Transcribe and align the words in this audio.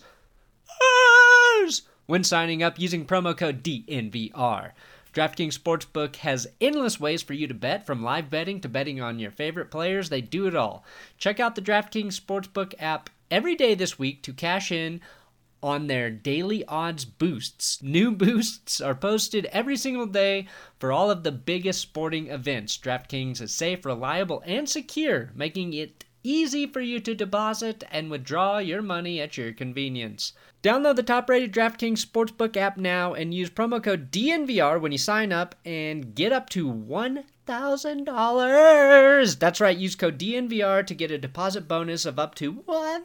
when 2.07 2.25
signing 2.25 2.63
up 2.63 2.79
using 2.79 3.05
promo 3.05 3.37
code 3.37 3.63
DNVR. 3.63 4.73
DraftKings 5.13 5.59
Sportsbook 5.59 6.17
has 6.17 6.47
endless 6.61 7.01
ways 7.01 7.23
for 7.23 7.35
you 7.35 7.47
to 7.47 7.55
bet, 7.55 7.85
from 7.85 8.03
live 8.03 8.31
betting 8.31 8.61
to 8.61 8.69
betting 8.69 9.01
on 9.01 9.19
your 9.19 9.31
favorite 9.31 9.71
players. 9.71 10.09
They 10.09 10.21
do 10.21 10.47
it 10.47 10.55
all. 10.55 10.85
Check 11.17 11.41
out 11.41 11.55
the 11.55 11.63
DraftKings 11.63 12.21
Sportsbook 12.21 12.75
app 12.79 13.11
every 13.31 13.55
day 13.55 13.75
this 13.75 13.99
week 13.99 14.23
to 14.23 14.33
cash 14.33 14.73
in 14.73 15.01
on 15.63 15.87
their 15.87 16.11
daily 16.11 16.65
odds 16.67 17.05
boosts. 17.05 17.83
New 17.83 18.13
boosts 18.13 18.81
are 18.81 18.95
posted 18.95 19.47
every 19.47 19.77
single 19.77 20.07
day 20.07 20.47
for 20.79 20.93
all 20.93 21.11
of 21.11 21.23
the 21.23 21.33
biggest 21.33 21.81
sporting 21.81 22.29
events. 22.29 22.79
DraftKings 22.79 23.41
is 23.41 23.53
safe, 23.53 23.85
reliable, 23.85 24.43
and 24.47 24.69
secure, 24.69 25.31
making 25.35 25.75
it 25.75 26.05
easy 26.23 26.67
for 26.67 26.81
you 26.81 27.01
to 27.01 27.15
deposit 27.15 27.85
and 27.91 28.11
withdraw 28.11 28.59
your 28.59 28.83
money 28.83 29.21
at 29.21 29.37
your 29.37 29.53
convenience. 29.53 30.33
Download 30.63 30.97
the 30.97 31.03
top 31.03 31.29
rated 31.31 31.53
DraftKings 31.53 32.05
Sportsbook 32.05 32.57
app 32.57 32.77
now 32.77 33.15
and 33.15 33.33
use 33.33 33.51
promo 33.51 33.81
code 33.83 34.11
DNVR 34.11 34.81
when 34.81 34.91
you 34.93 34.99
sign 34.99 35.33
up 35.33 35.55
and 35.65 36.15
get 36.15 36.33
up 36.33 36.51
to 36.51 36.71
$1,000. 36.73 39.39
That's 39.39 39.61
right, 39.61 39.79
use 39.79 39.95
code 39.95 40.19
DNVR 40.19 40.85
to 40.87 40.95
get 40.95 41.13
a 41.13 41.19
deposit 41.19 41.69
bonus 41.69 42.05
of 42.05 42.19
up 42.19 42.35
to 42.37 42.53
$1,000 42.53 43.05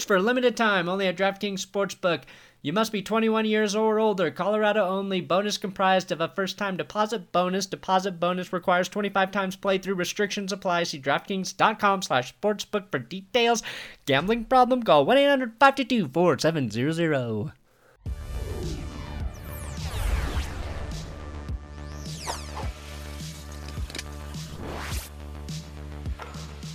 for 0.00 0.16
a 0.16 0.22
limited 0.22 0.56
time 0.56 0.88
only 0.88 1.06
at 1.06 1.16
DraftKings 1.16 1.64
Sportsbook. 1.64 2.22
You 2.62 2.72
must 2.72 2.92
be 2.92 3.02
21 3.02 3.44
years 3.44 3.74
or 3.74 3.98
older. 3.98 4.30
Colorado 4.30 4.86
only. 4.86 5.20
Bonus 5.20 5.58
comprised 5.58 6.10
of 6.10 6.20
a 6.20 6.28
first 6.28 6.56
time 6.56 6.76
deposit 6.76 7.30
bonus. 7.30 7.66
Deposit 7.66 8.18
bonus 8.18 8.52
requires 8.52 8.88
25 8.88 9.30
times 9.30 9.56
playthrough. 9.56 9.96
Restrictions 9.96 10.52
apply. 10.52 10.84
See 10.84 11.00
DraftKings.com 11.00 12.02
slash 12.02 12.34
sportsbook 12.40 12.90
for 12.90 12.98
details. 12.98 13.62
Gambling 14.06 14.46
problem? 14.46 14.82
Call 14.82 15.04
1 15.04 15.18
800 15.18 15.52
522 15.60 16.08
4700. 16.08 17.52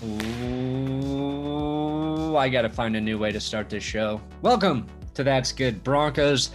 Ooh, 0.04 0.37
I 2.38 2.50
gotta 2.50 2.70
find 2.70 2.96
a 2.96 3.02
new 3.02 3.18
way 3.18 3.32
to 3.32 3.40
start 3.40 3.68
this 3.68 3.84
show. 3.84 4.22
Welcome 4.44 4.86
to 5.16 5.24
That's 5.24 5.52
Good 5.52 5.84
Broncos, 5.84 6.52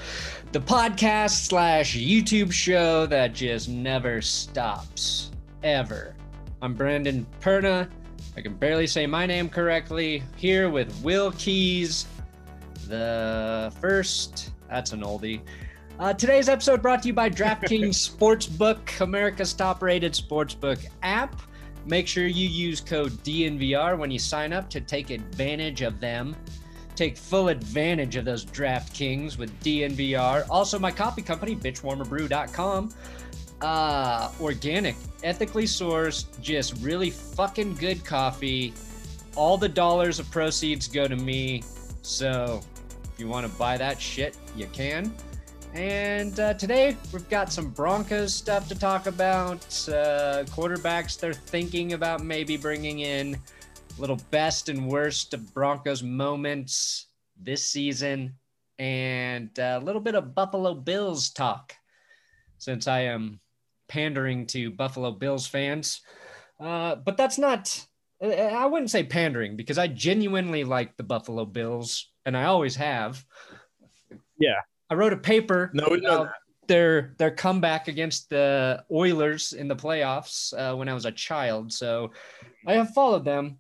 the 0.53 0.61
podcast 0.61 1.49
slash 1.49 1.97
YouTube 1.97 2.53
show 2.53 3.05
that 3.07 3.35
just 3.35 3.69
never 3.69 4.23
stops, 4.23 5.33
ever. 5.65 6.15
I'm 6.63 6.75
Brandon 6.75 7.27
Perna. 7.41 7.91
I 8.37 8.43
can 8.43 8.55
barely 8.55 8.87
say 8.87 9.09
my 9.09 9.27
name 9.27 9.49
correctly. 9.49 10.23
Here 10.37 10.71
with 10.71 10.95
Will 11.03 11.33
Keys, 11.33 12.07
the 12.87 13.73
first. 13.81 14.53
That's 14.71 14.93
an 14.93 15.01
oldie. 15.01 15.41
Uh, 15.99 16.13
today's 16.13 16.49
episode 16.49 16.81
brought 16.81 17.03
to 17.03 17.09
you 17.09 17.15
by 17.15 17.29
DraftKings 17.31 18.09
Sportsbook, 18.09 19.01
America's 19.01 19.53
top 19.53 19.83
rated 19.83 20.13
sportsbook 20.13 20.87
app. 21.03 21.43
Make 21.85 22.07
sure 22.07 22.27
you 22.27 22.49
use 22.49 22.81
code 22.81 23.13
DNVR 23.25 23.99
when 23.99 24.11
you 24.11 24.19
sign 24.19 24.53
up 24.53 24.71
to 24.71 24.81
take 24.81 25.11
advantage 25.11 25.83
of 25.83 25.99
them. 26.01 26.37
Take 26.95 27.17
full 27.17 27.49
advantage 27.49 28.17
of 28.17 28.25
those 28.25 28.45
DraftKings 28.45 29.39
with 29.39 29.59
DNVR. 29.61 30.47
Also, 30.49 30.79
my 30.79 30.91
coffee 30.91 31.23
company, 31.23 31.57
benchwarmerbrew.com. 31.57 32.91
Uh, 33.61 34.31
organic, 34.41 34.97
ethically 35.23 35.65
sourced, 35.65 36.41
just 36.41 36.75
really 36.81 37.11
fucking 37.11 37.75
good 37.75 38.05
coffee. 38.05 38.75
All 39.35 39.57
the 39.57 39.69
dollars 39.69 40.19
of 40.19 40.31
proceeds 40.31 40.87
go 40.89 41.09
to 41.09 41.17
me. 41.17 41.63
So, 42.03 42.61
if 43.13 43.19
you 43.19 43.29
want 43.29 43.51
to 43.51 43.59
buy 43.59 43.79
that 43.79 44.01
shit, 44.01 44.37
you 44.57 44.67
can. 44.73 45.15
And 45.75 46.39
uh, 46.39 46.53
today 46.55 46.97
we've 47.15 47.29
got 47.31 47.51
some 47.51 47.71
Broncos 47.71 48.35
stuff 48.35 48.69
to 48.69 48.79
talk 48.79 49.07
about. 49.07 49.65
Uh, 49.89 50.45
quarterbacks 50.51 51.19
they're 51.19 51.33
thinking 51.33 51.95
about 51.95 52.23
maybe 52.23 52.59
bringing 52.59 53.01
in. 53.01 53.39
Little 53.99 54.21
best 54.31 54.69
and 54.69 54.87
worst 54.87 55.33
of 55.33 55.53
Broncos 55.55 56.03
moments 56.03 57.07
this 57.41 57.69
season, 57.69 58.35
and 58.79 59.51
a 59.59 59.79
little 59.79 60.01
bit 60.01 60.15
of 60.15 60.35
Buffalo 60.35 60.75
Bills 60.75 61.31
talk. 61.31 61.75
Since 62.59 62.87
I 62.87 63.01
am 63.01 63.41
pandering 63.89 64.47
to 64.49 64.71
Buffalo 64.71 65.11
Bills 65.11 65.47
fans, 65.47 66.03
uh, 66.61 66.97
but 66.97 67.17
that's 67.17 67.39
not. 67.39 67.87
I 68.23 68.67
wouldn't 68.67 68.91
say 68.91 69.05
pandering 69.05 69.57
because 69.57 69.79
I 69.79 69.89
genuinely 69.89 70.65
like 70.65 70.97
the 70.97 71.03
Buffalo 71.03 71.45
Bills, 71.45 72.13
and 72.25 72.37
I 72.37 72.45
always 72.45 72.77
have. 72.77 73.25
Yeah. 74.39 74.61
I 74.93 74.95
wrote 74.95 75.15
a 75.15 75.17
paper 75.17 75.71
No, 75.73 75.87
about 75.87 76.33
their 76.69 77.15
their 77.17 77.31
comeback 77.31 77.89
against 77.89 78.29
the 78.29 78.85
Oilers 78.91 79.55
in 79.55 79.67
the 79.67 79.75
playoffs 79.75 80.53
uh, 80.53 80.77
when 80.77 80.87
I 80.87 80.93
was 80.93 81.07
a 81.07 81.11
child. 81.11 81.73
So 81.73 82.11
I 82.67 82.75
have 82.75 82.93
followed 82.93 83.25
them 83.25 83.59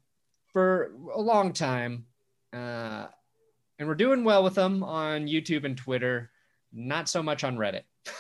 for 0.53 0.93
a 1.15 1.19
long 1.19 1.54
time, 1.54 2.04
uh, 2.53 3.06
and 3.78 3.88
we're 3.88 3.94
doing 3.94 4.25
well 4.25 4.44
with 4.44 4.54
them 4.54 4.84
on 4.84 5.26
YouTube 5.26 5.65
and 5.65 5.75
Twitter. 5.75 6.31
Not 6.70 7.09
so 7.09 7.22
much 7.22 7.44
on 7.44 7.56
Reddit. 7.56 7.84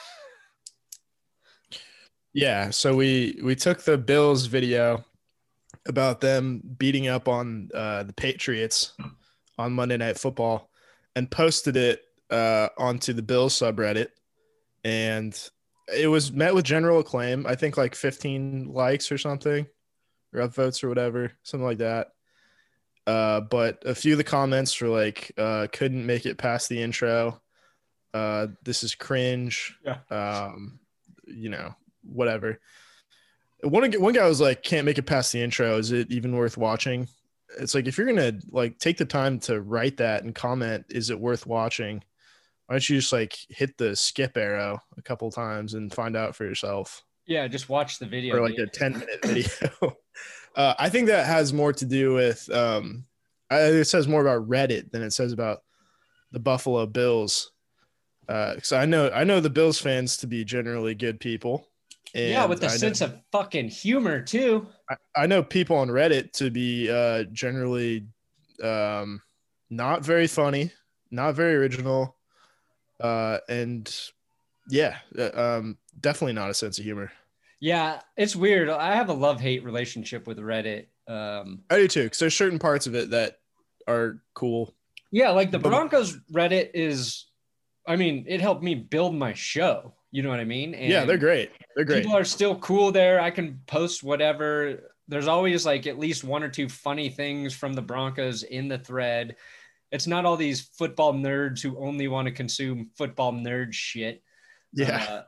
Yeah, 2.34 2.70
so 2.70 2.96
we 2.96 3.38
we 3.44 3.54
took 3.54 3.82
the 3.82 3.98
Bills 3.98 4.46
video 4.46 5.04
about 5.86 6.22
them 6.22 6.62
beating 6.78 7.06
up 7.06 7.28
on 7.28 7.68
uh, 7.74 8.04
the 8.04 8.14
Patriots 8.14 8.94
on 9.58 9.74
Monday 9.74 9.98
Night 9.98 10.16
Football 10.16 10.70
and 11.14 11.30
posted 11.30 11.76
it 11.76 12.06
uh, 12.30 12.68
onto 12.78 13.12
the 13.12 13.22
Bills 13.22 13.58
subreddit, 13.58 14.08
and 14.84 15.38
it 15.94 16.08
was 16.08 16.32
met 16.32 16.54
with 16.54 16.64
general 16.64 17.00
acclaim. 17.00 17.46
I 17.46 17.54
think 17.54 17.76
like 17.76 17.94
15 17.94 18.72
likes 18.72 19.12
or 19.12 19.18
something, 19.18 19.66
or 20.32 20.40
upvotes 20.40 20.82
or 20.82 20.88
whatever, 20.88 21.32
something 21.42 21.66
like 21.66 21.78
that. 21.78 22.08
Uh, 23.06 23.40
but 23.40 23.82
a 23.84 23.94
few 23.94 24.12
of 24.12 24.18
the 24.18 24.24
comments 24.24 24.80
were 24.80 24.88
like, 24.88 25.32
uh, 25.36 25.66
"Couldn't 25.72 26.06
make 26.06 26.24
it 26.24 26.38
past 26.38 26.68
the 26.68 26.80
intro. 26.80 27.40
Uh, 28.14 28.48
this 28.62 28.82
is 28.82 28.94
cringe." 28.94 29.76
Yeah. 29.84 29.98
Um, 30.10 30.78
you 31.26 31.48
know, 31.48 31.74
whatever. 32.04 32.60
One 33.62 33.92
one 33.94 34.14
guy 34.14 34.26
was 34.28 34.40
like, 34.40 34.62
"Can't 34.62 34.86
make 34.86 34.98
it 34.98 35.02
past 35.02 35.32
the 35.32 35.42
intro. 35.42 35.78
Is 35.78 35.90
it 35.90 36.10
even 36.10 36.36
worth 36.36 36.56
watching?" 36.56 37.08
It's 37.58 37.74
like 37.74 37.86
if 37.86 37.98
you're 37.98 38.06
gonna 38.06 38.38
like 38.50 38.78
take 38.78 38.98
the 38.98 39.04
time 39.04 39.38
to 39.40 39.60
write 39.60 39.96
that 39.98 40.22
and 40.22 40.34
comment, 40.34 40.86
is 40.88 41.10
it 41.10 41.18
worth 41.18 41.46
watching? 41.46 42.02
Why 42.66 42.74
don't 42.76 42.88
you 42.88 42.96
just 42.98 43.12
like 43.12 43.36
hit 43.48 43.76
the 43.76 43.94
skip 43.96 44.36
arrow 44.36 44.80
a 44.96 45.02
couple 45.02 45.30
times 45.30 45.74
and 45.74 45.92
find 45.92 46.16
out 46.16 46.34
for 46.36 46.44
yourself, 46.44 47.02
Yeah, 47.26 47.46
just 47.48 47.68
watch 47.68 47.98
the 47.98 48.06
video. 48.06 48.36
or 48.36 48.48
like 48.48 48.58
a 48.58 48.66
ten 48.66 48.92
minute 48.92 49.20
video? 49.24 49.96
uh, 50.56 50.74
I 50.78 50.88
think 50.88 51.08
that 51.08 51.26
has 51.26 51.52
more 51.52 51.72
to 51.74 51.84
do 51.84 52.14
with. 52.14 52.48
Um, 52.52 53.04
I, 53.50 53.60
it 53.64 53.84
says 53.84 54.08
more 54.08 54.22
about 54.22 54.48
Reddit 54.48 54.90
than 54.92 55.02
it 55.02 55.12
says 55.12 55.32
about 55.32 55.62
the 56.30 56.40
Buffalo 56.40 56.86
Bills. 56.86 57.50
Because 58.26 58.72
I 58.72 58.86
know 58.86 59.10
I 59.10 59.24
know 59.24 59.40
the 59.40 59.50
Bills 59.50 59.78
fans 59.78 60.16
to 60.18 60.26
be 60.26 60.44
generally 60.44 60.94
good 60.94 61.20
people. 61.20 61.68
yeah, 62.14 62.46
with 62.46 62.60
the 62.60 62.66
I 62.68 62.70
know- 62.70 62.76
sense 62.76 63.00
of 63.02 63.20
fucking 63.32 63.68
humor 63.68 64.22
too. 64.22 64.66
I, 64.88 64.96
I 65.16 65.26
know 65.26 65.42
people 65.42 65.76
on 65.76 65.88
Reddit 65.88 66.32
to 66.34 66.50
be 66.50 66.88
uh, 66.90 67.24
generally 67.32 68.06
um, 68.62 69.20
not 69.68 70.02
very 70.04 70.26
funny, 70.28 70.70
not 71.10 71.34
very 71.34 71.56
original, 71.56 72.16
uh, 73.02 73.38
and 73.48 73.94
yeah, 74.68 74.98
uh, 75.18 75.30
um, 75.58 75.76
definitely 76.00 76.34
not 76.34 76.50
a 76.50 76.54
sense 76.54 76.78
of 76.78 76.84
humor. 76.84 77.12
Yeah, 77.60 78.00
it's 78.16 78.34
weird. 78.34 78.68
I 78.68 78.94
have 78.94 79.08
a 79.08 79.14
love 79.14 79.40
hate 79.40 79.64
relationship 79.64 80.26
with 80.26 80.38
Reddit. 80.38 80.86
Um, 81.06 81.62
I 81.70 81.76
do 81.76 81.88
too, 81.88 82.04
because 82.04 82.18
there's 82.18 82.36
certain 82.36 82.58
parts 82.58 82.86
of 82.86 82.94
it 82.94 83.10
that 83.10 83.38
are 83.86 84.22
cool. 84.34 84.74
Yeah, 85.10 85.30
like 85.30 85.50
the 85.50 85.58
Broncos 85.58 86.18
Reddit 86.32 86.70
is, 86.74 87.26
I 87.86 87.96
mean, 87.96 88.24
it 88.26 88.40
helped 88.40 88.62
me 88.62 88.74
build 88.74 89.14
my 89.14 89.34
show. 89.34 89.94
You 90.10 90.22
know 90.22 90.28
what 90.28 90.40
I 90.40 90.44
mean? 90.44 90.74
And 90.74 90.90
yeah, 90.90 91.04
they're 91.04 91.18
great. 91.18 91.50
They're 91.76 91.84
great. 91.84 92.02
People 92.02 92.16
are 92.16 92.24
still 92.24 92.56
cool 92.56 92.92
there. 92.92 93.20
I 93.20 93.30
can 93.30 93.60
post 93.66 94.02
whatever. 94.02 94.90
there's 95.08 95.28
always 95.28 95.66
like 95.66 95.86
at 95.86 95.98
least 95.98 96.24
one 96.24 96.42
or 96.42 96.48
two 96.48 96.68
funny 96.68 97.08
things 97.08 97.54
from 97.54 97.74
the 97.74 97.82
Broncos 97.82 98.42
in 98.42 98.68
the 98.68 98.78
thread. 98.78 99.36
It's 99.92 100.06
not 100.06 100.24
all 100.24 100.36
these 100.36 100.62
football 100.78 101.12
nerds 101.12 101.60
who 101.62 101.78
only 101.78 102.08
want 102.08 102.26
to 102.26 102.32
consume 102.32 102.90
football 102.96 103.32
nerd 103.32 103.72
shit. 103.72 104.22
Yeah. 104.72 105.04
Uh, 105.08 105.22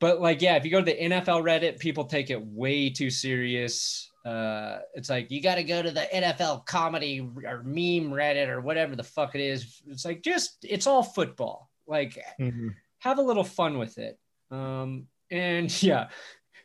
but 0.00 0.20
like, 0.20 0.42
yeah, 0.42 0.56
if 0.56 0.64
you 0.64 0.70
go 0.70 0.80
to 0.80 0.84
the 0.84 0.96
NFL 0.96 1.42
Reddit, 1.42 1.78
people 1.78 2.04
take 2.04 2.30
it 2.30 2.42
way 2.44 2.90
too 2.90 3.10
serious. 3.10 4.10
Uh, 4.24 4.78
it's 4.94 5.08
like 5.08 5.30
you 5.30 5.40
got 5.40 5.54
to 5.56 5.62
go 5.64 5.82
to 5.82 5.90
the 5.90 6.08
NFL 6.12 6.66
comedy 6.66 7.20
or 7.20 7.62
meme 7.62 8.10
Reddit 8.10 8.48
or 8.48 8.60
whatever 8.60 8.96
the 8.96 9.04
fuck 9.04 9.34
it 9.34 9.40
is. 9.40 9.82
It's 9.86 10.04
like 10.04 10.22
just 10.22 10.58
it's 10.64 10.86
all 10.86 11.02
football. 11.02 11.70
Like, 11.86 12.18
Mhm. 12.40 12.74
have 12.98 13.18
a 13.18 13.22
little 13.22 13.44
fun 13.44 13.78
with 13.78 13.98
it. 13.98 14.18
Um, 14.50 15.06
and 15.30 15.70
yeah, 15.82 16.08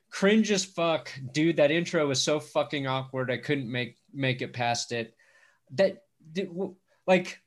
cringe 0.09 0.51
as 0.51 0.65
fuck, 0.65 1.11
dude. 1.33 1.57
That 1.57 1.69
intro 1.71 2.07
was 2.07 2.23
so 2.23 2.39
fucking 2.39 2.87
awkward. 2.87 3.29
I 3.29 3.37
couldn't 3.37 3.71
make 3.71 3.97
make 4.13 4.41
it 4.41 4.53
past 4.53 4.91
it. 4.91 5.13
That 5.71 6.03
like 7.07 7.40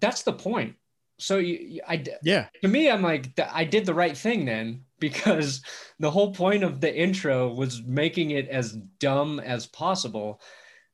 that's 0.00 0.22
the 0.22 0.32
point. 0.32 0.74
So 1.18 1.36
you, 1.38 1.80
I 1.86 2.02
Yeah. 2.22 2.48
to 2.62 2.68
me, 2.68 2.90
I'm 2.90 3.02
like, 3.02 3.28
I 3.52 3.64
did 3.64 3.84
the 3.84 3.94
right 3.94 4.16
thing 4.16 4.44
then 4.46 4.84
because 5.00 5.62
the 5.98 6.10
whole 6.10 6.32
point 6.32 6.62
of 6.64 6.80
the 6.80 6.94
intro 6.94 7.52
was 7.52 7.82
making 7.82 8.30
it 8.32 8.48
as 8.48 8.72
dumb 8.98 9.38
as 9.40 9.66
possible. 9.66 10.40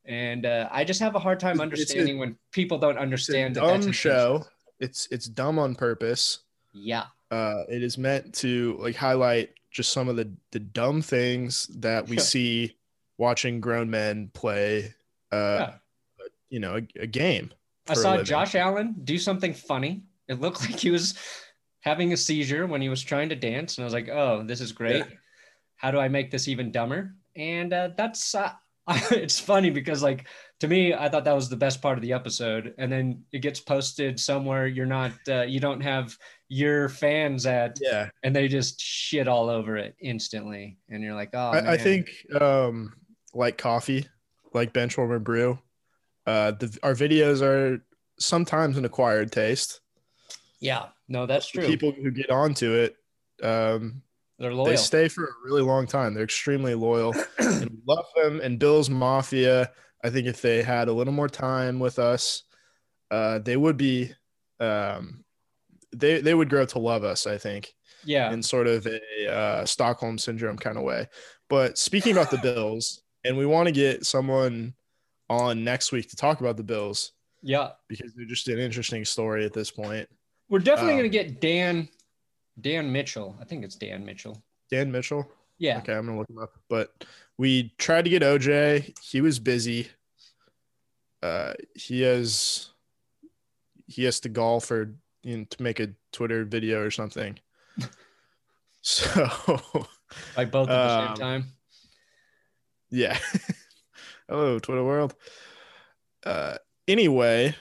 And 0.04 0.46
uh, 0.46 0.68
I 0.70 0.84
just 0.84 1.00
have 1.00 1.14
a 1.14 1.18
hard 1.18 1.40
time 1.40 1.52
It's 1.52 1.60
a- 1.60 1.62
understanding 1.62 2.18
when 2.18 2.36
people 2.52 2.78
don't 2.78 2.92
It's 2.92 2.98
a 2.98 3.02
understand 3.02 3.56
that 3.56 3.60
dumb 3.60 3.92
show. 3.92 4.44
It's 4.78 5.08
it's 5.10 5.26
dumb 5.26 5.58
on 5.58 5.74
purpose. 5.74 6.40
Yeah. 6.74 7.04
Uh, 7.30 7.62
it 7.68 7.82
is 7.82 7.96
meant 7.98 8.34
to 8.36 8.76
like 8.80 8.94
highlight 8.94 9.50
just 9.70 9.92
some 9.92 10.08
of 10.08 10.16
the 10.16 10.30
the 10.52 10.60
dumb 10.60 11.02
things 11.02 11.66
that 11.78 12.06
we 12.08 12.18
see 12.18 12.76
watching 13.18 13.60
grown 13.60 13.90
men 13.90 14.30
play. 14.34 14.94
Uh, 15.32 15.58
Yeah. 15.60 15.72
you 16.50 16.60
know, 16.60 16.76
a, 16.76 17.02
a 17.02 17.06
game. 17.06 17.52
I 17.88 17.94
saw. 17.94 18.22
Josh 18.22 18.54
Allen 18.54 18.94
do 19.04 19.18
something 19.18 19.54
funny. 19.54 20.02
It 20.28 20.40
looked 20.40 20.60
like 20.70 20.78
he 20.78 20.90
was 20.90 21.14
having 21.80 22.12
a 22.12 22.16
seizure 22.16 22.66
when 22.66 22.82
he 22.82 22.88
was 22.88 23.02
trying 23.02 23.28
to 23.28 23.36
dance. 23.36 23.78
And 23.78 23.84
I 23.84 23.86
was 23.86 23.94
like, 23.94 24.08
oh, 24.08 24.42
this 24.44 24.60
is 24.60 24.72
great. 24.72 24.98
Yeah. 24.98 25.16
How 25.76 25.90
do 25.90 25.98
I 25.98 26.08
make 26.08 26.30
this 26.30 26.48
even 26.48 26.72
dumber? 26.72 27.14
And 27.36 27.72
uh, 27.72 27.90
that's, 27.96 28.34
uh, 28.34 28.50
it's 29.10 29.38
funny 29.38 29.70
because, 29.70 30.02
like, 30.02 30.26
to 30.60 30.68
me, 30.68 30.94
I 30.94 31.08
thought 31.08 31.24
that 31.24 31.34
was 31.34 31.48
the 31.48 31.56
best 31.56 31.82
part 31.82 31.98
of 31.98 32.02
the 32.02 32.12
episode. 32.12 32.74
And 32.78 32.90
then 32.90 33.22
it 33.32 33.40
gets 33.40 33.60
posted 33.60 34.18
somewhere 34.18 34.66
you're 34.66 34.86
not, 34.86 35.12
uh, 35.28 35.42
you 35.42 35.60
don't 35.60 35.80
have 35.80 36.16
your 36.48 36.88
fans 36.88 37.46
at, 37.46 37.78
Yeah. 37.80 38.08
and 38.22 38.34
they 38.34 38.48
just 38.48 38.80
shit 38.80 39.28
all 39.28 39.48
over 39.50 39.76
it 39.76 39.96
instantly. 40.00 40.78
And 40.88 41.02
you're 41.02 41.14
like, 41.14 41.30
oh, 41.34 41.50
I, 41.50 41.72
I 41.72 41.76
think 41.76 42.08
um 42.40 42.94
like 43.34 43.58
coffee, 43.58 44.06
like 44.54 44.72
benchwarmer 44.72 45.22
brew. 45.22 45.58
Uh, 46.26 46.50
the, 46.52 46.76
our 46.82 46.94
videos 46.94 47.42
are 47.42 47.84
sometimes 48.18 48.76
an 48.76 48.84
acquired 48.84 49.30
taste. 49.32 49.80
yeah, 50.60 50.86
no, 51.08 51.26
that's 51.26 51.50
The 51.52 51.58
true. 51.60 51.68
people 51.68 51.92
who 51.92 52.10
get 52.10 52.30
onto 52.30 52.72
it, 52.72 52.96
um, 53.42 54.02
They're 54.38 54.52
loyal. 54.52 54.66
they 54.66 54.76
stay 54.76 55.08
for 55.08 55.24
a 55.24 55.32
really 55.44 55.62
long 55.62 55.86
time. 55.86 56.14
They're 56.14 56.24
extremely 56.24 56.74
loyal 56.74 57.14
and 57.38 57.70
we 57.70 57.78
love 57.86 58.06
them. 58.16 58.40
And 58.40 58.58
Bills 58.58 58.90
Mafia, 58.90 59.70
I 60.02 60.10
think 60.10 60.26
if 60.26 60.42
they 60.42 60.62
had 60.62 60.88
a 60.88 60.92
little 60.92 61.12
more 61.12 61.28
time 61.28 61.78
with 61.78 61.98
us, 61.98 62.42
uh, 63.10 63.38
they 63.38 63.56
would 63.56 63.76
be, 63.76 64.12
um, 64.58 65.22
they 65.94 66.20
they 66.20 66.34
would 66.34 66.50
grow 66.50 66.66
to 66.66 66.78
love 66.78 67.04
us. 67.04 67.26
I 67.26 67.38
think 67.38 67.72
yeah. 68.04 68.32
in 68.32 68.42
sort 68.42 68.66
of 68.66 68.86
a 68.86 69.32
uh, 69.32 69.64
Stockholm 69.64 70.18
syndrome 70.18 70.56
kind 70.58 70.76
of 70.76 70.82
way. 70.82 71.08
But 71.48 71.78
speaking 71.78 72.12
about 72.12 72.30
the 72.30 72.38
Bills, 72.38 73.02
and 73.24 73.36
we 73.36 73.46
want 73.46 73.66
to 73.66 73.72
get 73.72 74.04
someone 74.04 74.74
on 75.28 75.64
next 75.64 75.92
week 75.92 76.08
to 76.10 76.16
talk 76.16 76.40
about 76.40 76.56
the 76.56 76.62
Bills 76.62 77.12
yeah. 77.42 77.70
because 77.88 78.12
they're 78.14 78.26
just 78.26 78.48
an 78.48 78.58
interesting 78.58 79.04
story 79.04 79.44
at 79.44 79.52
this 79.52 79.70
point. 79.70 80.08
We're 80.48 80.58
definitely 80.60 80.92
Um, 80.92 80.98
going 81.00 81.10
to 81.10 81.18
get 81.18 81.40
Dan, 81.40 81.88
Dan 82.60 82.92
Mitchell. 82.92 83.36
I 83.40 83.44
think 83.44 83.64
it's 83.64 83.74
Dan 83.76 84.04
Mitchell. 84.04 84.42
Dan 84.70 84.90
Mitchell. 84.92 85.30
Yeah. 85.58 85.78
Okay, 85.78 85.94
I'm 85.94 86.06
gonna 86.06 86.18
look 86.18 86.28
him 86.28 86.38
up. 86.38 86.52
But 86.68 87.04
we 87.38 87.72
tried 87.78 88.02
to 88.04 88.10
get 88.10 88.22
OJ. 88.22 88.94
He 89.02 89.20
was 89.22 89.38
busy. 89.38 89.88
Uh, 91.22 91.54
he 91.74 92.02
has 92.02 92.68
he 93.86 94.04
has 94.04 94.20
to 94.20 94.28
golf 94.28 94.70
or 94.70 94.94
you 95.22 95.38
know, 95.38 95.44
to 95.44 95.62
make 95.62 95.80
a 95.80 95.88
Twitter 96.12 96.44
video 96.44 96.80
or 96.82 96.90
something. 96.90 97.38
So 98.82 99.10
Like 100.36 100.50
both 100.50 100.68
at 100.68 100.76
the 100.76 100.92
Um, 100.92 101.08
same 101.08 101.16
time. 101.16 101.44
yeah. 102.90 103.18
Hello, 104.28 104.58
Twitter 104.58 104.84
world. 104.84 105.14
Uh, 106.24 106.56
anyway, 106.88 107.54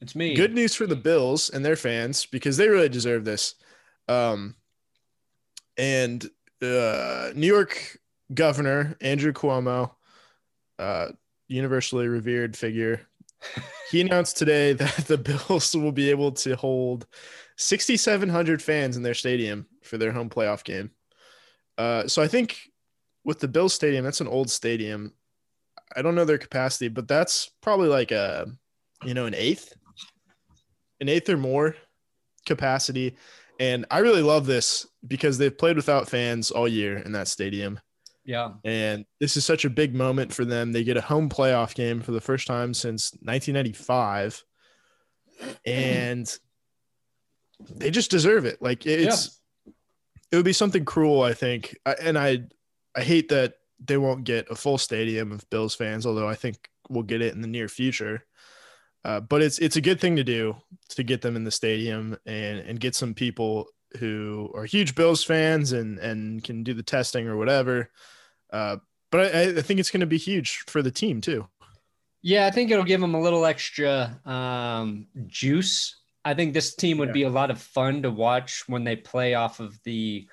It's 0.00 0.14
me. 0.14 0.34
good 0.34 0.52
news 0.52 0.74
for 0.74 0.86
the 0.86 0.96
Bills 0.96 1.48
and 1.48 1.64
their 1.64 1.76
fans 1.76 2.26
because 2.26 2.56
they 2.56 2.68
really 2.68 2.90
deserve 2.90 3.24
this. 3.24 3.54
Um, 4.08 4.56
and 5.78 6.24
uh, 6.60 7.30
New 7.34 7.46
York 7.46 7.98
Governor 8.34 8.96
Andrew 9.00 9.32
Cuomo, 9.32 9.92
uh, 10.78 11.08
universally 11.48 12.08
revered 12.08 12.56
figure, 12.56 13.00
he 13.90 14.00
announced 14.02 14.36
today 14.36 14.74
that 14.74 14.96
the 15.06 15.18
Bills 15.18 15.74
will 15.74 15.92
be 15.92 16.10
able 16.10 16.32
to 16.32 16.54
hold 16.56 17.06
6,700 17.56 18.60
fans 18.60 18.96
in 18.96 19.02
their 19.02 19.14
stadium 19.14 19.66
for 19.82 19.96
their 19.96 20.12
home 20.12 20.28
playoff 20.28 20.64
game. 20.64 20.90
Uh, 21.78 22.06
so 22.06 22.22
I 22.22 22.28
think 22.28 22.58
with 23.24 23.40
the 23.40 23.48
Bills 23.48 23.72
Stadium, 23.72 24.04
that's 24.04 24.20
an 24.20 24.28
old 24.28 24.50
stadium. 24.50 25.14
I 25.96 26.02
don't 26.02 26.14
know 26.14 26.24
their 26.24 26.38
capacity, 26.38 26.88
but 26.88 27.08
that's 27.08 27.50
probably 27.60 27.88
like 27.88 28.10
a, 28.10 28.46
you 29.04 29.14
know, 29.14 29.26
an 29.26 29.34
eighth, 29.34 29.74
an 31.00 31.08
eighth 31.08 31.28
or 31.28 31.36
more 31.36 31.76
capacity. 32.46 33.16
And 33.60 33.86
I 33.90 33.98
really 33.98 34.22
love 34.22 34.46
this 34.46 34.86
because 35.06 35.38
they've 35.38 35.56
played 35.56 35.76
without 35.76 36.08
fans 36.08 36.50
all 36.50 36.66
year 36.66 36.98
in 36.98 37.12
that 37.12 37.28
stadium. 37.28 37.80
Yeah. 38.24 38.52
And 38.64 39.04
this 39.20 39.36
is 39.36 39.44
such 39.44 39.64
a 39.64 39.70
big 39.70 39.94
moment 39.94 40.32
for 40.32 40.44
them. 40.44 40.72
They 40.72 40.84
get 40.84 40.96
a 40.96 41.02
home 41.02 41.28
playoff 41.28 41.74
game 41.74 42.00
for 42.00 42.12
the 42.12 42.20
first 42.20 42.46
time 42.46 42.72
since 42.72 43.12
1995. 43.22 44.44
And 45.66 46.38
they 47.76 47.90
just 47.90 48.10
deserve 48.10 48.44
it. 48.44 48.62
Like 48.62 48.86
it's, 48.86 49.40
it 50.30 50.36
would 50.36 50.44
be 50.44 50.52
something 50.52 50.84
cruel, 50.84 51.22
I 51.22 51.34
think. 51.34 51.76
I, 51.84 51.94
and 52.00 52.18
I, 52.18 52.44
I 52.96 53.02
hate 53.02 53.28
that 53.30 53.54
they 53.84 53.96
won't 53.96 54.24
get 54.24 54.50
a 54.50 54.54
full 54.54 54.78
stadium 54.78 55.32
of 55.32 55.48
Bills 55.50 55.74
fans, 55.74 56.06
although 56.06 56.28
I 56.28 56.34
think 56.34 56.68
we'll 56.88 57.02
get 57.02 57.22
it 57.22 57.34
in 57.34 57.40
the 57.42 57.48
near 57.48 57.68
future. 57.68 58.24
Uh, 59.04 59.20
but 59.20 59.42
it's 59.42 59.58
it's 59.58 59.76
a 59.76 59.80
good 59.80 60.00
thing 60.00 60.16
to 60.16 60.24
do 60.24 60.56
to 60.90 61.02
get 61.02 61.22
them 61.22 61.34
in 61.36 61.44
the 61.44 61.50
stadium 61.50 62.16
and 62.26 62.60
and 62.60 62.80
get 62.80 62.94
some 62.94 63.14
people 63.14 63.66
who 63.98 64.50
are 64.54 64.64
huge 64.64 64.94
Bills 64.94 65.24
fans 65.24 65.72
and 65.72 65.98
and 65.98 66.44
can 66.44 66.62
do 66.62 66.72
the 66.72 66.82
testing 66.82 67.26
or 67.26 67.36
whatever. 67.36 67.90
Uh, 68.52 68.76
but 69.10 69.34
I, 69.34 69.58
I 69.58 69.62
think 69.62 69.80
it's 69.80 69.90
going 69.90 70.00
to 70.00 70.06
be 70.06 70.18
huge 70.18 70.58
for 70.68 70.82
the 70.82 70.90
team 70.90 71.20
too. 71.20 71.48
Yeah. 72.22 72.46
I 72.46 72.50
think 72.50 72.70
it'll 72.70 72.84
give 72.84 73.00
them 73.00 73.14
a 73.14 73.20
little 73.20 73.44
extra 73.44 74.20
um, 74.24 75.08
juice. 75.26 75.96
I 76.24 76.34
think 76.34 76.54
this 76.54 76.76
team 76.76 76.98
would 76.98 77.08
Yeah. 77.08 77.12
be 77.14 77.22
a 77.24 77.30
lot 77.30 77.50
of 77.50 77.60
fun 77.60 78.02
to 78.02 78.10
watch 78.10 78.62
when 78.68 78.84
they 78.84 78.94
play 78.94 79.34
off 79.34 79.58
of 79.58 79.76
the 79.84 80.28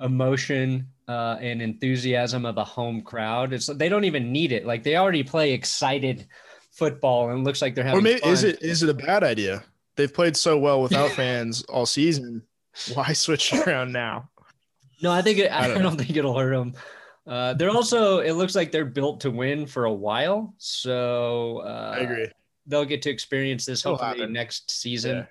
emotion 0.00 0.88
uh, 1.08 1.36
and 1.40 1.60
enthusiasm 1.62 2.44
of 2.46 2.56
a 2.58 2.64
home 2.64 3.02
crowd. 3.02 3.52
It's 3.52 3.66
they 3.66 3.88
don't 3.88 4.04
even 4.04 4.32
need 4.32 4.52
it. 4.52 4.66
Like 4.66 4.82
they 4.82 4.96
already 4.96 5.22
play 5.22 5.52
excited 5.52 6.26
football 6.72 7.30
and 7.30 7.40
it 7.40 7.42
looks 7.44 7.62
like 7.62 7.74
they're 7.74 7.84
having 7.84 7.98
Or 8.00 8.02
maybe 8.02 8.20
fun. 8.20 8.30
is 8.30 8.44
it 8.44 8.62
is 8.62 8.82
it 8.82 8.88
a 8.88 8.94
bad 8.94 9.22
idea? 9.22 9.62
They've 9.96 10.12
played 10.12 10.36
so 10.36 10.58
well 10.58 10.82
without 10.82 11.10
fans 11.12 11.62
all 11.64 11.86
season. 11.86 12.42
Why 12.94 13.12
switch 13.12 13.52
around 13.52 13.92
now? 13.92 14.30
No, 15.02 15.12
I 15.12 15.22
think 15.22 15.38
it, 15.38 15.52
I, 15.52 15.64
I 15.64 15.68
don't 15.68 15.82
don't, 15.82 15.96
think 15.96 16.16
it'll 16.16 16.36
hurt 16.36 16.56
them. 16.56 16.74
Uh, 17.26 17.54
they're 17.54 17.70
also. 17.70 18.18
It 18.18 18.32
looks 18.32 18.54
like 18.54 18.72
they're 18.72 18.84
built 18.84 19.20
to 19.20 19.30
win 19.30 19.66
for 19.66 19.84
a 19.84 19.92
while, 19.92 20.54
so 20.58 21.58
uh, 21.64 21.94
I 21.96 22.00
agree. 22.00 22.28
They'll 22.66 22.84
get 22.84 23.02
to 23.02 23.10
experience 23.10 23.66
this 23.66 23.84
It'll 23.84 23.96
hopefully 23.96 24.20
happen. 24.20 24.32
next 24.32 24.70
season. 24.70 25.26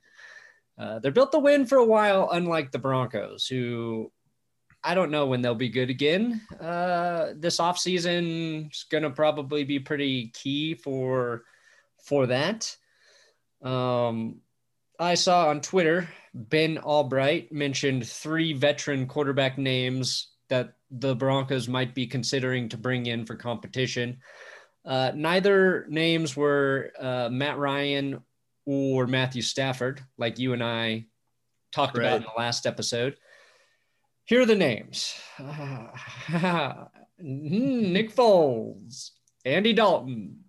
Uh, 0.78 1.00
they're 1.00 1.12
built 1.12 1.32
to 1.34 1.40
win 1.40 1.66
for 1.66 1.78
a 1.80 1.86
while, 1.86 2.30
unlike 2.32 2.72
the 2.72 2.80
Broncos, 2.80 3.46
who 3.48 4.12
I 4.84 4.94
don't 4.96 5.12
know 5.12 5.28
when 5.28 5.42
they'll 5.42 5.56
be 5.56 5.70
good 5.70 5.90
again. 5.90 6.42
Uh, 6.60 7.30
this 7.36 7.58
offseason 7.58 8.72
is 8.72 8.86
going 8.90 9.04
to 9.04 9.10
probably 9.10 9.64
be 9.64 9.80
pretty 9.80 10.28
key 10.28 10.76
for 10.76 11.44
for 12.04 12.28
that. 12.28 12.76
Um, 13.62 14.42
I 15.00 15.16
saw 15.16 15.50
on 15.50 15.62
Twitter 15.62 16.10
Ben 16.34 16.78
Albright 16.78 17.52
mentioned 17.52 18.08
three 18.08 18.54
veteran 18.54 19.08
quarterback 19.08 19.58
names 19.58 20.30
that 20.50 20.74
the 20.92 21.16
Broncos 21.16 21.68
might 21.68 21.96
be 21.96 22.06
considering 22.06 22.70
to 22.70 22.78
bring 22.78 23.06
in 23.06 23.26
for 23.26 23.36
competition. 23.36 24.18
Uh, 24.86 25.12
neither 25.16 25.86
names 25.88 26.36
were 26.36 26.92
uh, 27.00 27.30
Matt 27.32 27.58
Ryan 27.58 28.22
or 28.66 29.08
Matthew 29.08 29.42
Stafford, 29.42 30.02
like 30.18 30.40
you 30.40 30.54
and 30.54 30.64
I 30.64 31.06
talked 31.72 31.98
about 31.98 32.18
in 32.18 32.24
the 32.24 32.38
last 32.38 32.66
episode. 32.66 33.18
Here 34.26 34.42
are 34.42 34.46
the 34.46 34.56
names 34.56 35.16
Mhm, 35.38 36.90
Nick 37.20 38.14
Foles, 38.14 39.12
Andy 39.46 39.74
Dalton, 39.74 40.40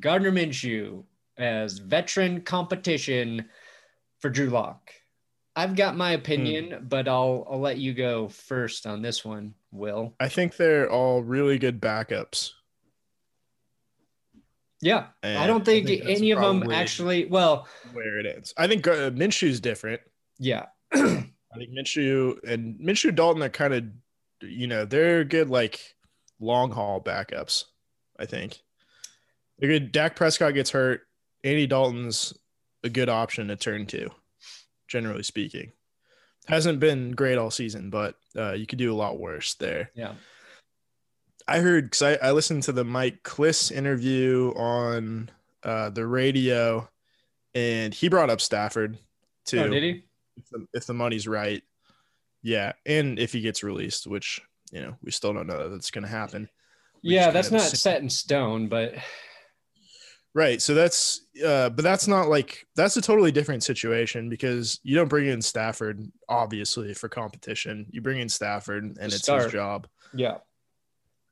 Gardner 0.00 0.32
Minshew 0.32 1.04
as 1.38 1.78
veteran 1.78 2.40
competition 2.42 3.46
for 4.20 4.30
Drew 4.30 4.48
Lock. 4.50 4.90
I've 5.54 5.74
got 5.76 5.96
my 5.96 6.12
opinion, 6.12 6.86
but 6.88 7.08
I'll 7.08 7.46
I'll 7.50 7.60
let 7.60 7.78
you 7.78 7.94
go 7.94 8.28
first 8.28 8.86
on 8.86 9.00
this 9.02 9.24
one, 9.24 9.54
Will. 9.72 10.14
I 10.20 10.28
think 10.28 10.56
they're 10.56 10.90
all 10.90 11.22
really 11.22 11.58
good 11.58 11.80
backups. 11.80 12.52
Yeah, 14.82 15.06
And 15.22 15.38
I 15.38 15.46
don't 15.46 15.64
think, 15.64 15.86
that's 15.86 16.20
any 16.20 16.32
of 16.32 16.40
them 16.40 16.70
actually. 16.70 17.24
Well, 17.24 17.66
where 17.94 18.18
it 18.18 18.26
ends. 18.26 18.52
I 18.58 18.66
think 18.66 18.86
uh, 18.86 19.10
Minshew's 19.10 19.58
different. 19.60 20.02
yeah, 20.38 20.66
I 21.56 21.58
think 21.58 21.70
Minshew 21.72 22.42
and 22.44 22.78
Minshew 22.78 23.14
Dalton 23.14 23.42
are 23.42 23.48
kind 23.48 23.74
of, 23.74 23.84
you 24.42 24.66
know, 24.66 24.84
they're 24.84 25.24
good 25.24 25.48
like 25.48 25.80
long 26.40 26.70
haul 26.70 27.00
backups. 27.00 27.64
I 28.18 28.26
think 28.26 28.60
they're 29.58 29.70
good. 29.70 29.92
Dak 29.92 30.16
Prescott 30.16 30.54
gets 30.54 30.70
hurt. 30.70 31.02
Andy 31.44 31.66
Dalton's 31.66 32.34
a 32.84 32.88
good 32.88 33.08
option 33.08 33.48
to 33.48 33.56
turn 33.56 33.86
to, 33.86 34.10
generally 34.88 35.22
speaking. 35.22 35.72
Hasn't 36.46 36.80
been 36.80 37.12
great 37.12 37.38
all 37.38 37.50
season, 37.50 37.90
but 37.90 38.16
uh, 38.36 38.52
you 38.52 38.66
could 38.66 38.78
do 38.78 38.92
a 38.92 38.96
lot 38.96 39.18
worse 39.18 39.54
there. 39.54 39.90
yeah. 39.94 40.12
I 41.48 41.60
heard 41.60 41.84
because 41.84 42.02
I, 42.02 42.14
I 42.14 42.32
listened 42.32 42.64
to 42.64 42.72
the 42.72 42.84
Mike 42.84 43.22
Klis 43.22 43.70
interview 43.70 44.52
on 44.56 45.30
uh, 45.62 45.90
the 45.90 46.04
radio, 46.04 46.88
and 47.54 47.94
he 47.94 48.08
brought 48.08 48.30
up 48.30 48.40
Stafford 48.40 48.98
too. 49.44 49.60
Oh, 49.60 49.68
did 49.68 49.82
he? 49.82 50.04
If 50.36 50.48
the, 50.50 50.66
if 50.74 50.86
the 50.86 50.94
money's 50.94 51.26
right. 51.28 51.62
Yeah, 52.42 52.72
and 52.84 53.18
if 53.18 53.32
he 53.32 53.40
gets 53.40 53.62
released, 53.62 54.06
which 54.06 54.40
you 54.72 54.80
know 54.80 54.94
we 55.02 55.10
still 55.10 55.32
don't 55.32 55.46
know 55.46 55.58
that 55.64 55.68
that's 55.70 55.90
going 55.90 56.04
to 56.04 56.10
happen. 56.10 56.48
We 57.02 57.14
Yeah, 57.14 57.30
that's 57.30 57.50
not 57.50 57.62
assume- 57.62 57.76
set 57.76 58.02
in 58.02 58.10
stone, 58.10 58.68
but 58.68 58.94
Right. 60.34 60.60
So 60.60 60.74
that's 60.74 61.22
uh 61.42 61.70
but 61.70 61.82
that's 61.82 62.06
not 62.06 62.28
like 62.28 62.66
that's 62.76 62.98
a 62.98 63.00
totally 63.00 63.32
different 63.32 63.62
situation 63.62 64.28
because 64.28 64.78
you 64.82 64.94
don't 64.94 65.08
bring 65.08 65.28
in 65.28 65.40
Stafford 65.40 66.12
obviously 66.28 66.92
for 66.92 67.08
competition. 67.08 67.86
You 67.90 68.02
bring 68.02 68.20
in 68.20 68.28
Stafford 68.28 68.84
and 68.84 68.98
it's 69.12 69.22
start. 69.22 69.44
his 69.44 69.52
job. 69.52 69.86
yeah, 70.12 70.36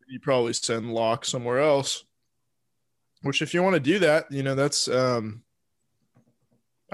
You 0.09 0.21
probably 0.21 0.55
send 0.55 0.95
Lock 0.95 1.27
somewhere 1.27 1.59
else. 1.61 2.05
Which 3.21 3.43
if 3.43 3.53
you 3.53 3.63
want 3.63 3.75
to 3.75 3.81
do 3.81 3.99
that, 3.99 4.33
you 4.33 4.43
know, 4.43 4.55
that's 4.55 4.89
um 4.89 5.43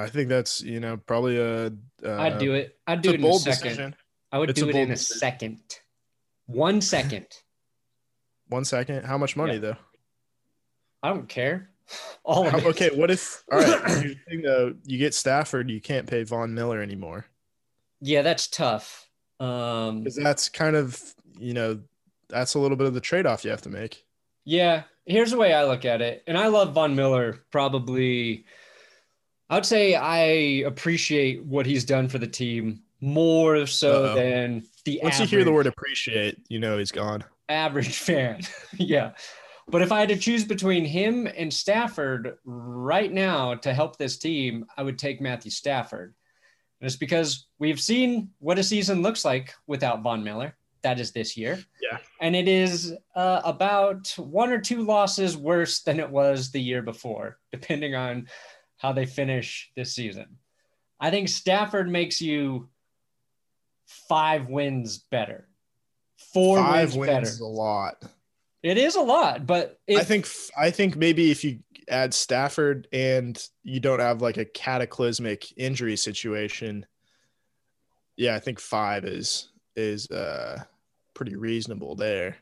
I 0.01 0.09
think 0.09 0.29
that's, 0.29 0.61
you 0.63 0.81
know, 0.81 0.97
probably 0.97 1.39
a 1.39 1.67
uh, 1.67 1.71
I'd 2.19 2.39
do 2.39 2.55
it. 2.55 2.79
I'd 2.87 3.03
do 3.03 3.11
it 3.11 3.21
in 3.21 3.25
a 3.27 3.33
second. 3.35 3.63
decision. 3.69 3.97
I 4.33 4.39
would 4.39 4.51
It's 4.51 4.61
do 4.61 4.69
it 4.69 4.77
in 4.77 4.91
a 4.91 4.95
decision. 4.95 5.19
second. 5.19 5.59
One 6.47 6.81
second. 6.81 7.27
One 8.49 8.65
second. 8.65 9.05
How 9.05 9.17
much 9.19 9.37
money 9.37 9.55
Yeah. 9.55 9.59
though? 9.61 9.77
I 11.03 11.09
don't 11.11 11.29
care. 11.29 11.71
All 12.25 12.47
of 12.47 12.53
How- 12.53 12.59
it. 12.59 12.65
okay, 12.67 12.91
what 12.95 13.11
if 13.11 13.43
all 13.53 13.59
right, 13.59 13.83
the 13.87 14.17
thing 14.29 14.43
though, 14.43 14.75
you 14.85 14.99
get 14.99 15.15
Stafford, 15.15 15.71
you 15.71 15.81
can't 15.81 16.07
pay 16.09 16.23
Von 16.25 16.53
Miller 16.55 16.81
anymore. 16.83 17.27
Yeah, 18.01 18.23
that's 18.23 18.47
tough. 18.49 19.09
Um, 19.41 20.01
Because 20.01 20.17
that's 20.17 20.49
kind 20.49 20.77
of, 20.77 21.01
you 21.39 21.55
know, 21.55 21.81
that's 22.29 22.55
a 22.55 22.59
little 22.59 22.77
bit 22.77 22.87
of 22.87 22.95
the 22.95 23.01
trade-off 23.01 23.45
you 23.45 23.51
have 23.51 23.63
to 23.63 23.71
make. 23.71 24.05
yeah, 24.45 24.83
here's 25.07 25.31
the 25.33 25.37
way 25.39 25.53
I 25.53 25.65
look 25.65 25.85
at 25.85 26.01
it. 26.03 26.23
And 26.27 26.39
I 26.39 26.47
love 26.49 26.73
Von 26.75 26.95
Miller 26.95 27.41
probably. 27.51 28.45
I 29.51 29.57
would 29.57 29.67
say 29.67 29.95
I 29.97 30.21
appreciate 30.67 31.45
what 31.45 31.67
he's 31.67 31.85
done 31.85 32.09
for 32.09 32.19
the 32.19 32.27
team 32.27 32.81
more 33.01 33.67
so 33.67 34.05
Uh-oh. 34.05 34.15
than 34.15 34.63
the 34.85 35.01
Once 35.03 35.17
average, 35.17 35.33
you 35.33 35.39
hear 35.39 35.45
the 35.45 35.53
word 35.53 35.67
appreciate, 35.67 36.39
you 36.49 36.59
know 36.61 36.79
he's 36.79 36.93
gone. 36.93 37.25
average 37.49 37.99
fan. 37.99 38.41
yeah. 38.79 39.11
But 39.69 39.83
if 39.83 39.93
I 39.93 40.01
had 40.01 40.09
to 40.11 40.17
choose 40.17 40.45
between 40.45 40.85
him 40.85 41.27
and 41.37 41.53
Stafford 41.53 42.37
right 42.45 43.13
now 43.13 43.55
to 43.57 43.73
help 43.75 43.97
this 43.99 44.19
team, 44.19 44.67
I 44.77 44.83
would 44.83 44.99
take 44.99 45.21
Matthew 45.21 45.51
Stafford. 45.51 46.15
And 46.81 46.87
it's 46.87 46.97
because 46.97 47.47
we've 47.59 47.81
seen 47.81 48.31
what 48.39 48.59
a 48.59 48.63
season 48.63 49.03
looks 49.03 49.25
like 49.25 49.53
without 49.67 50.03
Von 50.03 50.25
Miller. 50.25 50.57
That 50.83 50.99
is 50.99 51.13
this 51.13 51.37
year. 51.37 51.59
Yeah. 51.83 51.99
And 52.21 52.35
it 52.35 52.49
is 52.49 52.95
uh, 53.15 53.43
about 53.45 54.13
one 54.17 54.51
or 54.51 54.61
two 54.61 54.83
losses 54.83 55.37
worse 55.37 55.81
than 55.83 56.01
it 56.01 56.09
was 56.11 56.51
the 56.51 56.61
year 56.61 56.83
before, 56.83 57.39
depending 57.53 57.95
on 57.95 58.29
how 58.81 58.93
they 58.93 59.05
finish 59.05 59.71
this 59.77 59.93
season. 59.95 60.39
I 60.99 61.11
think 61.11 61.29
Stafford 61.29 61.89
makes 61.89 62.21
you 62.21 62.71
five 63.87 64.49
wins 64.49 64.99
better, 65.11 65.49
four 66.33 66.57
Five 66.57 66.95
wins, 66.95 66.97
wins 66.97 67.11
better. 67.11 67.27
is 67.27 67.41
a 67.41 67.47
lot. 67.47 68.03
It 68.63 68.79
is 68.79 68.97
a 68.97 69.01
lot, 69.01 69.47
but 69.47 69.79
I 69.89 70.03
think 70.03 70.27
I 70.57 70.71
think 70.71 70.97
maybe 70.97 71.31
if 71.31 71.45
you 71.45 71.61
add 71.89 72.13
Stafford 72.15 72.89
and 72.93 73.43
you 73.63 73.81
don't 73.81 74.01
have 74.01 74.23
like 74.23 74.37
a 74.39 74.45
cataclysmic 74.45 75.47
injury 75.59 75.97
situation, 75.97 76.87
yeah, 78.17 78.35
I 78.35 78.39
think 78.39 78.61
five 78.61 79.05
is 79.05 79.49
is 79.77 80.11
uh 80.11 80.63
pretty 81.15 81.37
reasonable 81.37 81.97
there. 81.97 82.37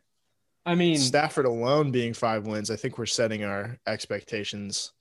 I 0.67 0.75
mean, 0.75 0.99
Stafford 0.99 1.47
alone 1.47 1.91
being 1.91 2.15
five 2.15 2.47
wins, 2.47 2.71
I 2.71 2.77
think 2.77 2.99
we're 2.99 3.07
setting 3.07 3.45
our 3.45 3.79
expectations 3.87 4.93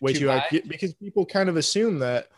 way 0.00 0.12
Too 0.12 0.20
too, 0.20 0.28
high. 0.28 0.62
because 0.66 0.94
people 0.94 1.26
kind 1.26 1.48
of 1.48 1.56
assume 1.56 1.98
that 2.00 2.28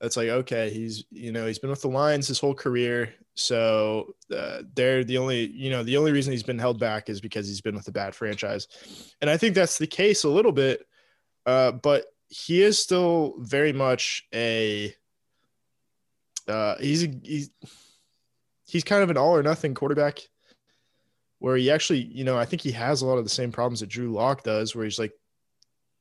it's 0.00 0.16
like 0.16 0.28
okay, 0.28 0.70
he's 0.70 1.04
you 1.10 1.32
know 1.32 1.46
he's 1.46 1.58
been 1.58 1.70
with 1.70 1.82
the 1.82 1.88
Lions 1.88 2.28
his 2.28 2.38
whole 2.38 2.54
career, 2.54 3.14
so 3.34 4.14
uh, 4.34 4.62
they're 4.74 5.04
the 5.04 5.18
only 5.18 5.46
you 5.46 5.70
know 5.70 5.82
the 5.82 5.96
only 5.96 6.12
reason 6.12 6.32
he's 6.32 6.42
been 6.42 6.58
held 6.58 6.78
back 6.78 7.08
is 7.08 7.20
because 7.20 7.46
he's 7.48 7.60
been 7.60 7.74
with 7.74 7.88
a 7.88 7.92
bad 7.92 8.14
franchise, 8.14 8.68
and 9.20 9.30
I 9.30 9.36
think 9.36 9.54
that's 9.54 9.78
the 9.78 9.86
case 9.86 10.24
a 10.24 10.28
little 10.28 10.52
bit, 10.52 10.86
uh, 11.46 11.72
but 11.72 12.06
he 12.28 12.62
is 12.62 12.78
still 12.78 13.36
very 13.38 13.72
much 13.72 14.26
a 14.34 14.94
uh, 16.48 16.76
he's 16.78 17.04
a, 17.04 17.08
he's 17.22 17.50
he's 18.66 18.84
kind 18.84 19.02
of 19.02 19.10
an 19.10 19.16
all 19.16 19.34
or 19.34 19.42
nothing 19.42 19.74
quarterback 19.74 20.20
where 21.38 21.56
he 21.56 21.70
actually, 21.70 22.00
you 22.00 22.24
know, 22.24 22.38
I 22.38 22.44
think 22.44 22.62
he 22.62 22.72
has 22.72 23.02
a 23.02 23.06
lot 23.06 23.18
of 23.18 23.24
the 23.24 23.30
same 23.30 23.52
problems 23.52 23.80
that 23.80 23.88
Drew 23.88 24.10
Lock 24.12 24.42
does, 24.42 24.74
where 24.74 24.84
he's 24.84 24.98
like, 24.98 25.12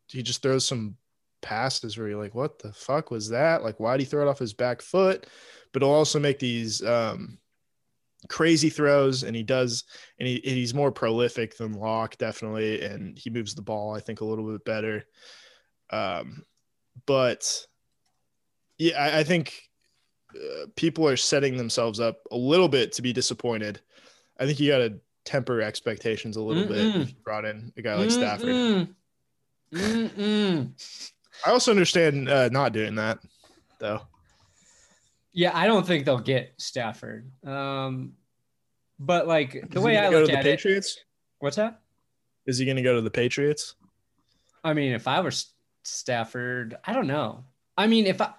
he 0.08 0.24
just 0.24 0.42
throws 0.42 0.66
some 0.68 0.96
passes 1.42 1.98
where 1.98 2.08
you're 2.08 2.22
like, 2.22 2.36
what 2.36 2.60
the 2.60 2.74
fuck 2.74 3.12
was 3.12 3.30
that? 3.30 3.64
Like, 3.64 3.80
why 3.80 3.98
did 3.98 4.04
he 4.04 4.10
throw 4.10 4.26
it 4.26 4.30
off 4.30 4.40
his 4.40 4.54
back 4.54 4.82
foot? 4.82 5.28
But 5.74 5.82
he'll 5.82 5.92
also 5.92 6.20
make 6.20 6.40
these 6.40 6.84
um, 6.84 7.38
crazy 8.30 8.70
throws, 8.70 9.24
and 9.24 9.36
he 9.36 9.44
does, 9.44 9.84
and 10.20 10.28
he, 10.28 10.42
he's 10.44 10.74
more 10.74 10.92
prolific 10.92 11.58
than 11.58 11.74
Lock, 11.74 12.18
definitely, 12.18 12.82
and 12.82 13.18
he 13.18 13.30
moves 13.30 13.56
the 13.56 13.62
ball, 13.62 13.96
I 13.96 14.00
think, 14.00 14.22
a 14.22 14.26
little 14.26 14.52
bit 14.52 14.66
better. 14.66 15.06
Um, 15.90 16.44
but 17.06 17.66
yeah, 18.78 18.98
I, 18.98 19.20
I 19.20 19.24
think 19.24 19.62
uh, 20.36 20.68
people 20.76 21.08
are 21.08 21.18
setting 21.18 21.58
themselves 21.58 22.00
up 22.00 22.22
a 22.32 22.38
little 22.38 22.70
bit 22.70 22.94
to 22.94 23.02
be 23.02 23.14
disappointed. 23.14 23.82
I 24.40 24.46
think 24.46 24.60
you 24.60 24.70
got 24.70 24.80
to 24.80 25.00
temper 25.26 25.62
expectations 25.62 26.38
a 26.38 26.42
little 26.42 26.66
bit 26.66 26.78
Mm-mm. 26.78 27.02
if 27.02 27.10
you 27.10 27.16
brought 27.24 27.46
in 27.46 27.72
a 27.78 27.82
guy 27.82 27.96
like 27.96 28.12
Stafford. 28.12 28.88
Mm-mm. 29.76 30.72
I 31.46 31.50
also 31.52 31.72
understand 31.72 32.30
uh, 32.30 32.50
not 32.50 32.74
doing 32.74 32.96
that 32.96 33.20
though. 33.80 34.02
Yeah, 35.34 35.52
I 35.54 35.68
don't 35.68 35.86
think 35.86 36.06
they'll 36.06 36.18
get 36.20 36.54
Stafford. 36.58 37.30
Um, 37.46 38.14
but 39.00 39.28
like 39.28 39.70
the 39.70 39.80
Is 39.80 39.84
way 39.86 39.98
I 39.98 40.10
look 40.10 40.28
to 40.28 40.32
the 40.32 40.38
at 40.40 40.46
it, 40.46 40.50
Patriots, 40.58 40.98
what's 41.40 41.58
that? 41.58 41.82
is 42.46 42.58
he 42.58 42.66
going 42.66 42.78
to 42.78 42.84
go 42.84 42.96
to 42.96 43.02
the 43.02 43.10
Patriots? 43.12 43.76
I 44.64 44.74
mean, 44.74 44.94
if 44.94 45.08
I 45.08 45.20
were 45.20 45.32
Stafford, 45.84 46.78
I 46.86 46.94
don't 46.94 47.08
know. 47.08 47.44
I 47.78 47.88
mean, 47.88 48.06
if 48.06 48.22
I 48.22 48.32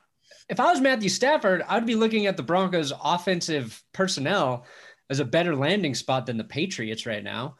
if 0.48 0.58
I 0.60 0.70
was 0.70 0.80
Matthew 0.80 1.08
Stafford, 1.10 1.62
I'd 1.68 1.86
be 1.86 1.96
looking 1.96 2.26
at 2.26 2.36
the 2.36 2.42
Broncos' 2.42 2.92
offensive 3.04 3.82
personnel 3.92 4.64
as 5.10 5.20
a 5.20 5.24
better 5.24 5.54
landing 5.54 5.94
spot 5.94 6.24
than 6.26 6.36
the 6.38 6.44
Patriots 6.44 7.04
right 7.04 7.22
now. 7.22 7.56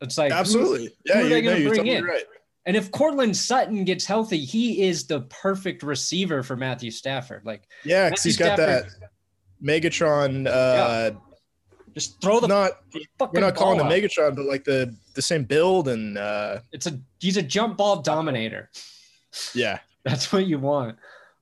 It's 0.00 0.16
like 0.16 0.30
who- 0.32 0.38
Absolutely. 0.38 0.90
Yeah, 1.04 1.20
who 1.20 1.26
are 1.26 1.28
they 1.28 1.42
gonna 1.42 1.56
you're 1.58 1.70
bring 1.74 1.86
in? 1.88 2.04
right. 2.04 2.22
And 2.66 2.76
if 2.76 2.90
Courtland 2.90 3.36
Sutton 3.36 3.84
gets 3.84 4.06
healthy, 4.06 4.38
he 4.44 4.82
is 4.84 5.06
the 5.06 5.20
perfect 5.22 5.82
receiver 5.82 6.42
for 6.42 6.56
Matthew 6.56 6.90
Stafford. 6.90 7.42
Like, 7.44 7.64
Yeah, 7.84 8.08
because 8.08 8.24
he's 8.24 8.36
got 8.38 8.58
Stafford- 8.58 8.90
that 8.90 9.10
Megatron. 9.62 10.46
Uh, 10.48 11.12
just 11.94 12.20
throw 12.20 12.40
the 12.40 12.48
Not 12.48 12.72
fucking 13.18 13.34
we're 13.34 13.40
not 13.46 13.54
calling 13.54 13.78
him. 13.78 13.86
Megatron, 13.86 14.34
but 14.34 14.46
like 14.46 14.64
the 14.64 14.94
the 15.14 15.22
same 15.22 15.44
build 15.44 15.86
and 15.88 16.18
uh, 16.18 16.58
It's 16.72 16.86
a 16.86 16.98
he's 17.20 17.36
a 17.36 17.42
jump 17.42 17.76
ball 17.76 18.02
dominator. 18.02 18.70
yeah, 19.54 19.78
That's 20.04 20.32
what 20.32 20.46
you 20.46 20.58
want. 20.58 20.98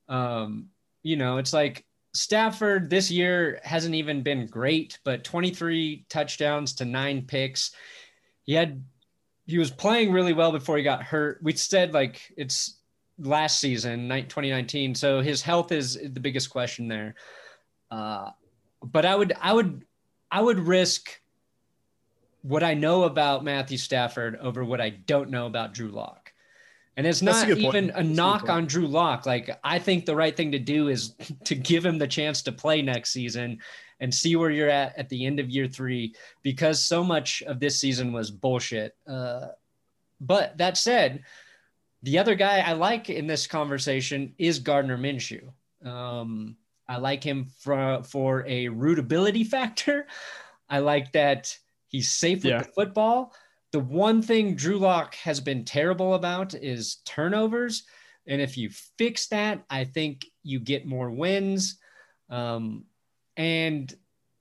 Um, 0.08 0.68
you 1.02 1.16
know, 1.16 1.38
it's 1.38 1.52
like 1.54 1.86
Stafford 2.12 2.90
this 2.90 3.10
year 3.10 3.60
hasn't 3.64 3.94
even 3.94 4.22
been 4.22 4.46
great, 4.46 4.98
but 5.04 5.24
23 5.24 6.04
touchdowns 6.10 6.74
to 6.74 6.84
nine 6.84 7.22
picks. 7.22 7.70
He 8.44 8.52
had 8.52 8.84
he 9.46 9.58
was 9.58 9.70
playing 9.70 10.12
really 10.12 10.32
well 10.32 10.52
before 10.52 10.76
he 10.76 10.82
got 10.82 11.02
hurt. 11.02 11.40
We 11.42 11.52
said 11.52 11.92
like 11.94 12.20
it's 12.36 12.78
last 13.18 13.60
season, 13.60 14.08
ni- 14.08 14.22
2019. 14.22 14.94
So 14.94 15.20
his 15.20 15.42
health 15.42 15.72
is 15.72 15.94
the 15.94 16.20
biggest 16.20 16.50
question 16.50 16.88
there. 16.88 17.14
Uh, 17.90 18.30
but 18.82 19.04
I 19.04 19.14
would 19.14 19.32
I 19.40 19.52
would 19.52 19.84
I 20.30 20.40
would 20.40 20.58
risk 20.58 21.20
what 22.42 22.62
I 22.62 22.74
know 22.74 23.04
about 23.04 23.44
Matthew 23.44 23.78
Stafford 23.78 24.36
over 24.36 24.64
what 24.64 24.80
I 24.80 24.90
don't 24.90 25.30
know 25.30 25.46
about 25.46 25.74
Drew 25.74 25.88
Lock. 25.88 26.32
And 26.96 27.06
it's 27.06 27.20
That's 27.20 27.42
a 27.42 27.48
not 27.48 27.54
point. 27.54 27.74
even 27.74 27.90
a 27.90 27.92
That's 27.94 28.08
knock 28.08 28.40
point. 28.40 28.50
on 28.50 28.66
Drew 28.66 28.86
Lock. 28.86 29.26
Like 29.26 29.50
I 29.64 29.78
think 29.78 30.04
the 30.06 30.16
right 30.16 30.36
thing 30.36 30.52
to 30.52 30.58
do 30.58 30.88
is 30.88 31.14
to 31.44 31.54
give 31.54 31.84
him 31.84 31.98
the 31.98 32.08
chance 32.08 32.42
to 32.42 32.52
play 32.52 32.82
next 32.82 33.10
season 33.10 33.58
and 34.02 34.12
see 34.12 34.34
where 34.34 34.50
you're 34.50 34.68
at 34.68 34.98
at 34.98 35.08
the 35.08 35.24
end 35.24 35.38
of 35.38 35.48
year 35.48 35.68
three, 35.68 36.12
because 36.42 36.82
so 36.84 37.04
much 37.04 37.40
of 37.46 37.60
this 37.60 37.78
season 37.80 38.12
was 38.12 38.32
bullshit. 38.32 38.96
Uh, 39.06 39.46
but 40.20 40.58
that 40.58 40.76
said, 40.76 41.22
the 42.02 42.18
other 42.18 42.34
guy 42.34 42.58
I 42.58 42.72
like 42.72 43.08
in 43.10 43.28
this 43.28 43.46
conversation 43.46 44.34
is 44.38 44.58
Gardner 44.58 44.98
Minshew. 44.98 45.44
Um, 45.86 46.56
I 46.88 46.96
like 46.98 47.22
him 47.22 47.46
for 47.60 48.02
for 48.02 48.44
a 48.46 48.66
rootability 48.66 49.46
factor. 49.56 50.06
I 50.68 50.80
like 50.80 51.12
that 51.12 51.56
he's 51.86 52.10
safe 52.12 52.38
with 52.38 52.52
Yeah. 52.52 52.58
the 52.62 52.72
football. 52.72 53.32
The 53.70 53.80
one 53.80 54.20
thing 54.20 54.56
Drew 54.56 54.78
Lock 54.78 55.14
has 55.14 55.40
been 55.40 55.64
terrible 55.64 56.14
about 56.14 56.54
is 56.54 56.96
turnovers. 57.06 57.84
And 58.26 58.40
if 58.40 58.58
you 58.58 58.68
fix 58.98 59.28
that, 59.28 59.64
I 59.70 59.84
think 59.84 60.26
you 60.42 60.58
get 60.60 60.86
more 60.86 61.10
wins. 61.10 61.78
Um, 62.30 62.84
and 63.36 63.94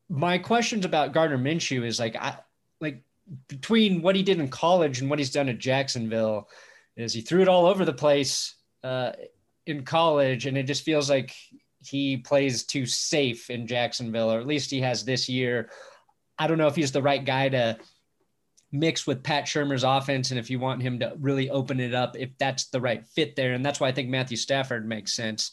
my 0.10 0.38
questions 0.38 0.86
about 0.86 1.14
Gardner 1.14 1.38
Minshew 1.38 1.86
is 1.86 2.00
like, 2.00 2.16
I 2.16 2.38
like 2.82 3.04
between 3.48 4.02
what 4.02 4.16
he 4.16 4.24
did 4.24 4.40
in 4.40 4.50
college 4.50 5.00
and 5.00 5.10
what 5.10 5.20
he's 5.20 5.32
done 5.32 5.50
at 5.50 5.60
Jacksonville, 5.60 6.50
is 6.98 7.14
he 7.14 7.22
threw 7.22 7.42
it 7.42 7.48
all 7.48 7.66
over 7.66 7.86
the 7.86 7.94
place 7.94 8.56
uh, 8.84 9.14
in 9.66 9.84
college, 9.86 10.46
and 10.46 10.58
it 10.58 10.64
just 10.64 10.84
feels 10.84 11.10
like 11.10 11.34
he 11.84 12.18
plays 12.18 12.64
too 12.64 12.86
safe 12.86 13.50
in 13.50 13.68
Jacksonville, 13.68 14.32
or 14.32 14.40
at 14.40 14.48
least 14.48 14.70
he 14.70 14.82
has 14.82 15.06
this 15.06 15.30
year. 15.30 15.70
I 16.38 16.48
don't 16.48 16.58
know 16.58 16.68
if 16.68 16.76
he's 16.76 16.92
the 16.92 17.02
right 17.02 17.24
guy 17.24 17.50
to 17.50 17.78
mix 18.72 19.08
with 19.08 19.24
Pat 19.24 19.46
Shurmur's 19.46 19.84
offense, 19.84 20.32
and 20.32 20.40
if 20.40 20.50
you 20.50 20.60
want 20.60 20.82
him 20.82 21.00
to 21.00 21.14
really 21.20 21.50
open 21.50 21.80
it 21.80 21.94
up, 21.94 22.18
if 22.18 22.30
that's 22.38 22.66
the 22.66 22.82
right 22.82 23.06
fit 23.08 23.36
there, 23.36 23.54
and 23.54 23.66
that's 23.66 23.80
why 23.80 23.88
I 23.88 23.92
think 23.94 24.10
Matthew 24.10 24.38
Stafford 24.38 24.88
makes 24.88 25.14
sense. 25.14 25.52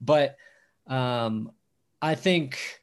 But 0.00 0.36
um, 0.86 1.52
I 2.04 2.14
think 2.14 2.82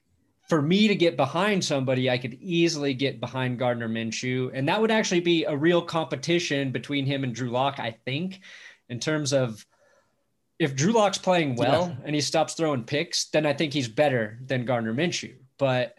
for 0.49 0.63
me 0.63 0.87
to 0.87 0.95
get 0.95 1.15
behind 1.15 1.63
somebody, 1.63 2.09
I 2.09 2.17
could 2.17 2.33
easily 2.41 2.95
get 2.95 3.19
behind 3.19 3.59
Gardner 3.59 3.87
Minshew, 3.87 4.49
and 4.51 4.67
that 4.67 4.81
would 4.81 4.89
actually 4.89 5.19
be 5.19 5.43
a 5.45 5.55
real 5.55 5.83
competition 5.83 6.71
between 6.71 7.05
him 7.05 7.23
and 7.23 7.33
Drew 7.33 7.51
Lock. 7.51 7.79
I 7.79 7.95
think, 8.03 8.39
in 8.89 8.99
terms 8.99 9.31
of 9.31 9.63
if 10.57 10.75
Drew 10.75 10.91
Lock's 10.91 11.19
playing 11.19 11.55
well 11.55 11.89
Yeah. 11.89 12.05
and 12.05 12.15
he 12.15 12.21
stops 12.21 12.55
throwing 12.55 12.83
picks, 12.83 13.25
then 13.25 13.45
I 13.45 13.53
think 13.53 13.73
he's 13.73 13.87
better 13.87 14.39
than 14.47 14.65
Gardner 14.65 14.93
Minshew. 14.93 15.35
But 15.59 15.97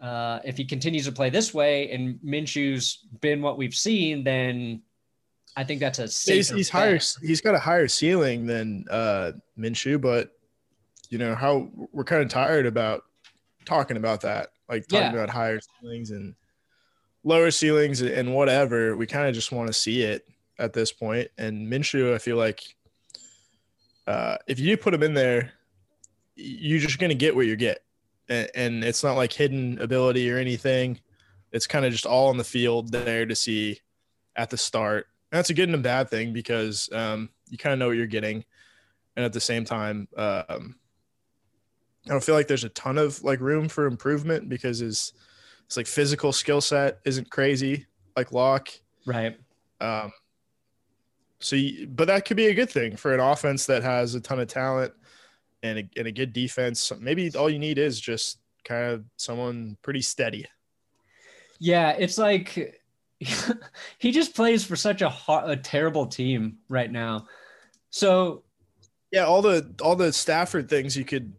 uh, 0.00 0.40
if 0.42 0.56
he 0.56 0.64
continues 0.64 1.04
to 1.04 1.12
play 1.12 1.28
this 1.28 1.52
way 1.52 1.90
and 1.92 2.18
Minshew's 2.24 3.04
been 3.20 3.42
what 3.42 3.58
we've 3.58 3.74
seen, 3.74 4.24
then 4.24 4.80
I 5.56 5.64
think 5.64 5.80
that's 5.80 5.98
a 5.98 6.08
safer 6.08 6.36
he's, 6.36 6.48
he's 6.50 6.70
higher. 6.70 6.98
He's 7.20 7.42
got 7.42 7.54
a 7.54 7.58
higher 7.58 7.86
ceiling 7.86 8.46
than 8.46 8.86
uh, 8.90 9.32
Minshew, 9.58 10.00
but 10.00 10.32
you 11.12 11.18
know 11.18 11.34
how 11.34 11.68
we're 11.92 12.04
kind 12.04 12.22
of 12.22 12.30
tired 12.30 12.64
about 12.64 13.02
talking 13.66 13.98
about 13.98 14.22
that, 14.22 14.48
like 14.66 14.88
talking 14.88 15.08
Yeah. 15.08 15.12
about 15.12 15.28
higher 15.28 15.60
ceilings 15.60 16.10
and 16.10 16.34
lower 17.22 17.50
ceilings 17.50 18.00
and 18.00 18.34
whatever. 18.34 18.96
We 18.96 19.06
kind 19.06 19.28
of 19.28 19.34
just 19.34 19.52
want 19.52 19.66
to 19.66 19.74
see 19.74 20.02
it 20.02 20.26
at 20.58 20.72
this 20.72 20.90
point. 20.90 21.28
And 21.36 21.70
Minshew, 21.70 22.14
I 22.14 22.18
feel 22.18 22.38
like 22.38 22.62
uh, 24.06 24.38
if 24.46 24.58
you 24.58 24.78
put 24.78 24.94
him 24.94 25.02
in 25.02 25.12
there, 25.12 25.52
you're 26.34 26.80
just 26.80 26.98
gonna 26.98 27.14
get 27.14 27.36
what 27.36 27.44
you 27.46 27.56
get, 27.56 27.84
and, 28.30 28.48
and 28.54 28.82
it's 28.84 29.04
not 29.04 29.16
like 29.18 29.34
hidden 29.34 29.78
ability 29.80 30.30
or 30.30 30.38
anything. 30.38 30.98
It's 31.52 31.66
kind 31.66 31.84
of 31.84 31.92
just 31.92 32.06
all 32.06 32.30
on 32.30 32.38
the 32.38 32.44
field 32.44 32.90
there 32.90 33.26
to 33.26 33.36
see 33.36 33.80
at 34.34 34.48
the 34.48 34.56
start. 34.56 35.08
And 35.30 35.36
that's 35.36 35.50
a 35.50 35.54
good 35.54 35.68
and 35.68 35.74
a 35.74 35.78
bad 35.78 36.08
thing 36.08 36.32
because 36.32 36.88
um, 36.90 37.28
you 37.50 37.58
kind 37.58 37.74
of 37.74 37.78
know 37.78 37.88
what 37.88 37.98
you're 37.98 38.06
getting, 38.06 38.46
and 39.14 39.26
at 39.26 39.34
the 39.34 39.40
same 39.40 39.66
time, 39.66 40.08
um, 40.16 40.76
I 42.06 42.10
don't 42.10 42.22
feel 42.22 42.34
like 42.34 42.48
there's 42.48 42.64
a 42.64 42.70
ton 42.70 42.98
of 42.98 43.22
like 43.22 43.40
room 43.40 43.68
for 43.68 43.86
improvement 43.86 44.48
because 44.48 44.80
his 44.80 45.12
it's 45.66 45.76
like 45.76 45.86
physical 45.86 46.32
skill 46.32 46.60
set 46.60 46.98
isn't 47.04 47.30
crazy 47.30 47.86
like 48.16 48.32
Lock. 48.32 48.68
right. 49.06 49.38
Um, 49.80 50.12
so, 51.40 51.56
you, 51.56 51.88
but 51.88 52.06
that 52.06 52.24
could 52.24 52.36
be 52.36 52.46
a 52.46 52.54
good 52.54 52.70
thing 52.70 52.96
for 52.96 53.12
an 53.12 53.20
offense 53.20 53.66
that 53.66 53.82
has 53.82 54.14
a 54.14 54.20
ton 54.20 54.38
of 54.38 54.48
talent 54.48 54.92
and 55.62 55.80
a, 55.80 55.88
and 55.96 56.06
a 56.06 56.12
good 56.12 56.32
defense. 56.32 56.92
Maybe 57.00 57.30
all 57.34 57.50
you 57.50 57.58
need 57.58 57.78
is 57.78 58.00
just 58.00 58.38
kind 58.64 58.92
of 58.92 59.04
someone 59.16 59.76
pretty 59.82 60.02
steady. 60.02 60.46
Yeah, 61.58 61.92
it's 61.98 62.18
like 62.18 62.80
he 63.98 64.12
just 64.12 64.34
plays 64.34 64.64
for 64.64 64.76
such 64.76 65.02
a, 65.02 65.08
hot, 65.08 65.50
a 65.50 65.56
terrible 65.56 66.06
team 66.06 66.58
right 66.68 66.90
now. 66.90 67.26
So 67.90 68.44
Yeah, 69.10 69.24
all 69.24 69.42
the 69.42 69.74
all 69.82 69.96
the 69.96 70.12
Stafford 70.12 70.68
things 70.68 70.96
you 70.96 71.04
could 71.04 71.32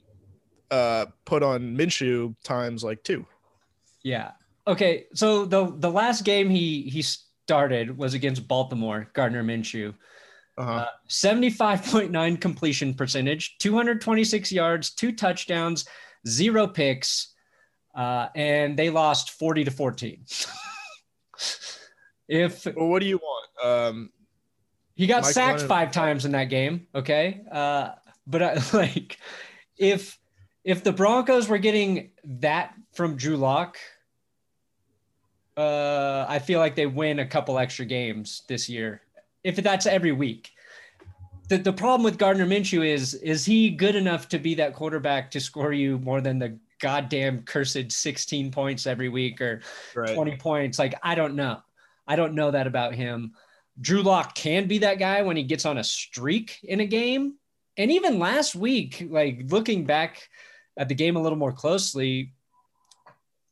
uh, 0.71 1.05
put 1.25 1.43
on 1.43 1.77
Minshew 1.77 2.35
times 2.43 2.83
like 2.83 3.03
two. 3.03 3.25
Yeah. 4.03 4.31
Okay. 4.67 5.05
So 5.13 5.45
the 5.45 5.73
the 5.77 5.91
last 5.91 6.23
game 6.23 6.49
he 6.49 6.83
he 6.83 7.01
started 7.01 7.97
was 7.97 8.13
against 8.13 8.47
Baltimore, 8.47 9.09
Gardner 9.13 9.43
Minshew. 9.43 9.93
Uh-huh. 10.57 10.71
Uh, 10.71 10.87
75.9 11.09 12.39
completion 12.39 12.93
percentage, 12.93 13.57
226 13.57 14.51
yards, 14.51 14.91
two 14.91 15.11
touchdowns, 15.11 15.85
zero 16.27 16.67
picks, 16.67 17.33
uh, 17.95 18.27
and 18.35 18.77
they 18.77 18.91
lost 18.91 19.31
40 19.31 19.63
to 19.63 19.71
14. 19.71 20.23
if 22.27 22.65
well, 22.65 22.87
what 22.87 23.01
do 23.01 23.07
you 23.07 23.17
want? 23.17 23.65
Um, 23.65 24.11
he 24.95 25.07
got 25.07 25.23
Mike 25.23 25.33
sacked 25.33 25.61
five 25.63 25.91
times 25.91 26.25
in 26.25 26.33
that 26.33 26.45
game, 26.45 26.85
okay, 26.93 27.41
uh, 27.51 27.93
but 28.27 28.43
I, 28.43 28.61
like 28.73 29.17
if 29.77 30.19
if 30.63 30.83
the 30.83 30.93
Broncos 30.93 31.47
were 31.47 31.57
getting 31.57 32.11
that 32.23 32.73
from 32.93 33.15
Drew 33.15 33.37
Lock, 33.37 33.77
uh, 35.57 36.25
I 36.27 36.39
feel 36.39 36.59
like 36.59 36.75
they 36.75 36.85
win 36.85 37.19
a 37.19 37.25
couple 37.25 37.59
extra 37.59 37.85
games 37.85 38.43
this 38.47 38.69
year. 38.69 39.01
If 39.43 39.57
that's 39.57 39.85
every 39.85 40.13
week. 40.13 40.51
The, 41.49 41.57
the 41.57 41.73
problem 41.73 42.03
with 42.03 42.17
Gardner 42.17 42.45
Minshew 42.45 42.85
is 42.85 43.13
is 43.15 43.45
he 43.45 43.69
good 43.69 43.95
enough 43.95 44.29
to 44.29 44.39
be 44.39 44.55
that 44.55 44.73
quarterback 44.73 45.29
to 45.31 45.41
score 45.41 45.73
you 45.73 45.99
more 45.99 46.21
than 46.21 46.39
the 46.39 46.57
goddamn 46.79 47.43
cursed 47.43 47.91
16 47.91 48.51
points 48.51 48.87
every 48.87 49.09
week 49.09 49.41
or 49.41 49.61
20 49.93 50.37
points? 50.37 50.79
Like 50.79 50.95
I 51.03 51.15
don't 51.15 51.35
know. 51.35 51.59
I 52.07 52.15
don't 52.15 52.33
know 52.33 52.51
that 52.51 52.65
about 52.65 52.95
him. 52.95 53.33
Drew 53.81 54.01
Lock 54.01 54.35
can 54.35 54.67
be 54.67 54.79
that 54.79 54.99
guy 54.99 55.21
when 55.21 55.35
he 55.35 55.43
gets 55.43 55.65
on 55.65 55.77
a 55.77 55.83
streak 55.83 56.59
in 56.63 56.79
a 56.79 56.85
game. 56.85 57.35
And 57.77 57.91
even 57.91 58.19
last 58.19 58.55
week, 58.55 59.05
like 59.09 59.41
looking 59.47 59.83
back 59.83 60.29
at 60.77 60.89
the 60.89 60.95
game 60.95 61.15
a 61.15 61.21
little 61.21 61.37
more 61.37 61.51
closely, 61.51 62.33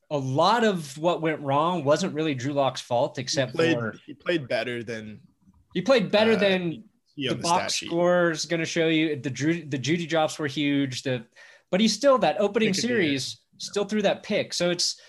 a 0.09 0.17
lot 0.17 0.63
of 0.63 0.97
what 0.97 1.21
went 1.21 1.39
wrong 1.41 1.83
wasn't 1.83 2.13
really 2.13 2.35
Drew 2.35 2.53
Lock's 2.53 2.81
fault, 2.81 3.17
He 3.17 3.21
except 3.21 3.53
played, 3.53 3.77
for 3.77 3.95
he 4.05 4.13
played 4.13 4.47
better 4.47 4.83
than 4.83 5.21
he 5.73 5.81
played 5.81 6.11
better 6.11 6.33
uh, 6.33 6.37
than 6.37 6.83
the 7.15 7.29
the 7.29 7.35
box 7.35 7.75
score 7.75 8.31
is 8.31 8.45
going 8.45 8.59
to 8.59 8.65
show 8.65 8.87
you 8.87 9.15
the 9.15 9.29
Drew, 9.29 9.63
the 9.65 9.77
Jeudy 9.77 10.07
drops 10.07 10.37
were 10.37 10.47
huge. 10.47 11.03
The 11.03 11.25
but 11.69 11.79
he's 11.79 11.93
still 11.93 12.17
that 12.19 12.39
opening 12.39 12.69
It 12.69 12.75
could 12.75 12.81
be 12.81 12.87
series 12.87 13.39
still 13.57 13.85
threw 13.85 14.01
that 14.01 14.23
pick. 14.23 14.53
So 14.53 14.69
it's 14.69 14.99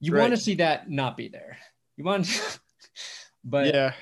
you 0.00 0.12
Right. 0.12 0.22
want 0.22 0.32
to 0.32 0.36
see 0.36 0.54
that 0.56 0.90
not 0.90 1.16
be 1.16 1.28
there. 1.28 1.58
You 1.96 2.04
want, 2.04 2.58
but 3.44 3.72
yeah, 3.72 3.92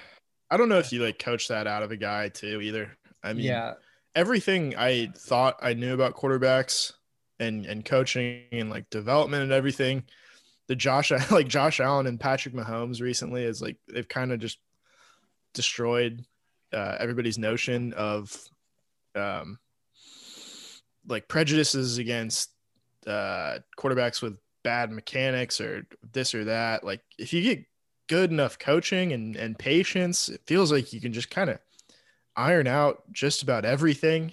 I 0.50 0.56
don't 0.56 0.68
know 0.68 0.78
if 0.78 0.92
you 0.92 1.02
like 1.02 1.18
coach 1.18 1.48
that 1.48 1.66
out 1.66 1.82
of 1.82 1.90
a 1.90 1.96
guy 1.96 2.28
too 2.28 2.60
either. 2.62 2.96
I 3.22 3.32
mean, 3.32 3.44
yeah, 3.44 3.74
everything 4.14 4.76
I 4.76 5.12
thought 5.16 5.58
I 5.60 5.74
knew 5.74 5.92
about 5.94 6.14
quarterbacks 6.14 6.92
and 7.38 7.66
and 7.66 7.84
coaching 7.84 8.42
and 8.52 8.70
like 8.70 8.88
development 8.90 9.42
and 9.42 9.52
everything, 9.52 10.04
the 10.68 10.76
Josh 10.76 11.10
like 11.30 11.48
Josh 11.48 11.80
Allen 11.80 12.06
and 12.06 12.20
Patrick 12.20 12.54
Mahomes 12.54 13.00
recently 13.00 13.44
is 13.44 13.62
like 13.62 13.76
they've 13.92 14.08
kind 14.08 14.32
of 14.32 14.38
just 14.40 14.58
destroyed 15.54 16.24
uh, 16.72 16.96
everybody's 16.98 17.38
notion 17.38 17.92
of 17.94 18.36
um 19.14 19.58
like 21.08 21.28
prejudices 21.28 21.98
against 21.98 22.50
uh 23.06 23.58
quarterbacks 23.78 24.20
with 24.20 24.36
bad 24.66 24.90
mechanics 24.90 25.60
or 25.60 25.86
this 26.12 26.34
or 26.34 26.44
that. 26.44 26.82
Like 26.82 27.00
if 27.18 27.32
you 27.32 27.40
get 27.40 27.64
good 28.08 28.30
enough 28.32 28.58
coaching 28.58 29.12
and 29.12 29.36
and 29.36 29.58
patience, 29.58 30.28
it 30.28 30.40
feels 30.46 30.72
like 30.72 30.92
you 30.92 31.00
can 31.00 31.12
just 31.12 31.30
kind 31.30 31.50
of 31.50 31.58
iron 32.34 32.66
out 32.66 33.04
just 33.12 33.42
about 33.42 33.64
everything. 33.64 34.32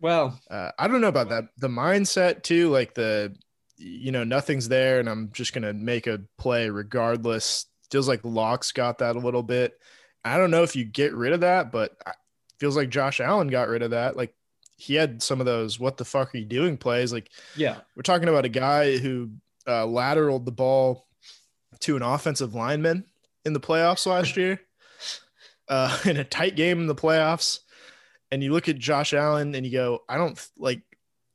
Well, 0.00 0.38
Uh, 0.50 0.72
I 0.78 0.88
don't 0.88 1.00
know 1.00 1.08
about 1.08 1.30
that. 1.30 1.44
The 1.58 1.68
mindset 1.68 2.42
too, 2.42 2.68
like 2.70 2.94
the, 2.94 3.34
you 3.76 4.12
know, 4.12 4.24
nothing's 4.24 4.68
there, 4.68 5.00
and 5.00 5.08
I'm 5.08 5.30
just 5.32 5.52
gonna 5.52 5.72
make 5.72 6.06
a 6.06 6.20
play 6.38 6.68
regardless. 6.70 7.66
Feels 7.90 8.08
like 8.08 8.20
Lock's 8.24 8.72
got 8.72 8.98
that 8.98 9.16
a 9.16 9.20
little 9.20 9.42
bit. 9.42 9.78
I 10.24 10.36
don't 10.38 10.50
know 10.50 10.62
if 10.64 10.74
you 10.76 10.84
get 10.84 11.14
rid 11.14 11.32
of 11.32 11.40
that, 11.40 11.70
but 11.72 11.96
I- 12.04 12.12
feels 12.58 12.76
like 12.76 12.88
Josh 12.88 13.20
Allen 13.20 13.48
got 13.48 13.68
rid 13.68 13.82
of 13.82 13.90
that. 13.92 14.16
Like 14.16 14.34
he 14.76 14.94
had 14.94 15.22
some 15.22 15.40
of 15.40 15.46
those 15.46 15.78
"what 15.80 15.96
the 15.96 16.04
fuck 16.04 16.34
are 16.34 16.38
you 16.38 16.44
doing" 16.44 16.76
plays. 16.76 17.12
Like 17.12 17.30
yeah, 17.54 17.78
we're 17.94 18.02
talking 18.02 18.28
about 18.28 18.44
a 18.44 18.50
guy 18.50 18.98
who 18.98 19.30
uh, 19.66 19.84
lateraled 19.86 20.44
the 20.44 20.52
ball 20.52 21.06
to 21.80 21.96
an 21.96 22.02
offensive 22.02 22.54
lineman 22.54 23.04
in 23.44 23.52
the 23.52 23.60
playoffs 23.60 24.06
last 24.06 24.36
year, 24.36 24.60
uh, 25.68 25.98
in 26.04 26.16
a 26.16 26.24
tight 26.24 26.56
game 26.56 26.80
in 26.80 26.86
the 26.86 26.94
playoffs. 26.94 27.60
And 28.30 28.42
you 28.42 28.52
look 28.52 28.68
at 28.68 28.76
Josh 28.76 29.14
Allen 29.14 29.54
and 29.54 29.64
you 29.64 29.72
go, 29.72 30.02
I 30.08 30.16
don't 30.16 30.40
like, 30.58 30.82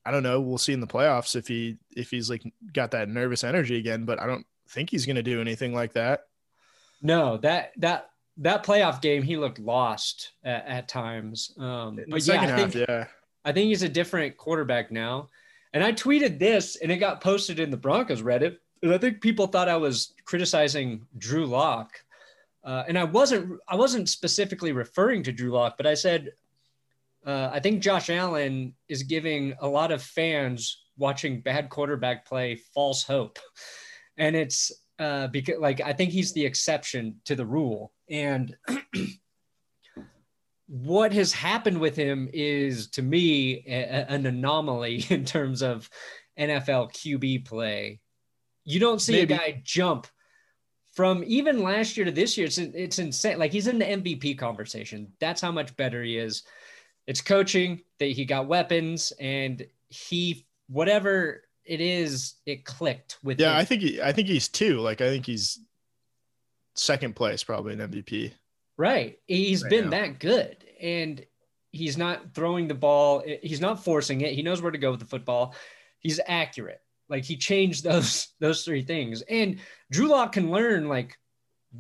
I 0.06 0.12
don't 0.12 0.24
know. 0.24 0.42
We'll 0.42 0.58
see 0.58 0.74
in 0.74 0.80
the 0.80 0.88
playoffs 0.88 1.36
if 1.36 1.48
he 1.48 1.78
if 1.96 2.10
he's 2.10 2.30
like 2.30 2.44
got 2.74 2.92
that 2.92 3.08
nervous 3.08 3.44
energy 3.44 3.78
again, 3.78 4.06
but 4.06 4.20
I 4.20 4.26
don't 4.26 4.46
think 4.70 4.90
he's 4.90 5.06
going 5.06 5.16
to 5.16 5.24
do 5.24 5.42
anything 5.42 5.74
like 5.74 5.94
that. 5.94 6.28
No, 7.02 7.38
that 7.38 7.72
that 7.78 8.10
that 8.38 8.66
playoff 8.66 9.02
game, 9.02 9.22
he 9.22 9.38
looked 9.38 9.60
lost 9.60 10.32
at, 10.44 10.66
at 10.68 10.88
times. 10.88 11.54
Um, 11.58 12.00
but 12.10 12.26
yeah, 12.26 12.42
I 12.42 12.56
think, 12.56 12.74
yeah, 12.76 13.06
I 13.46 13.52
think 13.52 13.68
he's 13.68 13.84
a 13.84 13.90
different 13.90 14.38
quarterback 14.38 14.92
now. 14.92 15.30
And 15.74 15.84
I 15.84 15.94
tweeted 15.94 16.40
this, 16.40 16.76
and 16.78 16.92
it 16.92 16.98
got 16.98 17.22
posted 17.22 17.60
in 17.60 17.72
the 17.72 17.78
Broncos 17.78 18.22
Reddit. 18.22 18.58
And 18.84 18.94
I 18.94 18.98
think 18.98 19.22
people 19.22 19.48
thought 19.48 19.70
I 19.70 19.78
was 19.78 20.14
criticizing 20.26 21.06
Drew 21.18 21.46
Lock, 21.46 22.04
uh, 22.64 22.84
and 22.88 22.98
I 22.98 23.04
wasn't. 23.04 23.60
I 23.68 23.76
wasn't 23.76 24.10
specifically 24.10 24.72
referring 24.72 25.24
to 25.24 25.32
Drew 25.32 25.52
Lock, 25.52 25.78
but 25.78 25.86
I 25.86 25.94
said 25.94 26.32
uh, 27.26 27.50
I 27.52 27.60
think 27.60 27.82
Josh 27.82 28.10
Allen 28.10 28.74
is 28.90 29.04
giving 29.04 29.54
a 29.60 29.68
lot 29.68 29.92
of 29.92 30.02
fans 30.02 30.84
watching 30.98 31.42
bad 31.42 31.70
quarterback 31.70 32.26
play 32.26 32.56
false 32.74 33.04
hope, 33.04 33.40
and 34.18 34.36
it's 34.36 34.72
uh, 35.00 35.28
because 35.28 35.60
like 35.60 35.82
I 35.82 35.94
think 35.94 36.12
he's 36.12 36.34
the 36.34 36.46
exception 36.46 37.22
to 37.26 37.36
the 37.36 37.46
rule. 37.46 37.94
And 38.10 38.56
what 40.68 41.14
has 41.14 41.34
happened 41.34 41.80
with 41.80 41.96
him 41.96 42.30
is, 42.34 42.90
to 42.92 43.02
me, 43.02 43.64
a, 43.68 44.10
an 44.10 44.26
anomaly 44.26 45.06
in 45.10 45.26
terms 45.26 45.62
of 45.62 45.90
NFL 46.40 46.94
QB 46.94 47.46
play. 47.46 48.00
You 48.64 48.80
don't 48.80 49.02
see 49.02 49.14
Maybe. 49.14 49.34
a 49.34 49.38
guy 49.38 49.62
jump 49.64 50.08
from 50.94 51.24
even 51.26 51.64
last 51.64 51.98
year 51.98 52.06
to 52.06 52.12
this 52.12 52.38
year. 52.38 52.48
It's 52.48 52.58
it's 52.58 53.00
insane. 53.00 53.40
Like 53.40 53.52
he's 53.52 53.68
in 53.68 53.80
the 53.80 53.86
MVP 53.86 54.38
conversation. 54.38 55.12
That's 55.20 55.42
how 55.42 55.52
much 55.52 55.76
better 55.78 56.04
he 56.04 56.18
is. 56.18 56.44
It's 57.08 57.22
coaching 57.22 57.82
that 58.00 58.12
he 58.12 58.26
got 58.26 58.48
weapons 58.48 59.12
and 59.20 59.66
he 59.90 60.46
whatever 60.68 61.44
it 61.66 61.82
is, 61.82 62.36
it 62.46 62.66
clicked 62.66 63.18
with. 63.24 63.40
Yeah, 63.40 63.56
I 63.56 63.66
think 63.66 63.82
he, 63.82 64.02
I 64.02 64.12
think 64.12 64.28
he's 64.28 64.48
two. 64.48 64.80
Like 64.80 65.02
I 65.02 65.10
think 65.10 65.26
he's 65.26 65.60
second 66.76 67.16
place, 67.16 67.44
probably 67.44 67.74
an 67.74 67.80
MVP. 67.80 68.32
Right. 68.78 69.20
He's 69.28 69.64
right 69.64 69.70
been 69.70 69.86
now. 69.86 69.92
that 69.92 70.20
good, 70.20 70.58
and 70.82 71.24
he's 71.72 71.98
not 71.98 72.34
throwing 72.34 72.68
the 72.68 72.74
ball. 72.74 73.24
He's 73.42 73.62
not 73.62 73.84
forcing 73.84 74.22
it. 74.22 74.34
He 74.34 74.42
knows 74.42 74.62
where 74.62 74.72
to 74.72 74.78
go 74.78 74.92
with 74.92 75.00
the 75.00 75.06
football. 75.06 75.56
He's 76.00 76.20
accurate. 76.26 76.82
Like 77.10 77.26
he 77.26 77.38
changed 77.38 77.84
those 77.86 78.30
those 78.40 78.64
three 78.64 78.82
things. 78.84 79.22
And 79.24 79.60
Drew 79.92 80.08
Lock 80.08 80.34
can 80.34 80.52
learn 80.52 80.88
like 80.88 81.18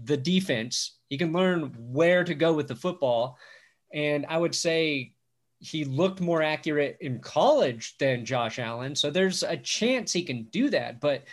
the 0.03 0.17
defense. 0.17 0.97
He 1.09 1.17
can 1.17 1.33
learn 1.33 1.73
where 1.77 2.23
to 2.23 2.35
go 2.35 2.53
with 2.53 2.67
the 2.67 2.75
football. 2.75 3.37
And 3.93 4.25
I 4.27 4.37
would 4.37 4.55
say 4.55 5.13
he 5.59 5.85
looked 5.85 6.21
more 6.21 6.41
accurate 6.41 6.97
in 7.01 7.19
college 7.19 7.95
than 7.99 8.25
Josh 8.25 8.57
Allen. 8.57 8.95
So 8.95 9.11
there's 9.11 9.43
a 9.43 9.57
chance 9.57 10.11
he 10.11 10.23
can 10.23 10.43
do 10.45 10.69
that, 10.71 10.99
but 10.99 11.23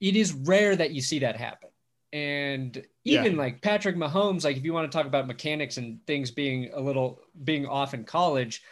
it 0.00 0.16
is 0.16 0.32
rare 0.32 0.76
that 0.76 0.90
you 0.90 1.00
see 1.00 1.20
that 1.20 1.36
happen. 1.36 1.70
And 2.12 2.84
even 3.04 3.32
yeah. 3.32 3.38
like 3.38 3.62
Patrick 3.62 3.96
Mahomes, 3.96 4.44
like 4.44 4.56
if 4.56 4.64
you 4.64 4.72
want 4.72 4.90
to 4.90 4.96
talk 4.96 5.06
about 5.06 5.26
mechanics 5.26 5.78
and 5.78 5.98
things 6.06 6.30
being 6.30 6.70
a 6.74 6.80
little 6.80 7.20
being 7.42 7.66
off 7.66 7.94
in 7.94 8.04
college, 8.04 8.62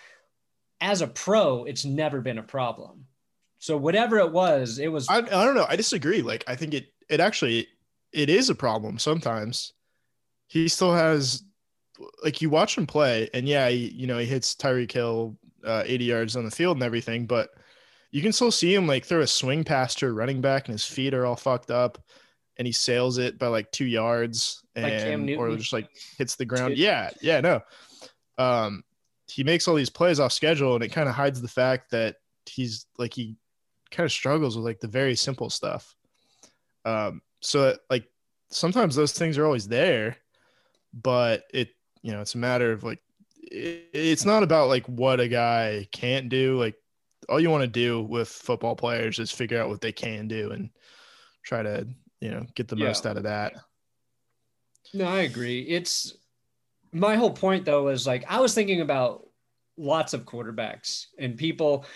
as 0.80 1.00
a 1.00 1.06
pro, 1.06 1.64
it's 1.64 1.84
never 1.84 2.20
been 2.20 2.38
a 2.38 2.42
problem. 2.42 3.06
So 3.58 3.76
whatever 3.76 4.18
it 4.18 4.30
was, 4.30 4.78
it 4.78 4.88
was. 4.88 5.08
I, 5.08 5.18
I 5.18 5.22
don't 5.22 5.54
know. 5.54 5.66
I 5.68 5.76
disagree. 5.76 6.20
Like 6.20 6.44
I 6.46 6.54
think 6.54 6.74
it 6.74 6.92
it 7.08 7.18
actually 7.18 7.68
it 8.12 8.28
is 8.28 8.50
a 8.50 8.54
problem 8.54 8.98
sometimes. 8.98 9.72
He 10.48 10.68
still 10.68 10.92
has 10.92 11.42
like 12.22 12.40
you 12.40 12.50
watch 12.50 12.76
him 12.76 12.86
play, 12.86 13.28
and 13.34 13.48
yeah, 13.48 13.68
he, 13.68 13.88
you 13.88 14.06
know 14.06 14.18
he 14.18 14.26
hits 14.26 14.54
Tyreek 14.54 14.92
Hill 14.92 15.36
uh, 15.64 15.82
80 15.86 16.04
yards 16.04 16.36
on 16.36 16.44
the 16.44 16.50
field 16.50 16.76
and 16.76 16.82
everything, 16.82 17.26
but 17.26 17.50
you 18.10 18.22
can 18.22 18.32
still 18.32 18.50
see 18.50 18.74
him 18.74 18.86
like 18.86 19.04
throw 19.04 19.20
a 19.20 19.26
swing 19.26 19.64
pass 19.64 19.94
to 19.96 20.06
a 20.06 20.12
running 20.12 20.40
back, 20.40 20.68
and 20.68 20.74
his 20.74 20.84
feet 20.84 21.14
are 21.14 21.26
all 21.26 21.36
fucked 21.36 21.70
up, 21.70 21.98
and 22.56 22.66
he 22.66 22.72
sails 22.72 23.18
it 23.18 23.38
by 23.38 23.46
like 23.46 23.70
two 23.72 23.86
yards, 23.86 24.64
and 24.74 25.28
like 25.28 25.38
or 25.38 25.56
just 25.56 25.72
like 25.72 25.88
hits 26.18 26.36
the 26.36 26.44
ground. 26.44 26.76
Yeah, 26.76 27.10
yeah, 27.20 27.40
no. 27.40 27.60
Um, 28.38 28.84
he 29.28 29.44
makes 29.44 29.66
all 29.66 29.74
these 29.74 29.90
plays 29.90 30.20
off 30.20 30.32
schedule, 30.32 30.74
and 30.74 30.84
it 30.84 30.92
kind 30.92 31.08
of 31.08 31.14
hides 31.14 31.40
the 31.40 31.48
fact 31.48 31.90
that 31.92 32.16
he's 32.46 32.86
like 32.98 33.14
he 33.14 33.36
kind 33.90 34.04
of 34.04 34.12
struggles 34.12 34.56
with 34.56 34.64
like 34.64 34.80
the 34.80 34.88
very 34.88 35.14
simple 35.14 35.50
stuff. 35.50 35.94
Um, 36.84 37.22
so 37.40 37.76
like 37.88 38.06
sometimes 38.50 38.94
those 38.94 39.12
things 39.12 39.38
are 39.38 39.46
always 39.46 39.68
there, 39.68 40.16
but 40.92 41.44
it 41.52 41.70
you 42.02 42.12
know, 42.12 42.20
it's 42.20 42.34
a 42.34 42.38
matter 42.38 42.72
of 42.72 42.84
like, 42.84 43.00
it, 43.36 43.88
it's 43.92 44.24
not 44.24 44.42
about 44.42 44.68
like 44.68 44.86
what 44.86 45.20
a 45.20 45.28
guy 45.28 45.86
can't 45.92 46.28
do. 46.28 46.58
Like, 46.58 46.76
all 47.28 47.40
you 47.40 47.50
want 47.50 47.62
to 47.62 47.68
do 47.68 48.02
with 48.02 48.28
football 48.28 48.74
players 48.74 49.18
is 49.18 49.30
figure 49.30 49.60
out 49.60 49.68
what 49.68 49.80
they 49.80 49.92
can 49.92 50.26
do 50.26 50.50
and 50.50 50.70
try 51.44 51.62
to, 51.62 51.86
you 52.20 52.30
know, 52.30 52.44
get 52.54 52.68
the 52.68 52.76
yeah. 52.76 52.86
most 52.86 53.06
out 53.06 53.16
of 53.16 53.22
that. 53.22 53.54
No, 54.92 55.06
I 55.06 55.20
agree. 55.20 55.62
It's 55.62 56.14
my 56.92 57.16
whole 57.16 57.30
point 57.30 57.64
though 57.64 57.88
is 57.88 58.06
like 58.06 58.24
I 58.28 58.40
was 58.40 58.54
thinking 58.54 58.80
about 58.80 59.26
lots 59.78 60.12
of 60.12 60.24
quarterbacks 60.24 61.06
and 61.18 61.36
people 61.36 61.86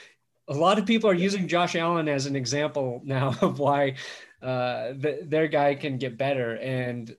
a 0.48 0.54
lot 0.54 0.78
of 0.78 0.86
people 0.86 1.10
are 1.10 1.14
using 1.14 1.48
Josh 1.48 1.74
Allen 1.74 2.08
as 2.08 2.26
an 2.26 2.36
example 2.36 3.02
now 3.04 3.34
of 3.42 3.58
why 3.58 3.96
uh, 4.42 4.92
the, 4.96 5.20
their 5.24 5.48
guy 5.48 5.74
can 5.74 5.98
get 5.98 6.16
better. 6.16 6.56
And 6.56 7.14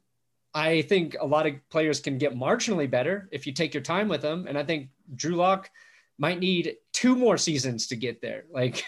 I 0.58 0.82
think 0.82 1.15
a 1.22 1.26
lot 1.26 1.46
of 1.46 1.54
players 1.70 2.00
can 2.00 2.17
get 2.17 2.34
marginally 2.34 2.89
better 2.89 3.30
if 3.32 3.46
you 3.46 3.54
take 3.54 3.76
your 3.76 3.84
time 3.84 4.08
with 4.08 4.24
them. 4.24 4.48
And 4.48 4.58
I 4.58 4.63
think 4.63 4.89
Drew 5.15 5.36
Lock 5.36 5.70
might 6.17 6.39
need 6.39 6.78
two 6.93 7.15
more 7.15 7.38
seasons 7.38 7.86
to 7.88 7.96
get 7.96 8.24
there. 8.24 8.46
Like, 8.52 8.84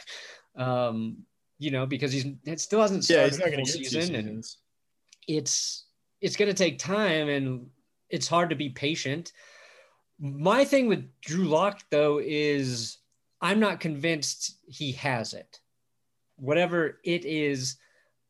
um, 0.55 1.17
you 1.59 1.69
know, 1.69 1.85
because 1.85 2.11
he's 2.11 2.25
it 2.43 2.59
still 2.59 2.81
hasn't 2.81 3.03
started 3.03 3.39
yeah, 3.39 3.55
the 3.55 3.65
season, 3.65 4.15
and 4.15 4.43
it's 5.27 5.85
it's 6.21 6.35
going 6.35 6.49
to 6.49 6.55
take 6.55 6.79
time, 6.79 7.29
and 7.29 7.67
it's 8.09 8.27
hard 8.27 8.49
to 8.49 8.55
be 8.55 8.69
patient. 8.69 9.31
My 10.19 10.65
thing 10.65 10.87
with 10.87 11.07
Drew 11.21 11.45
Lock 11.45 11.83
though 11.91 12.19
is 12.19 12.97
I'm 13.41 13.59
not 13.59 13.79
convinced 13.79 14.57
he 14.65 14.93
has 14.93 15.35
it. 15.35 15.59
Whatever 16.37 16.99
it 17.03 17.25
is, 17.25 17.75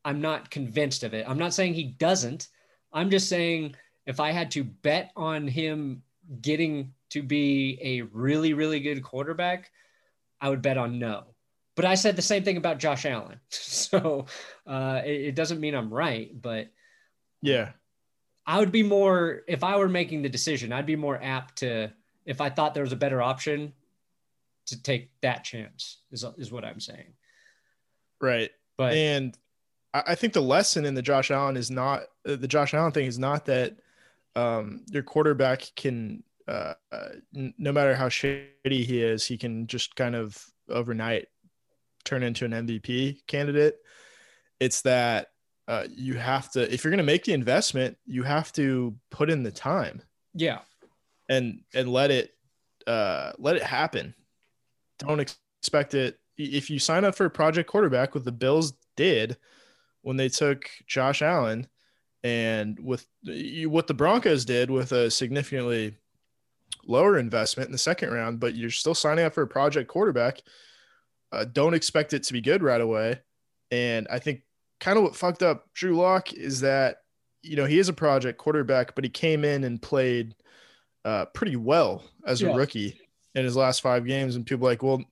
I'm 0.04 0.20
not 0.20 0.50
convinced 0.50 1.04
of 1.04 1.14
it. 1.14 1.26
I'm 1.26 1.40
not 1.40 1.54
saying 1.54 1.76
he 1.76 1.84
doesn't. 1.86 2.50
I'm 2.92 3.10
just 3.10 3.30
saying 3.30 3.76
if 4.06 4.20
I 4.20 4.32
had 4.32 4.52
to 4.52 4.64
bet 4.64 5.12
on 5.16 5.48
him 5.48 6.04
getting 6.42 6.94
to 7.12 7.24
be 7.24 7.80
a 7.82 8.02
really, 8.02 8.54
really 8.54 8.80
good 8.80 9.04
quarterback, 9.04 9.72
I 10.42 10.50
would 10.50 10.62
bet 10.62 10.78
on 10.78 11.00
no. 11.00 11.26
But 11.76 11.86
I 11.86 11.96
said 11.96 12.16
the 12.16 12.22
same 12.22 12.44
thing 12.44 12.58
about 12.58 12.80
Josh 12.80 13.06
Allen. 13.06 13.40
So 13.50 14.26
uh, 14.68 15.02
it, 15.04 15.22
it 15.22 15.36
doesn't 15.36 15.60
mean 15.60 15.74
I'm 15.74 15.92
right, 15.92 16.30
but 16.40 16.68
yeah, 17.42 17.72
I 18.46 18.60
would 18.60 18.72
be 18.72 18.84
more, 18.84 19.42
if 19.48 19.64
I 19.64 19.78
were 19.78 19.90
making 19.90 20.22
the 20.22 20.30
decision, 20.30 20.72
I'd 20.74 20.86
be 20.86 20.96
more 20.96 21.20
apt 21.22 21.60
to, 21.60 21.92
if 22.26 22.42
I 22.42 22.50
thought 22.50 22.74
there 22.74 22.84
was 22.84 22.92
a 22.92 22.98
better 22.98 23.22
option, 23.22 23.74
to 24.68 24.82
take 24.82 25.10
that 25.22 25.44
chance, 25.44 25.98
is, 26.12 26.24
is 26.38 26.52
what 26.52 26.66
I'm 26.66 26.80
saying. 26.80 27.14
Right. 28.22 28.52
But, 28.78 28.94
and 28.94 29.38
I 29.94 30.16
think 30.16 30.34
the 30.34 30.42
lesson 30.42 30.86
in 30.86 30.94
the 30.94 31.02
Josh 31.02 31.32
Allen 31.32 31.58
is 31.58 31.72
not 31.72 32.04
uh, 32.28 32.36
the 32.36 32.48
Josh 32.48 32.74
Allen 32.74 32.92
thing 32.92 33.08
is 33.08 33.18
not 33.18 33.46
that 33.46 33.78
um, 34.36 34.86
your 34.90 35.04
quarterback 35.04 35.72
can, 35.76 36.24
uh, 36.48 36.74
uh, 36.92 37.10
no 37.34 37.72
matter 37.72 37.96
how 37.96 38.08
shitty 38.10 38.46
he 38.86 39.02
is, 39.02 39.26
he 39.26 39.38
can 39.38 39.68
just 39.68 39.96
kind 39.96 40.16
of 40.16 40.44
overnight 40.70 41.28
turn 42.04 42.24
into 42.24 42.46
an 42.46 42.52
MVP 42.52 43.26
candidate. 43.28 43.78
It's 44.60 44.82
that 44.82 45.28
uh, 45.68 45.86
you 45.90 46.16
have 46.16 46.52
to, 46.52 46.74
if 46.74 46.84
you're 46.84 46.92
going 46.92 46.98
to 47.00 47.04
make 47.04 47.26
the 47.26 47.34
investment, 47.34 47.98
you 48.06 48.24
have 48.24 48.52
to 48.54 48.96
put 49.10 49.30
in 49.30 49.44
the 49.44 49.52
time. 49.52 50.02
Yeah. 50.34 50.60
And, 51.28 51.62
and 51.74 51.92
let 51.92 52.12
it, 52.12 52.32
uh, 52.88 53.34
let 53.38 53.56
it 53.56 53.64
happen. 53.64 54.16
Don't 55.00 55.20
expect 55.20 55.94
it. 55.94 56.20
If 56.38 56.70
you 56.70 56.80
sign 56.80 57.06
up 57.06 57.16
for 57.16 57.26
a 57.26 57.30
project 57.30 57.70
quarterback, 57.70 58.14
with 58.14 58.26
the 58.26 58.32
Bills 58.32 58.74
did, 58.96 59.38
when 60.10 60.18
they 60.18 60.28
took 60.28 60.68
Josh 60.88 61.22
Allen 61.22 61.68
and 62.24 62.80
with 62.80 63.06
what 63.68 63.86
the 63.86 63.94
Broncos 63.94 64.44
did 64.44 64.72
with 64.72 64.92
a 64.92 65.12
significantly 65.12 65.94
lower 66.88 67.20
investment 67.20 67.68
in 67.68 67.72
the 67.72 67.78
second 67.78 68.10
round, 68.10 68.40
but 68.40 68.56
you're 68.56 68.72
still 68.72 68.96
signing 68.96 69.24
up 69.24 69.36
for 69.36 69.44
a 69.44 69.48
project 69.48 69.88
quarterback. 69.88 70.42
Uh, 71.32 71.46
don't 71.46 71.76
expect 71.76 72.14
it 72.14 72.24
to 72.24 72.34
be 72.34 72.42
good 72.42 72.64
right 72.64 72.82
away. 72.82 73.20
And 73.70 74.08
I 74.10 74.18
think 74.18 74.42
kind 74.80 74.98
of 74.98 75.04
what 75.04 75.16
fucked 75.16 75.44
up 75.44 75.72
Drew 75.76 75.96
Lock 75.96 76.34
is 76.34 76.62
that, 76.62 77.04
you 77.44 77.56
know, 77.56 77.66
he 77.66 77.78
is 77.78 77.88
a 77.88 77.94
project 77.94 78.40
quarterback, 78.40 78.96
but 78.96 79.04
he 79.04 79.12
came 79.12 79.46
in 79.46 79.64
and 79.64 79.80
played 79.80 80.34
uh, 81.06 81.26
pretty 81.36 81.56
well 81.56 82.02
as 82.26 82.42
yeah. 82.42 82.50
a 82.50 82.56
rookie 82.56 83.00
in 83.36 83.46
his 83.46 83.56
last 83.56 83.82
five 83.84 84.08
games. 84.08 84.36
And 84.36 84.44
people 84.44 84.66
like, 84.66 84.82
well, 84.82 85.04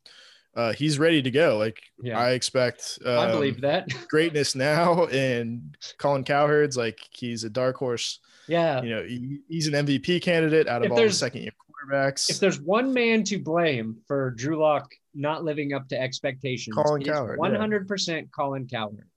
uh, 0.57 0.73
he's 0.73 0.97
ready 0.97 1.21
to 1.21 1.29
go. 1.29 1.57
Like 1.57 1.79
Yeah. 2.01 2.19
I 2.19 2.31
expect 2.31 2.97
um, 3.05 3.19
I 3.19 3.31
believe 3.31 3.61
that. 3.61 3.87
greatness 4.09 4.55
now, 4.55 5.05
and 5.05 5.77
Colin 5.99 6.23
Cowherd's 6.23 6.75
like 6.75 6.99
he's 7.11 7.43
a 7.43 7.49
dark 7.49 7.77
horse. 7.77 8.19
yeah. 8.47 8.81
You 8.81 8.89
know, 8.89 9.03
he, 9.03 9.39
he's 9.47 9.67
an 9.67 9.85
MVP 9.85 10.21
candidate 10.23 10.67
out 10.67 10.83
If 10.83 10.91
of 10.91 10.97
all 10.97 11.03
the 11.03 11.11
second 11.11 11.43
year 11.43 11.51
quarterbacks. 11.61 12.29
If 12.29 12.39
there's 12.39 12.59
one 12.59 12.91
man 12.91 13.23
to 13.25 13.37
blame 13.37 13.97
for 14.07 14.31
Drew 14.31 14.57
Lock 14.57 14.91
not 15.13 15.43
living 15.43 15.73
up 15.73 15.87
to 15.89 16.01
expectations, 16.01 16.75
Colin 16.75 17.03
Cowherd, 17.03 17.39
100% 17.39 18.31
Colin 18.31 18.67
Cowherd. 18.67 19.07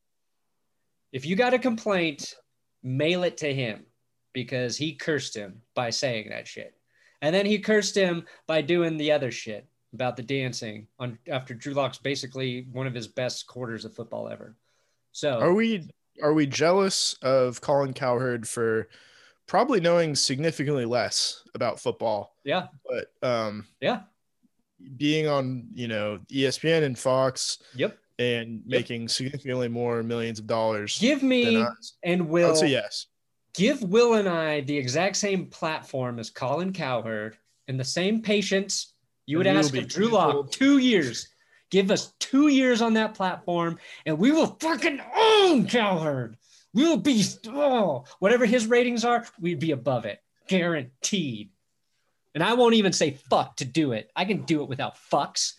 If 1.13 1.25
you 1.25 1.37
got 1.37 1.55
a 1.55 1.59
complaint, 1.59 2.35
mail 2.83 3.25
it 3.25 3.39
to 3.39 3.53
him 3.53 3.87
because 4.35 4.77
he 4.77 4.95
cursed 4.95 5.35
him 5.35 5.63
by 5.75 5.91
saying 5.91 6.29
that 6.31 6.47
shit. 6.47 6.75
And 7.23 7.35
then 7.35 7.47
he 7.47 7.59
cursed 7.59 7.95
him 7.95 8.27
by 8.47 8.63
doing 8.63 8.97
the 8.97 9.13
other 9.13 9.31
shit 9.31 9.67
about 9.93 10.17
the 10.17 10.23
dancing 10.23 10.87
on 10.99 11.19
after 11.29 11.55
Drew 11.55 11.75
Lock's 11.75 11.99
basically 11.99 12.67
one 12.73 12.87
of 12.87 12.95
his 12.95 13.09
best 13.09 13.47
quarters 13.47 13.85
of 13.85 13.95
football 13.95 14.29
ever. 14.29 14.57
So 15.13 15.41
Are 15.41 15.55
we 15.55 15.89
are 16.23 16.33
we 16.33 16.47
jealous 16.47 17.15
of 17.23 17.61
Colin 17.61 17.93
Cowherd 17.93 18.49
for 18.49 18.89
probably 19.47 19.81
knowing 19.81 20.15
significantly 20.15 20.85
less 20.85 21.43
about 21.55 21.81
football, 21.81 22.37
yeah, 22.45 22.69
but 22.87 23.29
um, 23.29 23.67
yeah, 23.81 24.03
being 24.97 25.27
on 25.27 25.67
you 25.75 25.89
know 25.89 26.21
ESPN 26.31 26.85
and 26.85 26.99
Fox 26.99 27.59
yep. 27.75 27.99
and 28.19 28.63
making 28.67 29.09
significantly 29.09 29.69
more 29.69 30.03
millions 30.03 30.39
of 30.39 30.47
dollars 30.47 30.99
Give 30.99 31.23
me 31.23 31.65
and 32.05 32.29
Will 32.29 32.55
say 32.55 32.69
yes. 32.69 33.07
give 33.55 33.83
Will 33.83 34.15
and 34.15 34.29
I 34.29 34.61
the 34.63 34.77
exact 34.77 35.17
same 35.17 35.47
platform 35.47 36.19
as 36.19 36.31
Colin 36.31 36.73
Cowherd 36.73 37.37
and 37.69 37.79
the 37.79 37.85
same 37.85 38.23
patience 38.23 38.95
you 39.31 39.39
would 39.39 39.47
ask 39.47 39.77
of 39.77 39.87
Drew 39.87 40.09
Lock 40.09 40.51
two 40.51 40.79
years. 40.79 41.29
Give 41.71 41.93
us 41.93 42.15
two 42.19 42.49
years 42.49 42.83
on 42.83 42.95
that 42.95 43.15
platform 43.15 43.79
and 44.05 44.19
we 44.19 44.33
will 44.33 44.57
fucking 44.59 45.01
own 45.17 45.69
Cowherd. 45.69 46.37
We'll 46.75 46.97
be, 46.97 47.25
oh, 47.47 48.05
whatever 48.19 48.45
his 48.45 48.67
ratings 48.67 49.05
are, 49.05 49.25
we'd 49.41 49.61
be 49.61 49.71
above 49.71 50.05
it. 50.05 50.21
Guaranteed. 50.49 51.51
And 52.35 52.43
I 52.43 52.55
won't 52.55 52.75
even 52.75 52.93
say 52.93 53.13
fuck 53.31 53.57
to 53.59 53.65
do 53.65 53.93
it. 53.93 54.11
I 54.17 54.25
can 54.25 54.43
do 54.43 54.63
it 54.63 54.69
without 54.69 54.97
fucks. 54.97 55.55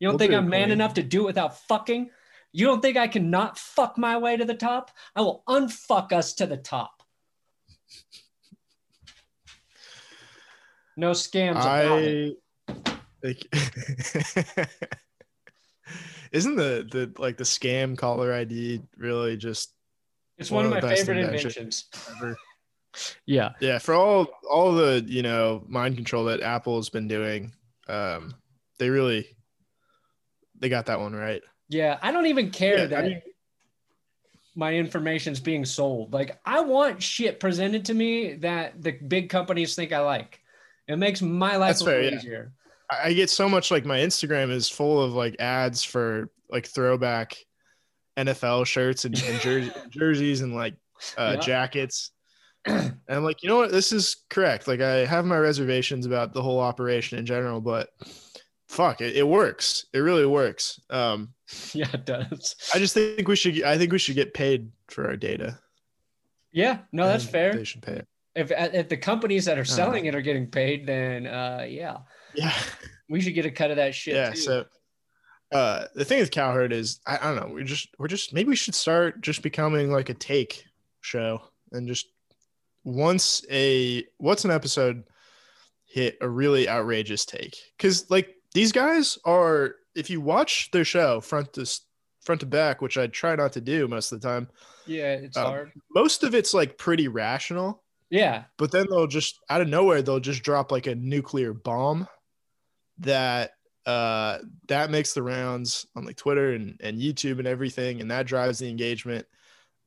You 0.00 0.08
don't 0.08 0.14
We'll 0.14 0.18
think 0.18 0.32
do 0.32 0.38
I'm 0.38 0.48
man 0.48 0.72
enough 0.72 0.94
to 0.94 1.02
do 1.04 1.22
it 1.22 1.26
without 1.26 1.56
fucking? 1.68 2.10
You 2.50 2.66
don't 2.66 2.80
think 2.80 2.96
I 2.96 3.06
cannot 3.06 3.58
fuck 3.58 3.96
my 3.96 4.16
way 4.16 4.36
to 4.36 4.44
the 4.44 4.54
top? 4.54 4.90
I 5.14 5.20
will 5.20 5.44
unfuck 5.48 6.12
us 6.12 6.34
to 6.34 6.46
the 6.46 6.56
top. 6.56 7.04
No 10.96 11.10
scams 11.12 11.52
about 11.52 12.02
it. 12.02 12.32
I 12.32 12.43
like 13.24 13.44
isn't 16.32 16.56
the 16.56 16.86
the 16.90 17.12
like 17.20 17.36
the 17.36 17.44
scam 17.44 17.96
caller 17.96 18.32
ID 18.32 18.82
really 18.96 19.36
just 19.36 19.72
It's 20.38 20.50
one 20.50 20.64
one, 20.70 20.72
of 20.72 20.72
of 20.78 20.80
the 20.82 20.86
my 20.86 20.92
best 20.94 21.06
favorite 21.06 21.24
inventions. 21.24 21.56
inventions. 21.56 21.84
ever? 22.16 22.36
Yeah. 23.26 23.50
Yeah, 23.60 23.78
for 23.78 23.92
all 23.94 24.28
all 24.48 24.72
the 24.72 25.02
you 25.08 25.22
know 25.22 25.64
mind 25.66 25.96
control 25.96 26.26
that 26.26 26.42
Apple's 26.42 26.90
been 26.90 27.08
doing, 27.08 27.52
um, 27.88 28.34
they 28.78 28.88
really 28.88 29.26
they 30.60 30.68
got 30.68 30.86
that 30.86 31.00
one 31.00 31.12
right. 31.12 31.42
Yeah. 31.68 31.98
I 32.02 32.12
don't 32.12 32.26
even 32.26 32.50
care 32.52 32.76
Yeah, 32.78 32.84
I 32.84 32.86
that 32.86 33.04
mean- 33.04 33.22
my 34.54 34.74
information's 34.74 35.40
being 35.40 35.64
sold. 35.64 36.12
Like 36.12 36.38
I 36.46 36.60
want 36.60 37.02
shit 37.02 37.40
presented 37.40 37.86
to 37.86 37.94
me 37.94 38.34
that 38.34 38.80
the 38.80 38.92
big 38.92 39.28
companies 39.28 39.74
think 39.74 39.92
I 39.92 39.98
like. 39.98 40.38
It 40.86 40.94
makes 40.96 41.20
my 41.20 41.56
life 41.56 41.80
a 41.80 41.84
little 41.84 42.00
fair, 42.00 42.10
yeah. 42.12 42.16
easier. 42.16 42.52
I 42.90 43.12
get 43.12 43.30
so 43.30 43.48
much 43.48 43.70
like 43.70 43.84
my 43.84 43.98
Instagram 43.98 44.50
is 44.50 44.68
full 44.68 45.02
of 45.02 45.12
like 45.14 45.36
ads 45.40 45.82
for 45.82 46.30
like 46.50 46.66
throwback 46.66 47.36
NFL 48.16 48.66
shirts 48.66 49.04
and, 49.04 49.20
and 49.24 49.40
jer- 49.40 49.74
jerseys 49.90 50.40
and 50.42 50.54
like 50.54 50.74
uh, 51.18 51.32
Yeah. 51.36 51.40
jackets. 51.40 52.10
And 52.66 52.94
I'm 53.08 53.24
like, 53.24 53.42
you 53.42 53.48
know 53.50 53.58
what? 53.58 53.72
This 53.72 53.92
is 53.92 54.24
correct. 54.30 54.66
Like 54.68 54.80
I 54.80 55.04
have 55.04 55.26
my 55.26 55.36
reservations 55.36 56.06
about 56.06 56.32
the 56.32 56.40
whole 56.42 56.60
operation 56.60 57.18
in 57.18 57.26
general, 57.26 57.60
but 57.60 57.90
fuck, 58.68 59.02
it, 59.02 59.16
it 59.16 59.26
works. 59.28 59.84
It 59.92 59.98
really 59.98 60.24
works. 60.26 60.80
Um, 60.88 61.34
Yeah, 61.74 61.88
it 61.92 62.06
does. 62.06 62.56
I 62.74 62.78
just 62.78 62.94
think 62.94 63.28
we 63.28 63.36
should. 63.36 63.62
I 63.64 63.76
think 63.76 63.92
we 63.92 63.98
should 63.98 64.14
get 64.14 64.32
paid 64.32 64.70
for 64.88 65.06
our 65.06 65.16
data. 65.16 65.58
Yeah, 66.52 66.78
no, 66.92 67.06
that's 67.06 67.24
fair. 67.24 67.54
They 67.54 67.64
should 67.64 67.82
pay 67.82 67.94
it. 67.96 68.06
If 68.34 68.50
if 68.50 68.88
the 68.88 68.96
companies 68.96 69.44
that 69.44 69.58
are 69.58 69.64
selling 69.64 70.06
it 70.06 70.14
are 70.14 70.22
getting 70.22 70.46
paid, 70.50 70.86
then 70.86 71.26
uh 71.26 71.66
yeah, 71.68 71.98
Yeah. 72.34 72.52
we 73.08 73.20
should 73.20 73.34
get 73.34 73.46
a 73.46 73.50
cut 73.50 73.70
of 73.70 73.76
that 73.76 73.94
shit. 73.94 74.14
yeah. 74.14 74.30
too. 74.30 74.36
So 74.36 74.64
uh 75.52 75.86
the 75.94 76.04
thing 76.04 76.20
with 76.20 76.30
Cowherd 76.30 76.72
is 76.72 77.00
I, 77.06 77.18
I 77.18 77.34
don't 77.34 77.36
know, 77.36 77.54
we're 77.54 77.64
just 77.64 77.88
we're 77.98 78.08
just 78.08 78.32
maybe 78.32 78.48
we 78.48 78.56
should 78.56 78.74
start 78.74 79.20
just 79.20 79.42
becoming 79.42 79.92
like 79.92 80.08
a 80.08 80.14
take 80.14 80.64
show 81.00 81.42
and 81.72 81.86
just 81.86 82.08
once 82.84 83.44
a 83.50 84.04
what's 84.18 84.44
an 84.44 84.50
episode 84.50 85.04
hit 85.86 86.18
a 86.20 86.28
really 86.28 86.68
outrageous 86.68 87.24
take. 87.24 87.56
Cause 87.78 88.10
like 88.10 88.34
these 88.52 88.72
guys 88.72 89.18
are 89.24 89.76
if 89.94 90.10
you 90.10 90.20
watch 90.20 90.70
their 90.72 90.84
show 90.84 91.20
front 91.20 91.52
to 91.54 91.66
front 92.24 92.40
to 92.40 92.46
back, 92.46 92.80
which 92.82 92.98
I 92.98 93.06
try 93.06 93.36
not 93.36 93.52
to 93.52 93.60
do 93.60 93.86
most 93.86 94.10
of 94.10 94.20
the 94.20 94.26
time, 94.26 94.48
yeah, 94.86 95.12
it's 95.12 95.36
um, 95.36 95.44
hard. 95.44 95.72
most 95.94 96.24
of 96.24 96.34
it's 96.34 96.54
like 96.54 96.78
pretty 96.78 97.08
rational. 97.08 97.82
Yeah, 98.10 98.44
but 98.58 98.70
then 98.70 98.86
they'll 98.90 99.06
just 99.06 99.40
out 99.50 99.60
of 99.60 99.68
nowhere 99.68 100.02
they'll 100.02 100.20
just 100.20 100.42
drop 100.42 100.70
like 100.70 100.86
a 100.86 100.94
nuclear 100.94 101.52
bomb 101.52 102.06
that 102.98 103.52
uh 103.86 104.38
that 104.68 104.90
makes 104.90 105.12
the 105.12 105.22
rounds 105.22 105.86
on 105.94 106.04
like 106.04 106.16
twitter 106.16 106.52
and, 106.52 106.80
and 106.82 107.00
youtube 107.00 107.38
and 107.38 107.46
everything 107.46 108.00
and 108.00 108.10
that 108.10 108.26
drives 108.26 108.58
the 108.58 108.68
engagement 108.68 109.26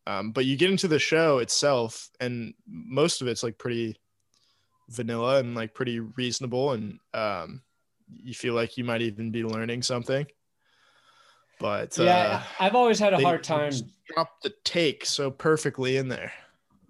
um, 0.06 0.32
but 0.32 0.46
you 0.46 0.56
get 0.56 0.72
into 0.72 0.88
the 0.88 1.00
show 1.00 1.39
itself 1.39 2.10
and 2.22 2.54
most 2.65 3.22
of 3.22 3.28
it's 3.28 3.43
like 3.43 3.58
pretty 3.58 3.98
vanilla 4.89 5.39
and 5.39 5.56
like 5.56 5.74
pretty 5.74 6.00
reasonable 6.00 6.72
and 6.72 7.00
um 7.13 7.62
you 8.08 8.34
feel 8.34 8.54
like 8.54 8.78
you 8.78 8.84
might 8.84 9.02
even 9.02 9.32
be 9.32 9.43
learning 9.43 9.82
something 9.82 10.26
but 11.60 11.98
yeah. 11.98 12.41
uh, 12.60 12.63
I've 12.63 12.76
always 12.76 13.00
had 13.00 13.13
a 13.13 13.20
hard 13.20 13.43
time. 13.43 13.72
just 13.72 13.86
drop 14.08 14.41
the 14.43 14.54
take 14.63 15.06
so 15.06 15.32
perfectly 15.32 15.98
in 15.98 16.08
there 16.08 16.32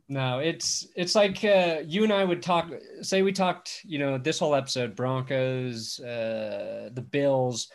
No, 0.09 0.39
it's 0.39 0.87
it's 0.95 1.15
like 1.15 1.43
uh, 1.43 1.81
you 1.85 2.03
and 2.03 2.13
I 2.13 2.23
would 2.23 2.41
talk. 2.41 2.71
Say 3.01 3.21
we 3.23 3.33
talked, 3.33 3.81
you 3.83 3.99
know, 3.99 4.17
this 4.17 4.39
whole 4.39 4.55
episode, 4.55 4.95
Broncos, 4.95 5.99
uh, 5.99 6.89
the 6.93 7.01
Bills, 7.01 7.69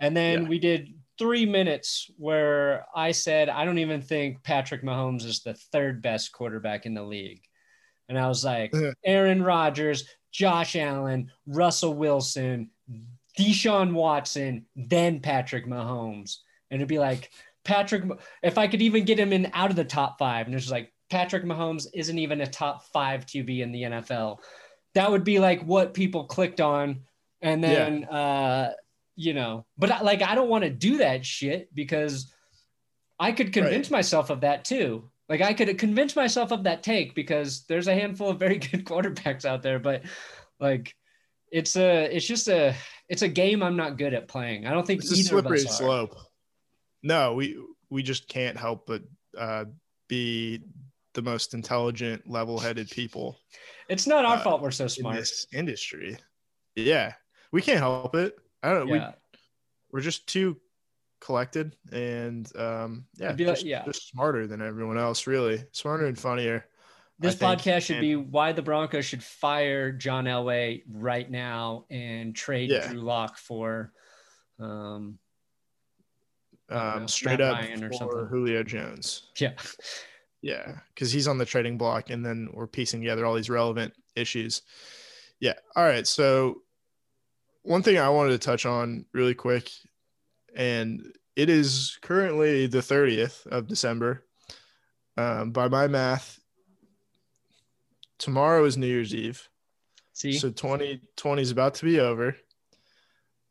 and 0.00 0.16
then 0.16 0.42
Yeah. 0.42 0.48
we 0.48 0.58
did 0.58 0.94
three 1.18 1.46
minutes 1.46 2.10
where 2.16 2.84
I 2.94 3.12
said 3.12 3.48
I 3.48 3.64
don't 3.64 3.78
even 3.78 4.02
think 4.02 4.42
Patrick 4.42 4.82
Mahomes 4.82 5.24
is 5.24 5.42
the 5.42 5.54
third 5.54 6.02
best 6.02 6.32
quarterback 6.32 6.84
in 6.84 6.94
the 6.94 7.02
league, 7.04 7.42
and 8.08 8.18
I 8.18 8.26
was 8.26 8.44
like 8.44 8.72
Aaron 9.04 9.42
Rodgers, 9.42 10.04
Josh 10.32 10.74
Allen, 10.74 11.30
Russell 11.46 11.94
Wilson, 11.94 12.70
Deshaun 13.38 13.92
Watson, 13.92 14.66
then 14.74 15.20
Patrick 15.20 15.64
Mahomes, 15.66 16.38
and 16.72 16.80
it'd 16.80 16.88
be 16.88 16.98
like 16.98 17.30
Patrick. 17.64 18.02
If 18.42 18.58
I 18.58 18.66
could 18.66 18.82
even 18.82 19.04
get 19.04 19.18
him 19.20 19.32
in 19.32 19.48
out 19.54 19.70
of 19.70 19.76
the 19.76 19.84
top 19.84 20.18
five, 20.18 20.46
and 20.46 20.56
it's 20.56 20.70
like 20.72 20.92
Patrick 21.10 21.44
Mahomes 21.44 21.86
isn't 21.94 22.18
even 22.18 22.40
a 22.40 22.46
top 22.46 22.84
five 22.92 23.26
QB 23.26 23.60
in 23.60 23.72
the 23.72 23.82
NFL. 23.82 24.38
That 24.94 25.10
would 25.10 25.24
be 25.24 25.38
like 25.38 25.62
what 25.62 25.94
people 25.94 26.24
clicked 26.24 26.60
on, 26.60 27.00
and 27.40 27.62
then 27.62 28.04
uh, 28.04 28.72
you 29.16 29.34
know, 29.34 29.66
but 29.76 29.90
I- 29.90 30.00
like 30.02 30.22
I 30.22 30.34
don't 30.34 30.48
want 30.48 30.64
to 30.64 30.70
do 30.70 30.98
that 30.98 31.24
shit 31.24 31.74
because 31.74 32.32
I 33.18 33.32
could 33.32 33.52
convince 33.52 33.90
myself 33.90 34.30
of 34.30 34.40
that 34.42 34.64
too. 34.64 35.10
Like 35.28 35.40
I 35.42 35.52
could 35.52 35.76
convince 35.78 36.16
myself 36.16 36.52
of 36.52 36.64
that 36.64 36.82
take 36.82 37.14
because 37.14 37.64
there's 37.66 37.88
a 37.88 37.94
handful 37.94 38.30
of 38.30 38.38
very 38.38 38.58
good 38.58 38.84
quarterbacks 38.84 39.44
out 39.44 39.62
there, 39.62 39.78
but 39.78 40.02
like 40.58 40.94
it's 41.50 41.76
a 41.76 42.04
it's 42.14 42.26
just 42.26 42.48
a 42.48 42.74
it's 43.08 43.22
a 43.22 43.28
game 43.28 43.62
I'm 43.62 43.76
not 43.76 43.98
good 43.98 44.14
at 44.14 44.28
playing. 44.28 44.66
I 44.66 44.72
don't 44.72 44.86
think 44.86 45.02
it's 45.02 45.12
a 45.12 45.16
slippery 45.16 45.60
of 45.60 45.66
us 45.66 45.80
are. 45.80 45.84
slope. 45.84 46.16
No, 47.02 47.34
we 47.34 47.58
we 47.90 48.02
just 48.02 48.28
can't 48.28 48.56
help 48.56 48.86
but 48.86 49.02
uh, 49.36 49.66
be 50.08 50.62
the 51.14 51.22
most 51.22 51.54
intelligent, 51.54 52.28
level-headed 52.28 52.90
people 52.90 53.38
It's 53.88 54.06
not 54.06 54.24
our 54.24 54.36
uh, 54.36 54.40
fault 54.40 54.62
we're 54.62 54.70
so 54.70 54.84
in 54.84 54.90
smart. 54.90 55.16
this 55.16 55.46
industry. 55.52 56.16
Yeah, 56.76 57.14
we 57.52 57.62
can't 57.62 57.80
help 57.80 58.14
it. 58.14 58.36
I 58.62 58.72
don't. 58.74 58.88
Yeah. 58.88 59.12
We 59.12 59.38
we're 59.90 60.00
just 60.00 60.26
too 60.28 60.56
collected 61.20 61.74
and 61.92 62.48
um, 62.56 63.06
yeah, 63.16 63.28
like- 63.28 63.38
just, 63.38 63.64
yeah. 63.64 63.84
just 63.84 64.08
smarter 64.10 64.46
than 64.46 64.60
everyone 64.62 64.98
else. 64.98 65.26
Really 65.26 65.64
smarter 65.72 66.06
and 66.06 66.18
funnier. 66.18 66.66
This 67.18 67.34
podcast 67.34 67.82
should 67.86 67.96
and- 67.96 68.02
be 68.02 68.14
why 68.14 68.52
the 68.52 68.62
Broncos 68.62 69.04
should 69.04 69.24
fire 69.24 69.90
John 69.90 70.26
Elway 70.26 70.82
right 70.88 71.28
now 71.28 71.86
and 71.90 72.36
trade 72.36 72.70
Yeah. 72.70 72.86
Drew 72.86 73.00
Lock 73.00 73.38
for 73.38 73.92
um 74.60 75.18
know, 76.70 76.76
Um, 76.78 77.08
straight 77.08 77.38
Matt 77.40 77.40
up 77.40 77.56
Ryan 77.58 77.84
or 77.84 77.88
for 77.88 77.94
something. 77.94 78.26
Julio 78.26 78.62
Jones. 78.62 79.30
yeah. 79.38 79.54
Yeah, 80.40 80.78
because 80.94 81.10
he's 81.10 81.28
on 81.28 81.38
the 81.38 81.44
trading 81.44 81.78
block, 81.78 82.10
and 82.10 82.24
then 82.24 82.48
we're 82.52 82.66
piecing 82.66 83.00
together 83.00 83.26
all 83.26 83.34
these 83.34 83.50
relevant 83.50 83.92
issues. 84.14 84.62
Yeah. 85.40 85.54
All 85.74 85.84
right. 85.84 86.06
So, 86.06 86.62
one 87.62 87.82
thing 87.82 87.98
I 87.98 88.08
wanted 88.08 88.30
to 88.30 88.38
touch 88.38 88.66
on 88.66 89.04
really 89.12 89.34
quick 89.34 89.70
and 90.54 91.12
it 91.36 91.48
is 91.48 91.98
currently 92.02 92.66
the 92.66 92.78
30th 92.78 93.46
of 93.46 93.68
December. 93.68 94.24
Um, 95.16 95.52
by 95.52 95.68
my 95.68 95.86
math, 95.86 96.40
tomorrow 98.18 98.64
is 98.64 98.76
New 98.76 98.86
Year's 98.86 99.14
Eve. 99.14 99.48
See, 100.12 100.32
So 100.32 100.50
2020 100.50 101.42
is 101.42 101.52
about 101.52 101.74
to 101.74 101.84
be 101.84 102.00
over. 102.00 102.36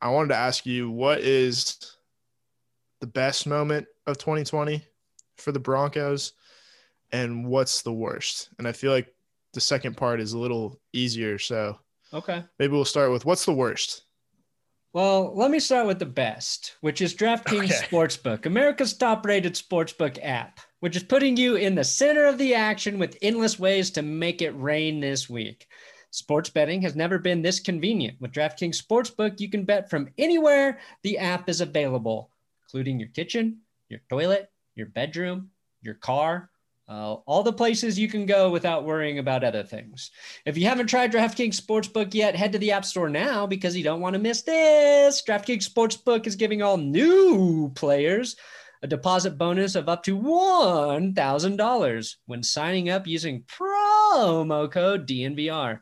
I 0.02 0.10
wanted 0.10 0.30
to 0.30 0.36
ask 0.36 0.65
you 0.65 0.91
what 0.91 1.19
is 1.19 1.95
the 3.00 3.08
best 3.08 3.47
moment 3.47 3.88
of 4.06 4.17
2020 4.17 4.84
for 5.38 5.52
the 5.54 5.60
Broncos 5.60 6.34
and 7.12 7.46
what's 7.48 7.82
the 7.82 7.93
worst? 7.93 8.50
And 8.58 8.67
I 8.67 8.72
feel 8.72 8.91
like 8.91 9.13
the 9.54 9.62
second 9.62 9.98
part 9.98 10.20
is 10.20 10.34
a 10.34 10.38
little 10.38 10.80
easier. 10.93 11.39
So 11.39 11.80
okay. 12.13 12.43
maybe 12.60 12.74
we'll 12.74 12.86
start 12.86 13.12
with 13.12 13.26
what's 13.26 13.46
the 13.46 13.54
worst? 13.54 14.04
Well, 14.93 15.36
let 15.36 15.52
me 15.52 15.60
start 15.60 15.86
with 15.86 16.00
the 16.00 16.06
best, 16.06 16.76
which 16.82 17.02
is 17.02 17.13
DraftKings 17.13 17.65
Okay. 17.65 17.88
Sportsbook, 17.88 18.46
America's 18.46 18.93
top 18.93 19.26
rated 19.26 19.54
sportsbook 19.54 20.17
app, 20.24 20.60
which 20.80 20.96
is 20.96 21.04
putting 21.04 21.38
you 21.38 21.56
in 21.56 21.76
the 21.76 21.84
center 21.84 22.26
of 22.26 22.38
the 22.38 22.56
action 22.56 22.98
with 22.98 23.17
endless 23.22 23.60
ways 23.60 23.91
to 23.91 24.02
make 24.02 24.41
it 24.41 24.52
rain 24.52 25.00
this 25.00 25.30
week. 25.30 25.67
Sports 26.12 26.50
betting 26.50 26.82
has 26.82 26.96
never 26.96 27.20
been 27.20 27.41
this 27.41 27.60
convenient. 27.60 28.20
With 28.22 28.32
DraftKings 28.32 28.82
Sportsbook, 28.82 29.39
you 29.39 29.50
can 29.50 29.65
bet 29.65 29.89
from 29.89 30.10
anywhere 30.17 30.80
the 31.04 31.17
app 31.17 31.50
is 31.50 31.62
available, 31.62 32.32
including 32.65 33.00
your 33.00 33.10
kitchen, 33.10 33.60
your 33.89 34.00
toilet, 34.10 34.50
your 34.76 34.88
bedroom, 34.88 35.52
your 35.82 35.96
car, 35.96 36.50
uh, 36.89 37.15
all 37.26 37.43
the 37.43 37.52
places 37.54 38.00
you 38.00 38.08
can 38.08 38.26
go 38.26 38.50
without 38.50 38.86
worrying 38.86 39.19
about 39.19 39.43
other 39.43 39.63
things. 39.63 40.12
If 40.45 40.58
you 40.58 40.65
haven't 40.65 40.88
tried 40.88 41.12
DraftKings 41.12 41.60
Sportsbook 41.60 42.13
yet, 42.13 42.36
head 42.36 42.54
to 42.54 42.60
the 42.60 42.71
App 42.71 42.86
Store 42.86 43.10
now 43.10 43.45
because 43.45 43.76
you 43.76 43.84
don't 43.84 44.00
want 44.00 44.13
to 44.13 44.19
miss 44.19 44.41
this. 44.43 45.21
DraftKings 45.21 45.69
Sportsbook 45.69 46.28
is 46.28 46.36
giving 46.36 46.62
all 46.62 46.78
new 46.78 47.71
players 47.76 48.38
a 48.84 48.88
deposit 48.88 49.38
bonus 49.38 49.76
of 49.76 49.89
up 49.89 50.04
to 50.04 50.17
$1,000 50.17 52.15
when 52.26 52.43
signing 52.43 52.89
up 52.89 53.08
using 53.08 53.43
promo 53.43 54.71
code 54.71 55.08
DNVR. 55.08 55.80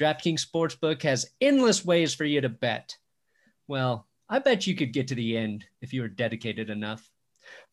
DraftKings 0.00 0.46
Sportsbook 0.46 1.02
has 1.02 1.30
endless 1.40 1.84
ways 1.84 2.14
for 2.14 2.24
you 2.24 2.40
to 2.40 2.48
bet. 2.48 2.96
Well, 3.66 4.06
I 4.28 4.38
bet 4.38 4.66
you 4.66 4.74
could 4.74 4.92
get 4.92 5.08
to 5.08 5.14
the 5.14 5.36
end 5.36 5.66
if 5.80 5.92
you 5.92 6.02
were 6.02 6.08
dedicated 6.08 6.70
enough. 6.70 7.08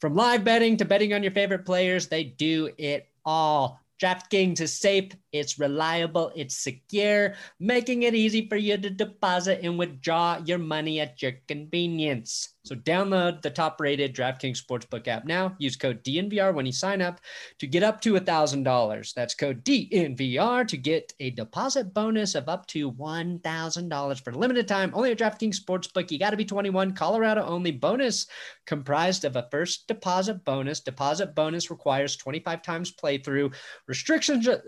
From 0.02 0.16
live 0.16 0.44
betting 0.44 0.78
to 0.78 0.86
betting 0.86 1.14
on 1.14 1.24
your 1.24 1.32
favorite 1.32 1.66
players, 1.66 2.08
they 2.08 2.24
do 2.24 2.70
it 2.78 3.08
all. 3.24 3.80
DraftKings 4.02 4.60
is 4.60 4.74
safe, 4.74 5.12
it's 5.36 5.60
reliable, 5.60 6.32
it's 6.36 6.56
secure, 6.56 7.36
making 7.60 8.04
it 8.04 8.16
easy 8.16 8.48
for 8.48 8.58
you 8.58 8.78
to 8.78 8.90
deposit 8.90 9.60
and 9.64 9.78
withdraw 9.78 10.40
your 10.46 10.58
money 10.58 11.00
at 11.00 11.22
your 11.22 11.34
convenience. 11.48 12.56
So 12.66 12.74
download 12.74 13.44
the 13.44 13.52
top-rated 13.52 14.16
DraftKings 14.16 14.60
Sportsbook 14.60 15.08
app 15.08 15.26
now. 15.26 15.56
Use 15.60 15.76
code 15.76 16.04
DNVR 16.04 16.52
when 16.52 16.66
you 16.66 16.72
sign 16.72 17.00
up 17.00 17.22
to 17.60 17.68
get 17.68 17.84
up 17.84 18.02
to 18.02 18.14
$1,000. 18.14 19.14
That's 19.14 19.36
code 19.36 19.64
DNVR 19.64 20.68
to 20.68 20.78
get 20.78 21.14
a 21.20 21.30
deposit 21.30 21.94
bonus 21.94 22.34
of 22.34 22.50
up 22.50 22.66
to 22.68 22.92
$1,000 22.92 24.24
for 24.24 24.30
a 24.32 24.38
limited 24.38 24.68
time. 24.68 24.90
Only 24.96 25.12
at 25.12 25.20
DraftKings 25.20 25.60
Sportsbook. 25.62 26.10
You 26.10 26.18
got 26.18 26.32
to 26.32 26.38
be 26.38 26.46
21. 26.46 26.94
Colorado 26.94 27.46
only. 27.46 27.72
Bonus 27.72 28.26
comprised 28.66 29.26
of 29.26 29.36
a 29.36 29.48
first 29.52 29.88
deposit 29.88 30.44
bonus. 30.44 30.80
Deposit 30.80 31.36
bonus 31.36 31.70
requires 31.70 32.16
25 32.16 32.64
times 32.64 32.92
playthrough. 32.92 33.54
Restrictions 33.88 34.48
uh, 34.48 34.60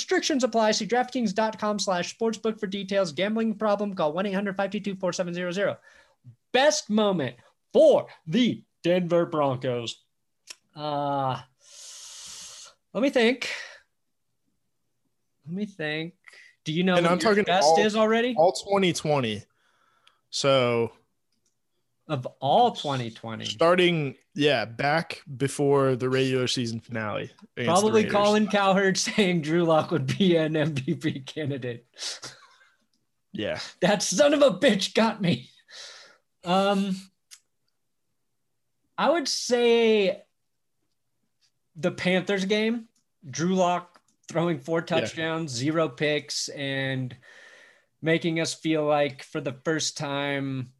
restrictions 0.00 0.44
apply. 0.44 0.70
See 0.72 0.86
DraftKings.com 0.86 1.78
slash 1.78 2.16
sportsbook 2.16 2.58
for 2.58 2.66
details. 2.66 3.12
Gambling 3.12 3.54
problem? 3.54 3.94
Call 3.94 4.14
1-800-522-4700. 4.14 5.76
Best 6.52 6.88
moment 6.90 7.36
for 7.72 8.06
the 8.26 8.62
Denver 8.82 9.26
Broncos. 9.26 10.02
Uh, 10.74 11.38
let 12.94 13.02
me 13.02 13.10
think. 13.10 13.50
Let 15.46 15.54
me 15.54 15.66
think. 15.66 16.14
Do 16.64 16.72
you 16.72 16.82
know 16.82 16.96
And 16.96 17.04
what 17.04 17.12
I'm 17.12 17.18
talking 17.18 17.44
best 17.44 17.66
all- 17.66 17.80
is 17.80 17.94
already? 17.96 18.34
All 18.36 18.52
2020. 18.52 19.42
So 20.30 20.92
of 22.10 22.26
all 22.40 22.72
2020. 22.72 23.44
starting, 23.44 24.16
yeah, 24.34 24.64
back 24.64 25.22
before 25.36 25.94
the 25.96 26.08
regular 26.08 26.48
season 26.48 26.80
finale. 26.80 27.30
Probably 27.56 28.04
Colin 28.04 28.48
Cowherd 28.48 28.98
saying 28.98 29.42
Drew 29.42 29.64
Lock 29.64 29.90
would 29.92 30.18
be 30.18 30.36
an 30.36 30.54
MVP 30.54 31.24
candidate. 31.24 31.86
Yeah. 33.32 33.60
That 33.80 34.02
son 34.02 34.34
of 34.34 34.42
a 34.42 34.50
bitch 34.50 34.92
got 34.92 35.22
me. 35.22 35.48
Um, 36.44 36.96
I 38.98 39.08
would 39.10 39.28
say 39.28 40.22
the 41.76 41.92
Panthers 41.92 42.44
game. 42.44 42.88
Drew 43.30 43.54
Lock 43.54 44.00
throwing 44.28 44.58
four 44.58 44.80
Yeah. 44.80 44.86
touchdowns, 45.00 45.52
zero 45.52 45.88
picks, 45.88 46.48
and 46.48 47.14
making 48.02 48.40
us 48.40 48.52
feel 48.52 48.84
like 48.84 49.22
for 49.22 49.40
the 49.40 49.52
first 49.64 49.96
time 49.96 50.72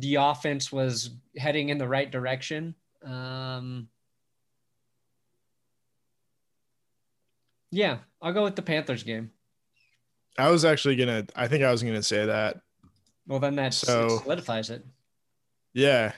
the 0.00 0.16
offense 0.16 0.72
was 0.72 1.10
heading 1.36 1.68
in 1.68 1.78
the 1.78 1.86
right 1.88 2.10
direction. 2.10 2.74
Um, 3.04 3.88
yeah, 7.70 7.98
I'll 8.22 8.32
go 8.32 8.44
with 8.44 8.56
the 8.56 8.62
Panthers 8.62 9.02
game. 9.02 9.30
I 10.38 10.50
was 10.50 10.64
actually 10.64 10.96
gonna. 10.96 11.26
I 11.36 11.48
think 11.48 11.64
I 11.64 11.70
was 11.70 11.82
gonna 11.82 12.02
say 12.02 12.26
that. 12.26 12.60
Well, 13.26 13.38
then 13.40 13.56
that 13.56 13.74
So- 13.74 14.18
solidifies 14.18 14.70
it. 14.70 14.84
Yeah, 15.72 16.12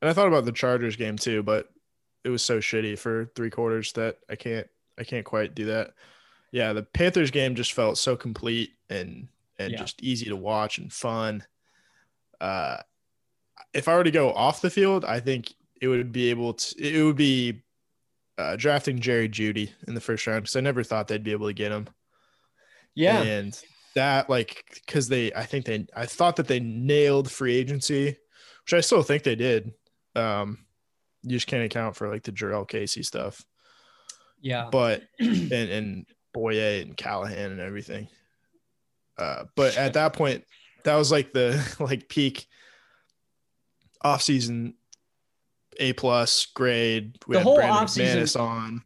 and 0.00 0.08
I 0.10 0.12
thought 0.12 0.28
about 0.28 0.44
the 0.44 0.52
Chargers 0.52 0.96
game 0.96 1.16
too, 1.16 1.42
but 1.42 1.68
it 2.24 2.28
was 2.28 2.44
so 2.44 2.58
shitty 2.58 2.98
for 2.98 3.26
three 3.34 3.50
quarters 3.50 3.92
that 3.92 4.18
I 4.28 4.36
can't. 4.36 4.66
I 4.98 5.04
can't 5.04 5.24
quite 5.24 5.54
do 5.54 5.66
that. 5.66 5.94
Yeah, 6.52 6.72
the 6.72 6.82
Panthers 6.82 7.30
game 7.30 7.54
just 7.54 7.72
felt 7.72 7.98
so 7.98 8.16
complete 8.16 8.70
and 8.88 9.28
and 9.58 9.72
Yeah. 9.72 9.78
just 9.78 10.02
easy 10.02 10.26
to 10.26 10.36
watch 10.36 10.78
and 10.78 10.92
fun. 10.92 11.44
Uh, 12.40 12.78
if 13.72 13.88
I 13.88 13.94
were 13.94 14.04
to 14.04 14.10
go 14.10 14.32
off 14.32 14.60
the 14.60 14.70
field, 14.70 15.04
I 15.04 15.20
think 15.20 15.52
it 15.80 15.88
would 15.88 16.12
be 16.12 16.30
able 16.30 16.54
to. 16.54 16.82
It 16.82 17.04
would 17.04 17.16
be 17.16 17.62
uh, 18.40 18.56
drafting 18.56 19.00
Jerry 19.00 19.28
Jeudy 19.28 19.70
in 19.86 19.94
the 19.94 20.00
first 20.00 20.26
round 20.26 20.42
because 20.42 20.56
I 20.56 20.60
never 20.60 20.82
thought 20.82 21.08
they'd 21.08 21.22
be 21.22 21.32
able 21.32 21.48
to 21.48 21.52
get 21.52 21.72
him. 21.72 21.88
Yeah. 22.94 23.20
And 23.22 23.58
that 23.94 24.30
like 24.30 24.64
because 24.74 25.08
they 25.08 25.32
I 25.32 25.44
think 25.44 25.66
they 25.66 25.86
I 25.94 26.06
thought 26.06 26.36
that 26.36 26.48
they 26.48 26.60
nailed 26.60 27.30
free 27.30 27.54
agency, 27.54 28.16
which 28.64 28.74
I 28.74 28.80
still 28.80 29.02
think 29.02 29.22
they 29.22 29.36
did. 29.36 29.72
Um 30.16 30.58
you 31.22 31.30
just 31.30 31.46
can't 31.46 31.64
account 31.64 31.96
for 31.96 32.08
like 32.08 32.22
the 32.22 32.32
Jurrell 32.32 32.66
Casey 32.66 33.02
stuff. 33.02 33.44
Yeah. 34.40 34.68
But 34.70 35.02
and 35.18 35.52
and 35.52 36.06
Bouye 36.34 36.82
and 36.82 36.96
Callahan 36.96 37.52
and 37.52 37.60
everything. 37.60 38.08
Uh 39.18 39.44
but 39.54 39.76
at 39.76 39.94
that 39.94 40.14
point, 40.14 40.44
that 40.84 40.96
was 40.96 41.10
like 41.10 41.32
the 41.32 41.62
like 41.80 42.08
peak 42.08 42.46
offseason 44.04 44.74
A 45.78 45.92
plus 45.92 46.46
grade. 46.46 47.18
We 47.26 47.34
The 47.34 47.40
had 47.40 47.44
whole 47.44 47.56
Brandon 47.56 47.84
McManus 47.84 48.38
on. 48.38 48.82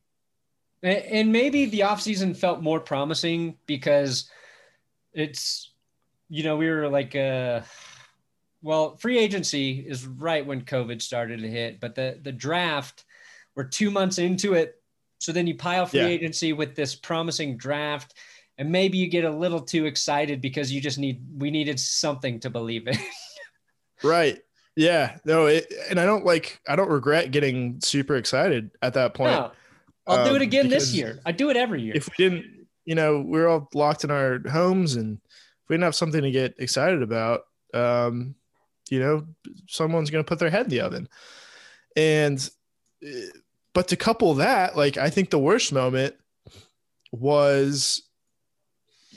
And 0.82 1.32
maybe 1.32 1.64
the 1.64 1.80
offseason 1.80 2.36
felt 2.36 2.60
more 2.60 2.78
promising 2.78 3.56
because 3.64 4.28
it's, 5.14 5.72
you 6.28 6.42
know, 6.42 6.56
we 6.58 6.68
were 6.68 6.88
like, 6.88 7.16
uh, 7.16 7.62
well, 8.60 8.96
free 8.96 9.18
agency 9.18 9.80
is 9.80 10.06
right 10.06 10.44
when 10.44 10.60
COVID 10.62 11.00
started 11.00 11.40
to 11.40 11.48
hit, 11.48 11.80
but 11.80 11.94
the, 11.94 12.18
the 12.22 12.32
draft, 12.32 13.04
we're 13.56 13.64
two 13.64 13.90
months 13.90 14.18
into 14.18 14.52
it. 14.52 14.74
So 15.20 15.32
then 15.32 15.46
you 15.46 15.54
pile 15.54 15.86
free 15.86 16.00
Yeah. 16.00 16.06
agency 16.08 16.52
with 16.52 16.74
this 16.74 16.94
promising 16.94 17.56
draft, 17.56 18.14
and 18.58 18.70
maybe 18.70 18.98
you 18.98 19.08
get 19.08 19.24
a 19.24 19.30
little 19.30 19.60
too 19.60 19.86
excited 19.86 20.40
because 20.40 20.72
you 20.72 20.80
just 20.80 20.98
need, 20.98 21.22
we 21.38 21.50
needed 21.50 21.78
something 21.80 22.40
to 22.40 22.50
believe 22.50 22.86
in. 22.86 22.96
Right. 24.02 24.38
Yeah. 24.76 25.16
No, 25.24 25.46
it, 25.46 25.72
and 25.88 25.98
I 25.98 26.04
don't 26.04 26.24
like 26.24 26.60
I 26.68 26.76
don't 26.76 26.90
regret 26.90 27.30
getting 27.30 27.80
super 27.80 28.16
excited 28.16 28.70
at 28.82 28.94
that 28.94 29.14
point. 29.14 29.32
No, 29.32 29.52
I'll 30.06 30.24
do 30.24 30.30
um, 30.30 30.36
it 30.36 30.42
again 30.42 30.68
this 30.68 30.92
year. 30.92 31.20
I 31.24 31.32
do 31.32 31.50
it 31.50 31.56
every 31.56 31.82
year. 31.82 31.94
If 31.96 32.08
we 32.08 32.24
didn't, 32.24 32.66
you 32.84 32.94
know, 32.94 33.20
we 33.20 33.40
are 33.40 33.48
all 33.48 33.68
locked 33.72 34.04
in 34.04 34.10
our 34.10 34.40
homes 34.48 34.96
and 34.96 35.18
if 35.24 35.68
we 35.68 35.74
didn't 35.74 35.84
have 35.84 35.94
something 35.94 36.22
to 36.22 36.30
get 36.30 36.54
excited 36.58 37.02
about, 37.02 37.42
um, 37.72 38.34
you 38.90 39.00
know, 39.00 39.26
someone's 39.66 40.10
going 40.10 40.22
to 40.22 40.28
put 40.28 40.38
their 40.38 40.50
head 40.50 40.66
in 40.66 40.70
the 40.70 40.80
oven. 40.80 41.08
And 41.96 42.38
uh, 43.04 43.30
but 43.72 43.88
to 43.88 43.96
couple 43.96 44.34
that, 44.34 44.76
like 44.76 44.98
I 44.98 45.08
think 45.08 45.30
the 45.30 45.38
worst 45.38 45.72
moment 45.72 46.16
was 47.12 48.02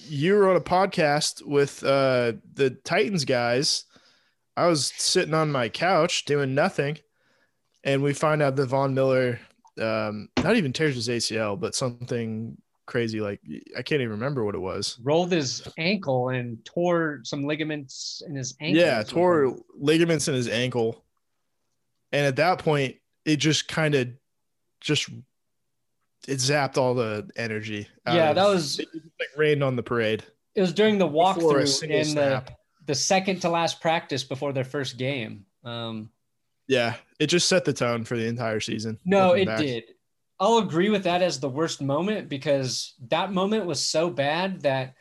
you 0.09 0.35
were 0.35 0.49
on 0.49 0.55
a 0.55 0.61
podcast 0.61 1.45
with 1.45 1.83
uh 1.83 2.33
the 2.53 2.71
Titans 2.83 3.25
guys. 3.25 3.85
I 4.55 4.67
was 4.67 4.87
sitting 4.97 5.33
on 5.33 5.51
my 5.51 5.69
couch 5.69 6.25
doing 6.25 6.55
nothing, 6.55 6.97
and 7.83 8.01
we 8.01 8.13
find 8.13 8.41
out 8.41 8.55
that 8.55 8.65
Von 8.67 8.93
Miller 8.93 9.39
um, 9.79 10.29
not 10.43 10.55
even 10.55 10.73
tears 10.73 10.95
his 10.95 11.07
ACL, 11.07 11.59
but 11.59 11.75
something 11.75 12.57
crazy 12.87 13.19
like 13.19 13.41
I 13.77 13.81
can't 13.81 14.01
even 14.01 14.11
remember 14.11 14.45
what 14.45 14.55
it 14.55 14.59
was. 14.59 14.97
rolled 15.03 15.31
his 15.31 15.67
ankle 15.77 16.29
and 16.29 16.63
tore 16.65 17.19
some 17.23 17.45
ligaments 17.45 18.23
in 18.27 18.35
his 18.35 18.55
ankle. 18.61 18.81
Yeah, 18.81 19.03
tore 19.03 19.57
ligaments 19.75 20.27
in 20.27 20.33
his 20.33 20.47
ankle. 20.47 21.03
and 22.11 22.25
at 22.25 22.37
that 22.37 22.59
point, 22.59 22.95
it 23.25 23.37
just 23.37 23.67
kind 23.67 23.93
of 23.93 24.07
just 24.79 25.09
it 26.27 26.37
zapped 26.39 26.77
all 26.77 26.93
the 26.93 27.29
energy. 27.35 27.87
Yeah, 28.05 28.33
that 28.33 28.47
was 28.47 28.79
it 28.79 28.87
like 28.93 29.29
rained 29.37 29.63
on 29.63 29.75
the 29.75 29.83
parade. 29.83 30.23
it 30.55 30.61
was 30.61 30.73
during 30.73 30.97
the 30.97 31.07
walkthrough 31.07 31.83
in 31.83 31.89
the 31.89 32.03
snap. 32.03 32.51
the 32.85 32.95
second 32.95 33.41
to 33.41 33.49
last 33.49 33.81
practice 33.81 34.23
before 34.23 34.53
their 34.53 34.63
first 34.63 34.97
game. 34.97 35.45
Um, 35.63 36.09
Yeah, 36.67 36.95
it 37.19 37.27
just 37.27 37.47
set 37.47 37.65
the 37.65 37.73
tone 37.73 38.03
for 38.05 38.17
the 38.17 38.27
entire 38.27 38.59
season. 38.59 38.99
no, 39.05 39.33
it 39.33 39.45
back. 39.45 39.59
did. 39.59 39.83
I'll 40.39 40.59
agree 40.59 40.89
with 40.89 41.03
that 41.05 41.23
as 41.23 41.39
the 41.39 41.49
worst 41.49 41.81
moment 41.81 42.29
because 42.29 42.93
that 43.09 43.31
moment 43.31 43.65
was 43.65 43.83
so 43.83 44.09
bad 44.09 44.61
that 44.61 44.93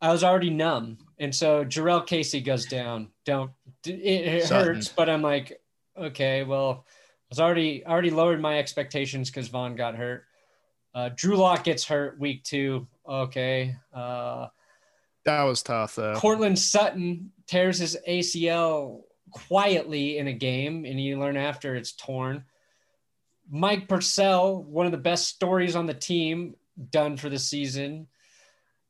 I 0.00 0.10
was 0.10 0.24
already 0.24 0.48
numb. 0.48 0.96
And 1.18 1.34
so 1.34 1.64
Jurrell 1.64 2.06
Casey 2.06 2.40
goes 2.40 2.64
down. 2.64 3.08
Don't 3.26 3.50
it, 3.84 3.90
it 3.90 4.48
hurts, 4.48 4.88
but 4.88 5.10
I'm 5.10 5.20
like, 5.20 5.60
okay, 5.98 6.44
well, 6.44 6.86
was 7.30 7.40
already 7.40 7.84
already 7.86 8.10
lowered 8.10 8.40
my 8.40 8.58
expectations 8.58 9.30
because 9.30 9.48
Von 9.48 9.76
got 9.76 9.94
hurt. 9.96 10.24
Uh, 10.94 11.10
Drew 11.14 11.36
Lock 11.36 11.64
gets 11.64 11.84
hurt 11.84 12.18
week 12.18 12.42
two. 12.44 12.86
Okay. 13.08 13.74
Uh, 13.92 14.48
That 15.24 15.42
was 15.42 15.62
tough 15.62 15.94
though. 15.94 16.14
Courtland 16.16 16.58
Sutton 16.58 17.30
tears 17.46 17.78
his 17.78 17.96
ACL 18.08 19.02
quietly 19.30 20.18
in 20.18 20.28
a 20.28 20.32
game, 20.32 20.84
and 20.86 21.00
you 21.00 21.18
learn 21.18 21.36
after 21.36 21.74
it's 21.76 21.92
torn. 21.92 22.44
Mike 23.50 23.88
Purcell, 23.88 24.62
one 24.64 24.86
of 24.86 24.92
the 24.92 24.98
best 24.98 25.28
stories 25.28 25.76
on 25.76 25.86
the 25.86 25.94
team, 25.94 26.54
done 26.90 27.16
for 27.16 27.28
the 27.28 27.38
season. 27.38 28.06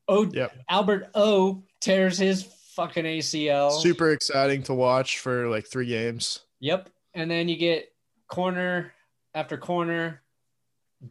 Oh, 0.09 0.25
Yep. 0.33 0.53
Albert 0.69 1.11
O 1.15 1.63
tears 1.81 2.19
his 2.19 2.45
fucking 2.75 3.05
ACL. 3.05 3.71
Super 3.81 4.11
exciting 4.11 4.63
to 4.65 4.75
watch 4.75 5.19
for 5.19 5.49
like 5.49 5.67
three 5.67 5.87
games. 5.87 6.41
Yep. 6.61 6.89
And 7.15 7.31
then 7.31 7.49
you 7.49 7.57
get 7.57 7.93
corner 8.29 8.93
after 9.35 9.57
corner 9.57 10.23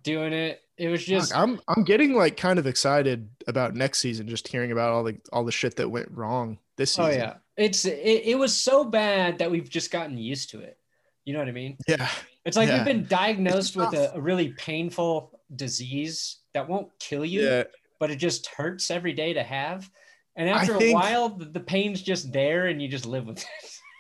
doing 0.04 0.34
it. 0.34 0.62
It 0.78 0.90
was 0.90 1.04
just 1.04 1.36
I'm 1.36 1.60
I'm 1.68 1.84
getting 1.84 2.14
like 2.14 2.38
kind 2.38 2.60
of 2.60 2.68
excited 2.68 3.30
about 3.48 3.76
next 3.76 4.00
season, 4.00 4.28
just 4.28 4.48
hearing 4.48 4.72
about 4.72 4.92
all 4.92 5.04
the 5.04 5.18
all 5.32 5.44
the 5.44 5.52
shit 5.52 5.76
that 5.78 5.90
went 5.90 6.10
wrong 6.12 6.60
this 6.76 6.98
oh, 7.00 7.08
season. 7.08 7.22
oh 7.22 7.26
yeah. 7.26 7.34
It's 7.56 7.86
it, 7.86 8.22
it 8.26 8.38
was 8.38 8.56
so 8.56 8.84
bad 8.84 9.40
that 9.40 9.50
we've 9.50 9.70
just 9.70 9.92
gotten 9.92 10.18
used 10.18 10.52
to 10.52 10.60
it. 10.60 10.78
You 11.26 11.34
know 11.34 11.40
what 11.40 11.48
I 11.50 11.52
mean? 11.52 11.78
yeah, 11.88 12.08
It's 12.46 12.56
like 12.56 12.70
Yeah. 12.70 12.78
we've 12.78 12.86
been 12.86 13.06
diagnosed 13.06 13.76
with 13.76 13.94
a, 13.94 14.16
a 14.16 14.22
really 14.22 14.50
painful 14.54 15.38
disease 15.56 16.38
that 16.54 16.70
won't 16.70 16.90
kill 17.00 17.26
you, 17.26 17.42
yeah. 17.42 17.64
but 18.00 18.12
it 18.12 18.16
just 18.16 18.48
hurts 18.48 18.90
every 18.92 19.12
day 19.12 19.34
to 19.34 19.44
have. 19.44 19.90
And 20.38 20.48
after 20.48 20.76
a 20.76 20.78
think- 20.78 20.96
while, 20.98 21.30
the, 21.30 21.46
the 21.46 21.60
pain's 21.60 22.02
just 22.02 22.32
there 22.32 22.68
and 22.68 22.82
you 22.82 22.88
just 22.88 23.06
live 23.06 23.26
with 23.26 23.40
it. 23.40 23.46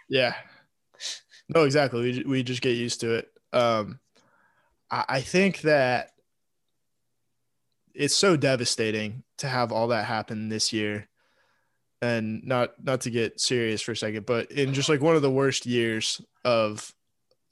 Yeah. 0.09 0.35
No, 1.49 1.63
exactly. 1.63 2.01
We, 2.01 2.23
we 2.23 2.43
just 2.43 2.61
get 2.61 2.75
used 2.75 3.01
to 3.01 3.15
it. 3.15 3.29
Um, 3.53 3.99
I, 4.91 5.05
I 5.07 5.21
think 5.21 5.61
that 5.61 6.11
it's 7.93 8.15
so 8.15 8.37
devastating 8.37 9.23
to 9.37 9.47
have 9.47 9.71
all 9.71 9.87
that 9.87 10.05
happen 10.05 10.49
this 10.49 10.71
year, 10.73 11.07
and 12.01 12.43
not 12.45 12.71
not 12.83 13.01
to 13.01 13.09
get 13.09 13.39
serious 13.39 13.81
for 13.81 13.93
a 13.93 13.97
second, 13.97 14.25
but 14.25 14.51
in 14.51 14.73
just 14.73 14.89
like 14.89 15.01
one 15.01 15.15
of 15.15 15.21
the 15.21 15.31
worst 15.31 15.65
years 15.65 16.21
of, 16.45 16.93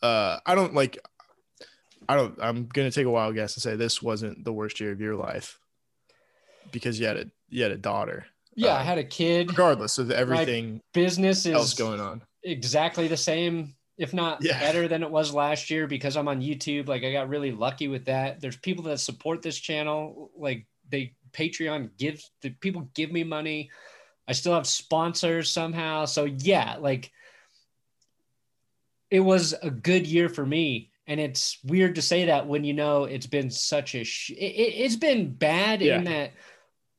uh, 0.03 0.37
I 0.45 0.55
don't 0.55 0.73
like, 0.75 0.99
I 2.07 2.15
don't. 2.15 2.37
I'm 2.41 2.67
gonna 2.67 2.91
take 2.91 3.07
a 3.07 3.09
wild 3.09 3.33
guess 3.35 3.55
and 3.55 3.63
say 3.63 3.75
this 3.75 4.01
wasn't 4.03 4.43
the 4.43 4.53
worst 4.53 4.79
year 4.79 4.91
of 4.91 5.01
your 5.01 5.15
life 5.15 5.59
because 6.71 6.99
you 6.99 7.07
had 7.07 7.17
a 7.17 7.25
you 7.49 7.63
had 7.63 7.71
a 7.71 7.77
daughter, 7.77 8.25
yeah, 8.55 8.75
I 8.75 8.83
had 8.83 8.97
a 8.97 9.03
kid. 9.03 9.49
regardless 9.49 9.97
of 9.97 10.11
everything 10.11 10.81
Business 10.93 11.45
else 11.45 11.69
is 11.69 11.73
going 11.73 11.99
on. 11.99 12.21
exactly 12.43 13.07
the 13.07 13.17
same, 13.17 13.74
if 13.97 14.13
not 14.13 14.43
Yeah. 14.43 14.59
better 14.59 14.87
than 14.87 15.03
it 15.03 15.09
was 15.11 15.33
last 15.33 15.69
year 15.69 15.87
because 15.87 16.17
I'm 16.17 16.27
on 16.27 16.41
YouTube. 16.41 16.87
Like 16.87 17.03
I 17.03 17.11
got 17.11 17.29
really 17.29 17.51
lucky 17.51 17.87
with 17.87 18.05
that. 18.05 18.41
There's 18.41 18.57
people 18.57 18.83
that 18.85 18.99
support 18.99 19.41
this 19.41 19.57
channel. 19.57 20.31
Like 20.35 20.65
they 20.89 21.13
Patreon 21.31 21.91
gives 21.97 22.31
the 22.41 22.49
people 22.49 22.89
give 22.93 23.11
me 23.11 23.23
money. 23.23 23.69
I 24.27 24.33
still 24.33 24.53
have 24.53 24.67
sponsors 24.67 25.51
somehow. 25.51 26.05
So 26.05 26.25
yeah, 26.25 26.77
like 26.79 27.11
it 29.09 29.19
was 29.19 29.53
a 29.61 29.69
good 29.69 30.07
year 30.07 30.29
for 30.29 30.45
me. 30.45 30.91
And 31.07 31.19
it's 31.19 31.59
weird 31.63 31.95
to 31.95 32.01
say 32.01 32.25
that 32.25 32.47
when 32.47 32.63
you 32.63 32.73
know 32.73 33.03
it's 33.03 33.27
been 33.27 33.51
such 33.51 33.93
a 33.93 34.03
sh- 34.03 34.31
it, 34.31 34.35
it's 34.35 34.95
been 34.95 35.33
bad 35.33 35.81
Yeah. 35.81 35.97
in 35.99 36.03
that 36.05 36.33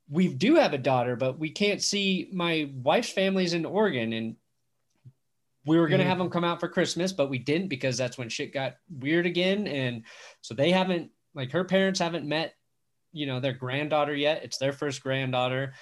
we 0.09 0.29
do 0.29 0.55
have 0.55 0.73
a 0.73 0.79
daughter, 0.79 1.17
but 1.17 1.39
we 1.39 1.51
can't 1.51 1.83
see 1.83 2.29
my 2.33 2.71
wife's 2.73 3.11
family's 3.11 3.53
in 3.55 3.65
Oregon 3.67 4.13
and 4.13 4.37
we 5.67 5.79
were 5.79 5.89
going 5.89 5.99
to 5.99 6.05
Mhm. 6.05 6.09
have 6.09 6.19
them 6.19 6.31
come 6.31 6.45
out 6.45 6.61
for 6.61 6.69
Christmas, 6.69 7.13
but 7.13 7.29
we 7.29 7.39
didn't 7.39 7.69
because 7.69 7.97
that's 7.97 8.17
when 8.17 8.29
shit 8.29 8.53
got 8.53 8.77
weird 9.01 9.27
again. 9.27 9.67
And 9.67 10.05
so 10.41 10.55
they 10.55 10.71
haven't, 10.71 11.11
like, 11.35 11.51
her 11.51 11.65
parents 11.65 11.99
haven't 11.99 12.25
met, 12.27 12.55
you 13.13 13.27
know, 13.27 13.41
their 13.41 13.53
granddaughter 13.53 14.15
yet. 14.15 14.45
It's 14.45 14.59
their 14.59 14.73
first 14.73 15.03
granddaughter. 15.03 15.75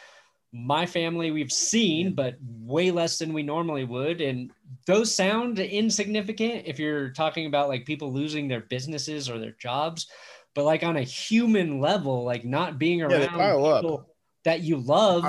My 0.53 0.87
family 0.87 1.31
we've 1.33 1.53
seen, 1.53 2.15
but 2.15 2.37
way 2.41 2.91
less 2.93 3.19
than 3.19 3.33
we 3.33 3.43
normally 3.43 3.85
would. 3.85 4.21
And 4.21 4.53
those 4.87 5.13
sound 5.15 5.59
insignificant 5.59 6.63
if 6.67 6.79
you're 6.79 7.11
talking 7.11 7.47
about 7.47 7.69
like 7.69 7.85
people 7.85 8.13
losing 8.13 8.47
their 8.49 8.61
businesses 8.61 9.29
or 9.29 9.39
their 9.39 9.57
jobs. 9.59 10.07
But 10.55 10.65
like 10.65 10.85
on 10.85 10.97
a 10.97 11.03
human 11.03 11.81
level, 11.81 12.23
like 12.23 12.45
not 12.45 12.79
being 12.79 13.03
around 13.03 13.29
pile 13.31 13.67
up. 13.67 14.07
that 14.45 14.61
you 14.61 14.77
love 14.77 15.25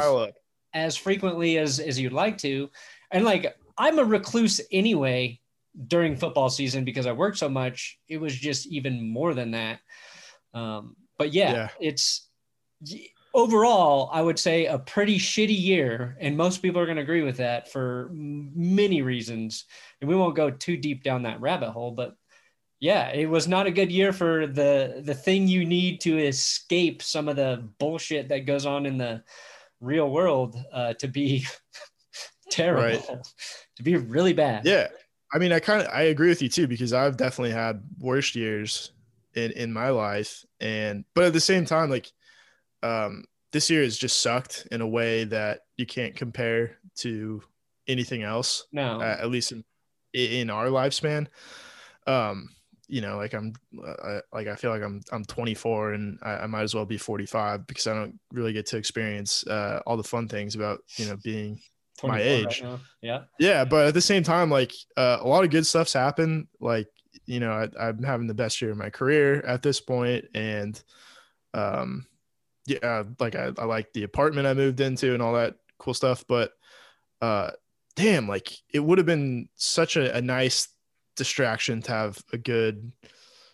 as 0.74 0.96
frequently 0.96 1.58
as 1.58 1.80
as 1.80 2.00
you'd 2.00 2.14
like 2.14 2.38
to 2.38 2.70
and 3.10 3.26
like 3.26 3.58
i'm 3.78 4.00
a 4.00 4.04
recluse 4.04 4.62
anyway 4.72 5.40
during 5.88 6.16
football 6.16 6.50
season 6.50 6.86
because 6.86 7.06
i 7.06 7.12
work 7.12 7.36
so 7.36 7.50
much 7.50 8.00
it 8.08 8.18
was 8.18 8.36
just 8.36 8.66
even 8.68 9.10
more 9.10 9.34
than 9.34 9.52
that 9.52 9.80
um 10.54 10.96
but 11.18 11.34
yeah, 11.34 11.54
Yeah. 11.54 11.70
it's 11.80 12.30
overall 13.34 14.10
i 14.14 14.22
would 14.22 14.40
say 14.40 14.66
a 14.66 14.80
pretty 14.80 15.18
shitty 15.18 15.60
year 15.60 16.16
and 16.22 16.38
most 16.38 16.62
people 16.62 16.80
are 16.80 16.86
going 16.86 16.96
to 16.96 17.04
agree 17.04 17.22
with 17.22 17.38
that 17.38 17.70
for 17.70 18.10
many 18.14 19.02
reasons 19.02 19.66
and 20.00 20.10
we 20.10 20.16
won't 20.16 20.36
go 20.38 20.50
too 20.50 20.78
deep 20.78 21.04
down 21.04 21.24
that 21.24 21.42
rabbit 21.42 21.72
hole 21.72 21.92
but 21.92 22.16
yeah 22.80 23.10
it 23.10 23.26
was 23.26 23.48
not 23.48 23.68
a 23.68 23.72
good 23.72 23.92
year 23.92 24.14
for 24.14 24.48
the 24.48 25.02
the 25.04 25.14
thing 25.14 25.48
you 25.50 25.66
need 25.66 26.00
to 26.00 26.18
escape 26.18 27.02
some 27.02 27.28
of 27.28 27.36
the 27.36 27.68
bullshit 27.78 28.30
that 28.30 28.46
goes 28.46 28.66
on 28.66 28.86
in 28.86 28.98
the 28.98 29.22
real 29.82 30.10
world 30.10 30.56
uh, 30.72 30.94
to 30.94 31.08
be 31.08 31.46
terrible 32.52 32.82
Right. 32.82 33.20
to 33.76 33.84
be 33.84 33.96
really 33.96 34.34
bad 34.34 34.66
Yeah. 34.66 34.88
I 35.34 35.38
mean, 35.38 35.52
I 35.52 35.60
kind 35.60 35.82
of 35.82 35.88
I 35.94 36.04
agree 36.04 36.30
with 36.30 36.42
you 36.42 36.50
too 36.50 36.68
because 36.68 36.94
I've 36.94 37.18
definitely 37.18 37.52
had 37.52 37.84
worst 38.00 38.36
years 38.36 38.92
in 39.34 39.52
in 39.52 39.74
my 39.74 39.90
life, 39.90 40.46
and 40.60 41.04
but 41.14 41.26
at 41.26 41.34
the 41.34 41.42
same 41.42 41.66
time, 41.66 41.90
like, 41.90 42.12
um, 42.84 43.26
this 43.52 43.70
year 43.70 43.84
has 43.84 43.98
just 43.98 44.22
sucked 44.22 44.68
in 44.72 44.82
a 44.82 44.88
way 44.88 45.26
that 45.26 45.62
you 45.78 45.86
can't 45.86 46.16
compare 46.16 46.78
to 46.98 47.42
anything 47.88 48.24
else, 48.24 48.66
no 48.72 49.02
uh, 49.02 49.18
at 49.20 49.30
least 49.30 49.52
in 49.52 49.64
in 50.14 50.50
our 50.50 50.68
lifespan. 50.68 51.28
Um, 52.08 52.50
you 52.88 53.02
know, 53.02 53.18
like 53.18 53.34
I'm, 53.34 53.54
uh, 53.84 54.20
like 54.32 54.48
I 54.48 54.56
feel 54.56 54.70
like 54.70 54.84
I'm 54.84 55.02
I'm 55.12 55.26
24 55.26 55.94
and 55.94 56.20
I, 56.22 56.38
I 56.38 56.48
might 56.48 56.62
as 56.62 56.76
well 56.76 56.86
be 56.86 56.98
45 56.98 57.66
because 57.68 57.88
I 57.88 57.94
don't 57.94 58.20
really 58.32 58.54
get 58.54 58.68
to 58.68 58.78
experience 58.78 59.46
uh, 59.48 59.82
all 59.86 59.98
the 59.98 60.04
fun 60.04 60.28
things 60.28 60.56
about 60.56 60.82
you 60.98 61.08
know 61.08 61.18
being 61.24 61.56
24 61.56 61.75
my 62.04 62.22
age. 62.22 62.62
now. 62.62 62.80
yeah 63.02 63.22
yeah 63.40 63.66
but 63.66 63.88
at 63.88 63.94
the 63.94 64.02
same 64.02 64.24
time 64.24 64.50
like 64.50 64.74
uh, 64.98 65.18
a 65.22 65.28
lot 65.28 65.44
of 65.44 65.50
good 65.50 65.66
stuff's 65.66 65.94
happened 65.94 66.48
like 66.60 66.88
you 67.26 67.40
know 67.40 67.52
I, 67.52 67.70
i'm 67.80 68.04
having 68.04 68.28
the 68.28 68.34
best 68.34 68.62
year 68.62 68.72
of 68.72 68.78
my 68.78 68.90
career 68.90 69.42
at 69.42 69.62
this 69.62 69.80
point 69.80 70.26
and 70.34 70.82
um 71.54 72.06
yeah 72.68 73.04
like 73.20 73.36
I, 73.36 73.52
I 73.58 73.66
like 73.66 73.94
the 73.94 74.04
apartment 74.04 74.48
i 74.48 74.54
moved 74.54 74.82
into 74.82 75.14
and 75.14 75.22
all 75.22 75.34
that 75.34 75.56
cool 75.80 75.94
stuff 75.94 76.26
but 76.28 76.52
uh 77.22 77.52
damn 77.96 78.28
like 78.28 78.52
it 78.74 78.80
would 78.80 78.98
have 78.98 79.08
been 79.08 79.48
such 79.56 79.96
a, 79.96 80.16
a 80.16 80.22
nice 80.22 80.68
distraction 81.16 81.82
to 81.84 81.92
have 81.92 82.22
a 82.34 82.38
good 82.38 82.92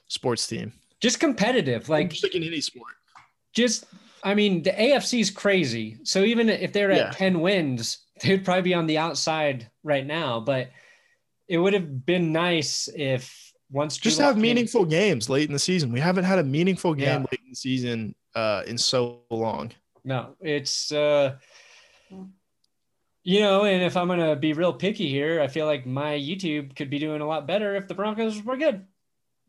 sports 0.08 0.48
team 0.48 0.74
just 1.00 1.20
competitive 1.20 1.89
like 1.89 2.10
just 2.10 2.24
like 2.24 2.36
in 2.36 2.44
any 2.44 2.62
sport 2.62 2.94
just 3.54 3.86
I 4.24 4.34
mean 4.36 4.64
the 4.64 4.72
AFC 4.72 5.20
is 5.20 5.30
crazy. 5.32 5.98
So 6.04 6.24
even 6.24 6.50
if 6.50 6.72
they're 6.74 6.92
at 6.92 6.98
Yeah. 6.98 7.12
10 7.12 7.40
wins, 7.42 8.00
they'd 8.22 8.46
probably 8.46 8.62
be 8.64 8.74
on 8.74 8.88
the 8.88 8.98
outside 8.98 9.70
right 9.84 10.06
now, 10.06 10.40
but 10.40 10.70
it 11.48 11.58
would 11.58 11.74
have 11.74 12.06
been 12.06 12.32
nice 12.32 12.88
if 12.96 13.52
once 13.72 13.98
just 13.98 14.20
have 14.20 14.36
came- 14.36 14.42
meaningful 14.42 14.86
games 14.86 15.30
late 15.30 15.48
in 15.48 15.54
the 15.54 15.60
season 15.60 15.92
we 15.94 16.00
haven't 16.00 16.26
had 16.26 16.40
a 16.40 16.44
meaningful 16.44 16.94
game 16.94 17.22
Yeah. 17.22 17.28
late 17.32 17.40
in 17.44 17.50
the 17.52 17.56
season 17.56 18.16
uh 18.36 18.64
in 18.68 18.78
so 18.78 19.22
long 19.30 19.72
No, 20.04 20.36
it's 20.42 20.92
uh 20.92 21.36
you 23.24 23.40
know, 23.40 23.66
and 23.66 23.84
if 23.84 23.96
I'm 23.96 24.08
gonna 24.08 24.36
be 24.36 24.54
real 24.54 24.74
picky 24.74 25.08
here, 25.10 25.42
I 25.42 25.48
feel 25.48 25.66
like 25.68 25.86
my 25.86 26.14
YouTube 26.14 26.76
could 26.76 26.90
be 26.90 27.00
doing 27.00 27.22
a 27.22 27.28
lot 27.28 27.48
better 27.48 27.76
if 27.76 27.88
the 27.88 27.94
Broncos 27.94 28.44
were 28.44 28.58
good. 28.58 28.86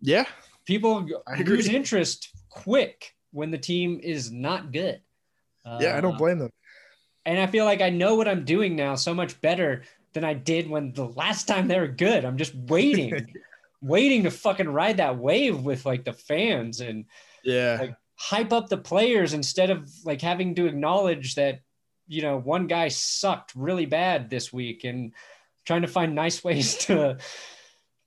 yeah 0.01 0.25
People 0.67 1.09
lose 1.45 1.69
interest 1.69 2.29
quick 2.49 3.15
when 3.33 3.51
the 3.51 3.59
team 3.59 4.01
is 4.03 4.31
not 4.31 4.73
good. 4.73 5.01
yeah 5.65 5.95
i 5.95 5.99
Uh, 5.99 6.01
don't 6.01 6.19
blame 6.19 6.39
them 6.39 6.51
and 7.25 7.39
I 7.39 7.47
feel 7.47 7.65
like 7.65 7.81
I 7.81 7.89
know 7.91 8.17
what 8.17 8.27
I'm 8.27 8.45
doing 8.45 8.75
now 8.75 8.97
so 8.97 9.15
much 9.15 9.41
better 9.41 9.83
than 10.13 10.25
I 10.25 10.35
did 10.35 10.69
when 10.69 10.93
the 10.93 11.07
last 11.07 11.47
time 11.47 11.69
they 11.69 11.79
were 11.79 11.87
good. 11.87 12.25
I'm 12.25 12.37
just 12.37 12.53
waiting, 12.55 13.33
waiting 13.81 14.25
to 14.25 14.31
fucking 14.33 14.69
ride 14.69 14.97
that 14.97 15.19
wave 15.19 15.61
with 15.65 15.87
like 15.87 16.05
the 16.05 16.13
fans 16.15 16.81
and 16.81 17.05
Yeah. 17.45 17.77
like 17.81 17.95
hype 18.17 18.53
up 18.53 18.69
the 18.69 18.77
players 18.77 19.35
instead 19.35 19.71
of 19.71 19.89
like 20.05 20.21
having 20.21 20.57
to 20.57 20.67
acknowledge 20.67 21.37
that 21.37 21.61
you 22.09 22.23
know 22.23 22.39
one 22.39 22.67
guy 22.67 22.89
sucked 22.89 23.55
really 23.55 23.87
bad 23.87 24.29
this 24.29 24.53
week 24.53 24.83
and 24.83 25.13
trying 25.65 25.83
to 25.83 25.89
find 25.89 26.15
nice 26.17 26.43
ways 26.49 26.77
to 26.87 27.19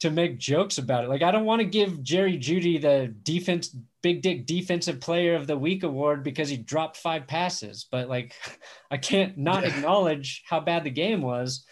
to 0.01 0.11
make 0.11 0.37
jokes 0.37 0.77
about 0.77 1.05
it. 1.05 1.09
Like 1.09 1.23
I 1.23 1.31
don't 1.31 1.45
want 1.45 1.61
to 1.61 1.65
give 1.79 2.03
Jerry 2.03 2.37
Jeudy 2.37 2.81
the 2.81 3.07
defense 3.23 3.73
big 4.05 4.21
dick 4.21 4.45
defensive 4.45 4.99
player 5.01 5.33
of 5.35 5.47
the 5.47 5.57
week 5.57 5.81
award 5.81 6.23
because 6.23 6.47
he 6.47 6.57
dropped 6.57 6.95
five 6.95 7.25
passes, 7.25 7.87
but 7.91 8.07
like 8.07 8.35
I 8.91 8.97
can't 8.97 9.35
not 9.35 9.63
acknowledge 9.63 10.43
how 10.45 10.59
bad 10.59 10.83
the 10.83 10.91
game 10.91 11.23
was. 11.23 11.65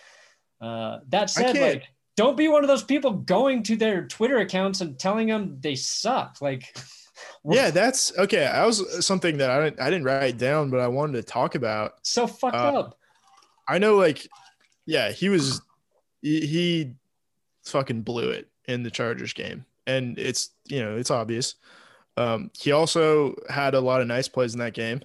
Uh, 0.60 0.98
that 1.10 1.30
said, 1.30 1.56
like 1.56 1.84
don't 2.18 2.36
be 2.36 2.48
one 2.48 2.64
of 2.64 2.68
those 2.68 2.84
people 2.84 3.12
going 3.12 3.62
to 3.64 3.76
their 3.76 4.08
Twitter 4.08 4.38
accounts 4.40 4.82
and 4.82 4.98
telling 4.98 5.28
them 5.28 5.58
they 5.62 5.76
suck. 5.76 6.42
Like 6.42 6.76
Yeah, 7.46 7.70
that's 7.70 8.18
okay. 8.18 8.48
I 8.48 8.66
was 8.66 9.06
something 9.06 9.38
that 9.38 9.52
I 9.52 9.64
didn't 9.64 9.80
I 9.80 9.92
didn't 9.92 10.06
write 10.06 10.40
down, 10.40 10.72
but 10.72 10.80
I 10.80 10.88
wanted 10.88 11.14
to 11.14 11.24
talk 11.24 11.54
about. 11.54 11.94
so 12.02 12.26
fucked 12.26 12.56
Uh, 12.56 12.80
up. 12.80 12.98
I 13.68 13.78
know, 13.78 13.96
like, 13.96 14.28
yeah, 14.88 15.12
he 15.12 15.30
was 15.30 15.62
he, 16.24 16.48
he 16.48 16.94
fucking 17.64 18.02
blew 18.02 18.30
it 18.32 18.50
in 18.66 18.82
the 18.82 18.90
Chargers 18.92 19.34
game, 19.34 19.66
and 19.86 20.18
it's 20.18 20.50
you 20.66 20.82
know 20.84 20.98
it's 20.98 21.12
obvious. 21.12 21.56
Um, 22.18 22.52
he 22.60 22.72
also 22.72 23.36
had 23.50 23.74
a 23.74 23.80
lot 23.82 24.02
of 24.02 24.08
nice 24.08 24.28
plays 24.28 24.54
in 24.54 24.60
that 24.60 24.74
game, 24.74 25.02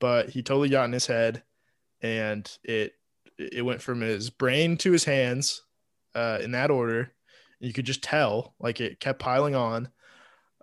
but 0.00 0.30
he 0.30 0.42
totally 0.42 0.68
got 0.68 0.84
in 0.84 0.92
his 0.92 1.06
head, 1.06 1.42
and 2.02 2.50
it 2.64 2.92
it 3.38 3.64
went 3.64 3.80
from 3.82 4.00
his 4.00 4.30
brain 4.30 4.76
to 4.78 4.90
his 4.92 5.04
hands, 5.04 5.62
uh, 6.14 6.38
in 6.42 6.50
that 6.52 6.70
order. 6.70 7.12
You 7.60 7.72
could 7.72 7.84
just 7.86 8.02
tell, 8.02 8.54
like, 8.58 8.80
it 8.80 8.98
kept 8.98 9.18
piling 9.20 9.54
on, 9.54 9.88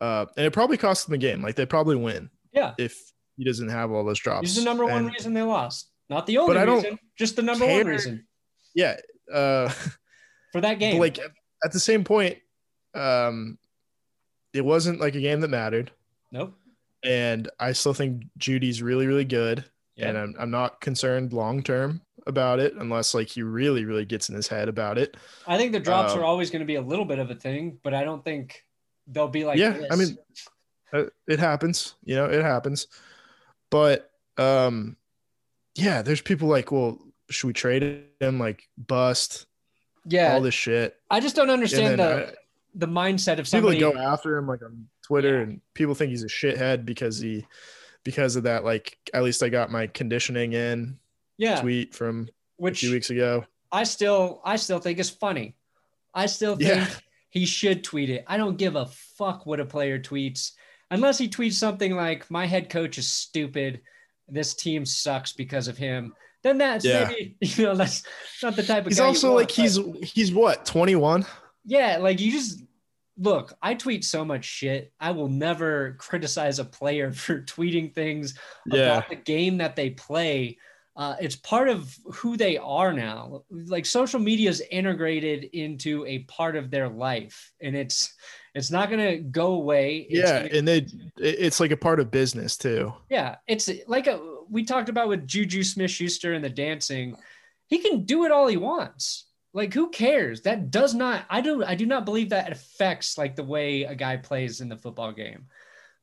uh, 0.02 0.26
and 0.36 0.46
it 0.46 0.52
probably 0.52 0.76
cost 0.78 1.06
them 1.06 1.12
the 1.14 1.18
game. 1.18 1.42
Like, 1.42 1.56
they 1.56 1.66
probably 1.66 1.96
win 1.96 2.30
Yeah. 2.54 2.74
if 2.78 3.02
he 3.38 3.44
doesn't 3.46 3.70
have 3.70 3.92
all 3.92 4.04
those 4.04 4.20
drops. 4.20 4.48
He's 4.48 4.56
the 4.58 4.64
number 4.64 4.84
one 4.86 5.06
And- 5.06 5.08
reason 5.08 5.34
they 5.34 5.42
lost. 5.42 5.90
Not 6.10 6.26
the 6.26 6.38
only 6.38 6.58
I 6.58 6.66
don't 6.66 6.84
reason, 6.84 7.00
just 7.18 7.36
the 7.38 7.42
number 7.42 7.66
one 7.66 7.86
reason 7.88 8.28
Yeah. 8.74 8.98
Uh, 9.34 9.70
for 10.52 10.62
that 10.62 10.80
game. 10.80 11.00
Like 11.00 11.18
at 11.20 11.72
the 11.72 11.80
same 11.80 12.04
point, 12.04 12.38
um, 12.94 13.58
it 14.56 14.64
wasn't 14.66 15.00
like 15.00 15.16
a 15.16 15.22
game 15.22 15.42
that 15.42 15.50
mattered, 15.50 15.92
nope. 16.32 16.54
and 17.04 17.50
I 17.60 17.74
still 17.74 17.94
think 17.94 18.24
Jeudy's 18.40 18.82
really, 18.82 19.06
really 19.06 19.26
good, 19.26 19.66
Yeah. 19.96 20.10
and 20.10 20.18
I'm 20.18 20.36
I'm 20.40 20.52
not 20.52 20.82
concerned 20.82 21.34
long 21.34 21.62
term 21.62 22.02
about 22.28 22.60
it 22.60 22.74
unless 22.76 23.14
like 23.14 23.28
he 23.30 23.44
really, 23.44 23.86
really 23.86 24.06
gets 24.06 24.30
in 24.30 24.36
his 24.36 24.48
head 24.48 24.68
about 24.70 24.98
it. 24.98 25.16
I 25.46 25.58
think 25.58 25.74
the 25.74 25.80
drops 25.80 26.14
Um, 26.14 26.20
are 26.20 26.24
always 26.24 26.50
going 26.50 26.62
to 26.62 26.66
be 26.66 26.76
a 26.76 26.82
little 26.82 27.06
bit 27.06 27.20
of 27.20 27.30
a 27.30 27.36
thing, 27.36 27.78
but 27.84 27.94
I 27.94 28.04
don't 28.04 28.24
think 28.24 28.64
they'll 29.08 29.28
be 29.28 29.46
like 29.46 29.60
yeah, 29.60 29.72
this. 29.72 29.88
I 29.92 29.96
mean, 29.96 30.18
uh, 30.94 31.04
it 31.28 31.40
happens, 31.40 31.96
you 32.04 32.16
know, 32.16 32.26
it 32.26 32.42
happens, 32.42 32.88
but 33.70 34.10
um, 34.38 34.98
yeah, 35.76 36.02
there's 36.02 36.22
people 36.22 36.48
like, 36.48 36.72
well, 36.72 36.98
should 37.30 37.48
we 37.48 37.54
trade 37.54 38.06
him? 38.20 38.40
Like 38.40 38.68
bust 38.78 39.46
yeah. 40.06 40.34
all 40.34 40.42
this 40.42 40.54
shit. 40.54 40.96
I 41.12 41.20
just 41.20 41.36
don't 41.36 41.50
understand 41.50 42.00
the 42.00 42.30
I- 42.30 42.34
the 42.76 42.88
mindset 42.88 43.40
of 43.40 43.46
people 43.46 43.70
somebody. 43.72 43.80
that 43.80 43.94
go 43.94 44.00
after 44.00 44.38
him 44.38 44.48
like 44.48 44.62
on 44.62 44.86
Twitter 45.04 45.38
Yeah. 45.38 45.44
and 45.44 45.62
people 45.74 45.96
think 45.96 46.10
he's 46.12 46.24
a 46.24 46.28
shithead 46.28 46.86
because 46.86 47.20
he 47.20 47.46
because 48.04 48.36
of 48.36 48.44
that 48.44 48.64
like 48.66 48.98
at 49.14 49.24
least 49.24 49.42
I 49.42 49.50
got 49.50 49.72
my 49.72 49.88
conditioning 49.88 50.54
in 50.54 50.98
yeah, 51.38 51.60
tweet 51.62 51.94
from 51.96 52.22
Which, 52.22 52.30
a 52.30 52.64
which 52.64 52.80
few 52.82 52.92
weeks 52.92 53.10
ago. 53.10 53.46
I 53.72 53.84
still 53.84 54.42
I 54.46 54.56
still 54.58 54.80
think 54.80 55.00
is 55.00 55.10
funny. 55.10 55.56
I 56.14 56.26
still 56.28 56.56
think 56.56 56.70
Yeah. 56.70 56.88
he 57.30 57.46
should 57.46 57.84
tweet 57.84 58.10
it. 58.10 58.24
I 58.28 58.38
don't 58.38 58.58
give 58.58 58.76
a 58.76 58.86
fuck 58.86 59.46
what 59.46 59.60
a 59.60 59.66
player 59.66 60.00
tweets 60.00 60.52
unless 60.92 61.18
he 61.18 61.28
tweets 61.28 61.54
something 61.54 61.96
like 61.96 62.30
my 62.30 62.46
head 62.46 62.70
coach 62.70 62.98
is 62.98 63.12
stupid. 63.12 63.82
This 64.28 64.54
team 64.54 64.86
sucks 64.86 65.34
because 65.34 65.68
of 65.68 65.78
him. 65.78 66.14
Then 66.44 66.58
that's 66.58 66.86
Yeah. 66.86 67.08
maybe 67.08 67.36
you 67.42 67.64
know 67.66 67.76
that's 67.76 68.04
not 68.44 68.56
the 68.56 68.64
type 68.64 68.84
of 68.86 68.88
He's 68.92 68.98
guy 69.00 69.06
you 69.06 69.08
also 69.10 69.28
want, 69.34 69.38
like 69.42 69.52
he's 69.52 69.80
he's 70.04 70.32
what, 70.34 70.66
21? 70.66 71.26
yeah, 71.66 71.98
like 71.98 72.20
you 72.22 72.32
just 72.32 72.64
look, 73.18 73.54
I 73.62 73.74
tweet 73.76 74.04
so 74.04 74.26
much 74.26 74.46
shit. 74.46 74.92
I 75.00 75.12
will 75.12 75.30
never 75.30 75.94
criticize 76.00 76.60
a 76.60 76.66
player 76.66 77.12
for 77.14 77.42
tweeting 77.42 77.94
things 77.94 78.38
Yeah. 78.66 78.98
about 78.98 79.10
the 79.10 79.16
game 79.16 79.58
that 79.58 79.76
they 79.76 79.92
play. 79.92 80.58
Uh, 80.98 81.16
it's 81.20 81.36
part 81.36 81.68
of 81.68 81.94
who 82.14 82.38
they 82.38 82.58
are 82.58 82.94
now. 82.94 83.44
Like 83.50 83.86
social 83.86 84.18
media 84.20 84.50
is 84.50 84.62
integrated 84.72 85.44
into 85.52 86.06
a 86.06 86.20
part 86.20 86.56
of 86.56 86.72
their 86.72 86.88
life, 86.88 87.52
and 87.62 87.76
it's 87.76 88.14
it's 88.54 88.72
not 88.72 88.90
gonna 88.90 89.18
go 89.18 89.48
away. 89.56 90.08
It's 90.10 90.20
Yeah, 90.30 90.44
gonna- 90.44 90.58
and 90.58 90.66
they 90.66 90.88
it's 91.18 91.60
like 91.60 91.72
a 91.72 91.78
part 91.78 92.00
of 92.00 92.12
business 92.12 92.56
too. 92.56 92.94
yeah. 93.10 93.36
It's 93.46 93.70
like 93.88 94.08
a, 94.08 94.22
we 94.50 94.64
talked 94.64 94.88
about 94.88 95.10
with 95.10 95.28
Juju 95.28 95.64
Smith 95.64 95.92
Schuster 95.92 96.32
and 96.34 96.42
the 96.44 96.50
dancing. 96.50 97.18
He 97.68 97.80
can 97.80 98.06
do 98.06 98.24
it 98.24 98.32
all 98.32 98.48
he 98.48 98.56
wants. 98.56 99.26
Like 99.56 99.74
who 99.74 99.90
cares? 99.90 100.42
That 100.42 100.70
does 100.70 100.94
not. 100.94 101.24
I 101.30 101.40
do. 101.40 101.64
I 101.64 101.76
do 101.76 101.86
not 101.86 102.04
believe 102.06 102.30
that 102.30 102.52
affects 102.52 103.18
like 103.18 103.38
the 103.38 103.44
way 103.44 103.84
a 103.84 103.96
guy 103.96 104.18
plays 104.18 104.60
in 104.60 104.68
the 104.68 104.76
football 104.76 105.14
game. 105.14 105.46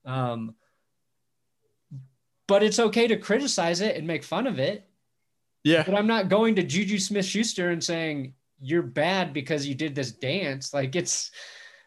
Um, 0.06 0.54
but 2.48 2.62
it's 2.62 2.78
okay 2.78 3.06
to 3.06 3.16
criticize 3.18 3.80
it 3.82 3.96
and 3.96 4.06
make 4.06 4.24
fun 4.24 4.46
of 4.46 4.58
it. 4.58 4.88
Yeah. 5.64 5.82
But 5.84 5.94
I'm 5.94 6.06
not 6.06 6.28
going 6.30 6.54
to 6.56 6.62
Juju 6.62 6.98
Smith 6.98 7.24
Schuster 7.26 7.70
and 7.70 7.84
saying 7.84 8.34
you're 8.60 8.82
bad 8.82 9.32
because 9.32 9.66
you 9.66 9.74
did 9.74 9.94
this 9.94 10.12
dance. 10.12 10.72
Like 10.74 10.96
it's 10.96 11.30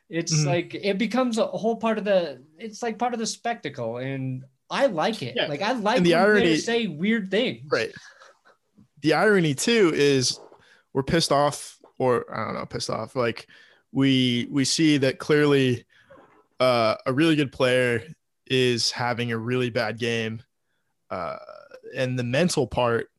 it's 0.09 0.33
Mhm. 0.33 0.45
like 0.45 0.75
it 0.75 0.97
becomes 0.99 1.39
a 1.39 1.47
whole 1.47 1.77
part 1.77 1.97
of 1.97 2.05
the 2.05 2.43
it's 2.59 2.83
like 2.83 2.99
part 2.99 3.13
of 3.13 3.19
the 3.19 3.25
spectacle. 3.25 3.97
And 3.97 4.43
I 4.69 4.85
like 4.85 5.23
it. 5.23 5.33
Yeah. 5.35 5.47
Like 5.47 5.61
I 5.63 5.71
like 5.73 5.97
And 5.97 6.05
the 6.05 6.11
when 6.13 6.21
irony- 6.21 6.57
say 6.57 6.87
weird 6.87 7.31
things. 7.31 7.65
Right. 7.71 7.91
The 9.01 9.13
irony 9.13 9.55
too 9.55 9.91
is 9.95 10.39
we're 10.95 11.03
pissed 11.03 11.31
off 11.31 11.77
or 11.99 12.25
I 12.33 12.45
don't 12.45 12.55
know, 12.55 12.65
pissed 12.65 12.89
off. 12.89 13.15
Like 13.15 13.47
we 13.91 14.47
we 14.49 14.65
see 14.65 14.97
that 14.97 15.19
clearly 15.19 15.85
uh, 16.59 16.95
a 17.05 17.13
really 17.13 17.35
good 17.35 17.51
player 17.51 18.01
is 18.47 18.91
having 18.91 19.31
a 19.31 19.37
really 19.37 19.69
bad 19.69 19.99
game. 19.99 20.41
Uh, 21.09 21.37
and 21.95 22.17
the 22.17 22.23
mental 22.23 22.65
part 22.65 23.09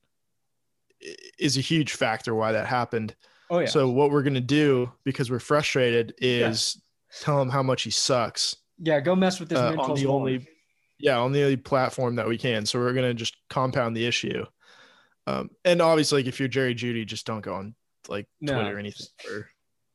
is 1.38 1.56
a 1.56 1.60
huge 1.60 1.92
factor 1.92 2.34
why 2.34 2.52
that 2.52 2.66
happened. 2.66 3.14
Oh 3.50 3.60
yeah. 3.60 3.66
So 3.66 3.90
what 3.90 4.10
we're 4.10 4.22
gonna 4.22 4.40
do 4.40 4.90
because 5.04 5.30
we're 5.30 5.38
frustrated 5.38 6.14
is 6.18 6.80
tell 7.20 7.40
him 7.40 7.50
how 7.50 7.62
much 7.62 7.82
he 7.82 7.90
sucks 7.90 8.56
yeah, 8.78 9.00
go 9.00 9.14
mess 9.14 9.40
with 9.40 9.48
this 9.48 9.58
uh, 9.58 9.70
mental 9.70 9.92
on 9.92 9.94
the 9.94 10.06
only 10.06 10.48
yeah 10.98 11.18
on 11.18 11.32
the 11.32 11.42
only 11.42 11.56
platform 11.56 12.16
that 12.16 12.26
we 12.26 12.38
can. 12.38 12.66
So 12.66 12.78
we're 12.78 12.92
gonna 12.92 13.14
just 13.14 13.36
compound 13.48 13.96
the 13.96 14.06
issue. 14.06 14.44
Um, 15.26 15.50
and 15.64 15.82
obviously, 15.82 16.20
like 16.22 16.28
if 16.28 16.38
you're 16.38 16.48
Jerry 16.48 16.74
Jeudy, 16.74 17.04
just 17.06 17.26
don't 17.26 17.40
go 17.40 17.54
on 17.54 17.74
like 18.08 18.26
No. 18.40 18.54
Twitter 18.54 18.76
or 18.76 18.78
anything 18.78 19.06
for 19.24 19.48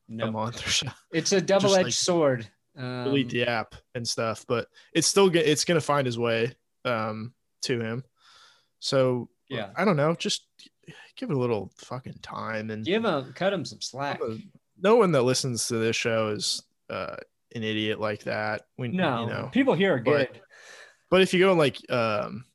no. 0.08 0.26
a 0.28 0.30
month 0.32 0.66
or 0.66 0.70
so. 0.70 0.86
It's 1.12 1.32
a 1.32 1.40
double-edged 1.52 1.84
like, 1.84 1.92
sword. 1.92 2.48
Um, 2.76 3.04
Delete 3.04 3.28
the 3.30 3.44
app 3.46 3.74
and 3.94 4.06
stuff, 4.08 4.44
but 4.48 4.66
it's 4.94 5.06
still 5.06 5.28
get 5.28 5.46
it's 5.46 5.64
gonna 5.64 5.80
find 5.80 6.06
his 6.06 6.18
way 6.18 6.54
um, 6.86 7.34
to 7.62 7.78
him. 7.80 8.04
So 8.80 9.28
Yeah. 9.48 9.70
I 9.76 9.84
don't 9.84 9.96
know, 9.96 10.14
just 10.14 10.46
give 11.16 11.30
it 11.30 11.36
a 11.36 11.38
little 11.38 11.70
fucking 11.78 12.18
time 12.22 12.70
and 12.70 12.84
give 12.84 13.04
him 13.04 13.32
cut 13.34 13.52
him 13.52 13.64
some 13.66 13.80
slack. 13.82 14.20
no 14.80 14.96
one 14.96 15.12
that 15.12 15.22
listens 15.22 15.66
to 15.68 15.76
this 15.76 15.96
show 15.96 16.28
is 16.28 16.62
uh, 16.90 17.16
an 17.54 17.62
idiot 17.62 18.00
like 18.00 18.24
that. 18.24 18.62
We 18.78 18.88
No, 18.88 19.20
you 19.22 19.26
know 19.28 19.48
people 19.52 19.74
here 19.74 19.94
are 19.94 20.00
good. 20.00 20.28
but- 20.32 20.40
But 21.10 21.20
if 21.20 21.34
you 21.34 21.40
go 21.40 21.50
on 21.52 21.58
like 21.58 21.78
um 21.90 22.46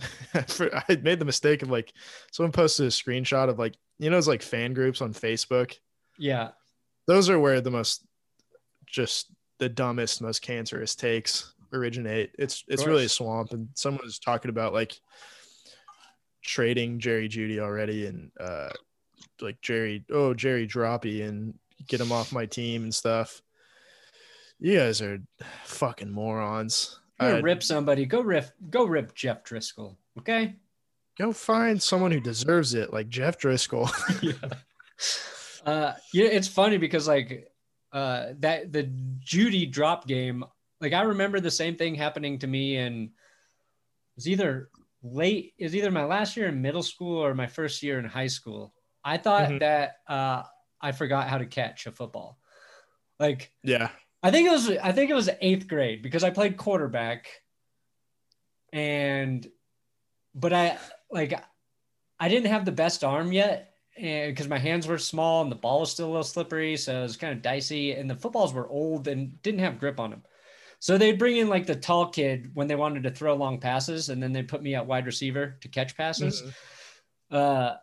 I 0.34 0.98
made 1.02 1.18
the 1.18 1.24
mistake 1.24 1.62
of 1.62 1.70
like 1.70 1.92
someone 2.32 2.52
posted 2.52 2.86
a 2.86 2.90
screenshot 2.90 3.48
of 3.48 3.58
like 3.58 3.74
you 3.98 4.10
know 4.10 4.18
it's 4.18 4.26
like 4.26 4.42
fan 4.42 4.74
groups 4.74 5.00
on 5.00 5.12
Facebook. 5.12 5.78
yeah. 6.18 6.50
Those 7.06 7.28
are 7.28 7.38
where 7.38 7.60
the 7.60 7.70
most 7.70 8.06
just 8.86 9.30
the 9.58 9.68
dumbest, 9.68 10.22
most 10.22 10.40
cancerous 10.40 10.94
takes 10.94 11.54
originate. 11.72 12.30
It's 12.38 12.64
it's 12.68 12.86
really 12.86 13.04
a 13.04 13.08
swamp. 13.08 13.52
And 13.52 13.68
someone 13.74 14.04
was 14.04 14.18
talking 14.18 14.48
about 14.48 14.72
like 14.72 14.98
trading 16.42 16.98
Jerry 16.98 17.28
Jeudy 17.28 17.58
already 17.58 18.06
and 18.06 18.30
uh 18.38 18.70
like 19.40 19.60
Jerry 19.60 20.04
oh 20.10 20.34
Jerry 20.34 20.66
Droppy 20.66 21.26
and 21.26 21.54
get 21.86 22.00
him 22.00 22.12
off 22.12 22.32
my 22.32 22.46
team 22.46 22.84
and 22.84 22.94
stuff. 22.94 23.42
You 24.58 24.78
guys 24.78 25.02
are 25.02 25.18
fucking 25.64 26.10
morons. 26.10 27.00
I'd- 27.20 27.42
rip 27.42 27.62
somebody. 27.62 28.06
Go 28.06 28.20
rip. 28.20 28.50
Go 28.70 28.84
rip 28.84 29.14
Jeff 29.14 29.44
Driskel. 29.44 29.96
Okay. 30.18 30.54
Go 31.18 31.32
find 31.32 31.80
someone 31.80 32.10
who 32.10 32.18
deserves 32.20 32.74
it, 32.74 32.92
like 32.92 33.08
Jeff 33.08 33.38
Driskel. 33.38 33.88
yeah. 34.22 34.50
Uh, 35.64 35.94
yeah, 36.12 36.26
it's 36.26 36.48
funny 36.48 36.76
because 36.76 37.06
like 37.08 37.50
uh, 37.92 38.32
that 38.40 38.72
the 38.72 38.84
Jeudy 39.24 39.70
drop 39.70 40.06
game. 40.06 40.44
Like 40.80 40.92
I 40.92 41.02
remember 41.02 41.40
the 41.40 41.50
same 41.50 41.76
thing 41.76 41.94
happening 41.94 42.38
to 42.40 42.46
me, 42.46 42.76
and 42.76 43.04
it 43.06 43.10
was 44.16 44.28
either 44.28 44.68
late. 45.02 45.54
It 45.56 45.64
was 45.64 45.76
either 45.76 45.90
my 45.90 46.04
last 46.04 46.36
year 46.36 46.48
in 46.48 46.60
middle 46.60 46.82
school 46.82 47.18
or 47.24 47.32
my 47.34 47.46
first 47.46 47.82
year 47.82 47.98
in 47.98 48.04
high 48.04 48.26
school. 48.26 48.74
I 49.04 49.16
thought 49.16 49.48
Mhm. 49.50 49.60
that 49.60 49.96
uh, 50.08 50.42
I 50.80 50.92
forgot 50.92 51.28
how 51.28 51.38
to 51.38 51.46
catch 51.46 51.86
a 51.86 51.92
football. 51.92 52.38
Like 53.20 53.52
Yeah. 53.62 53.90
I 54.24 54.30
think 54.30 54.48
it 54.48 54.50
was 54.50 54.70
I 54.70 54.90
think 54.90 55.10
it 55.10 55.14
was 55.14 55.28
eighth 55.42 55.68
grade 55.68 56.02
because 56.02 56.24
I 56.24 56.30
played 56.30 56.56
quarterback, 56.56 57.26
and 58.72 59.46
but 60.34 60.52
I 60.52 60.78
like 61.10 61.38
I 62.18 62.28
didn't 62.28 62.50
have 62.50 62.64
the 62.64 62.72
best 62.72 63.04
arm 63.04 63.32
yet, 63.32 63.74
because 63.94 64.48
my 64.48 64.58
hands 64.58 64.86
were 64.86 64.96
small 64.98 65.42
and 65.42 65.52
the 65.52 65.56
ball 65.56 65.80
was 65.80 65.90
still 65.90 66.06
a 66.06 66.08
little 66.08 66.24
slippery, 66.24 66.76
so 66.78 67.00
it 67.00 67.02
was 67.02 67.16
kind 67.18 67.34
of 67.34 67.42
dicey. 67.42 67.92
And 67.92 68.08
the 68.08 68.16
footballs 68.16 68.54
were 68.54 68.66
old 68.68 69.08
and 69.08 69.40
didn't 69.42 69.60
have 69.60 69.78
grip 69.78 70.00
on 70.00 70.10
them, 70.10 70.22
so 70.78 70.96
they'd 70.96 71.18
bring 71.18 71.36
in 71.36 71.50
like 71.50 71.66
the 71.66 71.76
tall 71.76 72.08
kid 72.08 72.50
when 72.54 72.66
they 72.66 72.76
wanted 72.76 73.02
to 73.02 73.10
throw 73.10 73.34
long 73.34 73.60
passes, 73.60 74.08
and 74.08 74.22
then 74.22 74.32
they 74.32 74.42
put 74.42 74.62
me 74.62 74.74
at 74.74 74.86
wide 74.86 75.04
receiver 75.04 75.58
to 75.60 75.68
catch 75.68 75.96
passes. 75.98 76.40
Mhm. 76.40 76.54
Uh, 77.30 77.76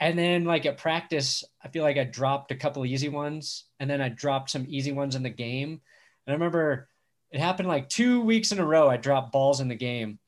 and 0.00 0.18
then 0.18 0.44
like 0.44 0.66
at 0.66 0.78
practice, 0.78 1.44
I 1.62 1.68
feel 1.68 1.82
like 1.82 1.96
I 1.96 2.04
dropped 2.04 2.52
a 2.52 2.56
couple 2.56 2.86
easy 2.86 3.08
ones, 3.08 3.64
and 3.80 3.88
then 3.88 4.00
I 4.00 4.08
dropped 4.08 4.50
some 4.50 4.66
easy 4.68 4.92
ones 4.92 5.14
in 5.14 5.22
the 5.22 5.30
game. 5.30 5.80
And 6.26 6.32
I 6.32 6.32
remember 6.32 6.88
it 7.30 7.40
happened 7.40 7.68
like 7.68 7.88
two 7.88 8.20
weeks 8.20 8.52
in 8.52 8.58
a 8.58 8.64
row. 8.64 8.88
I 8.88 8.96
dropped 8.96 9.32
balls 9.32 9.60
in 9.60 9.68
the 9.68 9.74
game, 9.74 10.18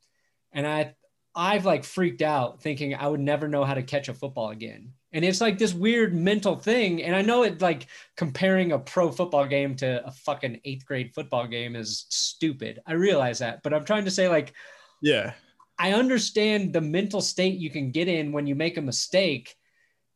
and 0.51 0.67
I 0.67 0.95
I've 1.33 1.65
like 1.65 1.83
freaked 1.83 2.21
out 2.21 2.61
thinking 2.61 2.93
I 2.95 3.07
would 3.07 3.21
never 3.21 3.47
know 3.47 3.63
how 3.63 3.73
to 3.73 3.83
catch 3.83 4.09
a 4.09 4.13
football 4.13 4.49
again. 4.49 4.93
And 5.13 5.23
it's 5.25 5.41
like 5.41 5.57
this 5.57 5.73
weird 5.73 6.13
mental 6.13 6.55
thing. 6.55 7.03
And 7.03 7.15
I 7.15 7.21
know 7.21 7.43
it 7.43 7.61
like 7.61 7.87
comparing 8.17 8.71
a 8.71 8.79
pro 8.79 9.11
football 9.11 9.45
game 9.45 9.75
to 9.77 10.05
a 10.05 10.11
fucking 10.11 10.61
eighth 10.65 10.85
grade 10.85 11.13
football 11.13 11.47
game 11.47 11.75
is 11.75 12.05
stupid. 12.09 12.79
I 12.85 12.93
realize 12.93 13.39
that, 13.39 13.63
but 13.63 13.73
I'm 13.73 13.85
trying 13.85 14.05
to 14.05 14.11
say 14.11 14.27
like 14.27 14.53
Yeah. 15.01 15.33
I 15.79 15.93
understand 15.93 16.73
the 16.73 16.81
mental 16.81 17.21
state 17.21 17.57
you 17.57 17.69
can 17.69 17.91
get 17.91 18.07
in 18.07 18.31
when 18.31 18.45
you 18.45 18.55
make 18.55 18.77
a 18.77 18.81
mistake. 18.81 19.55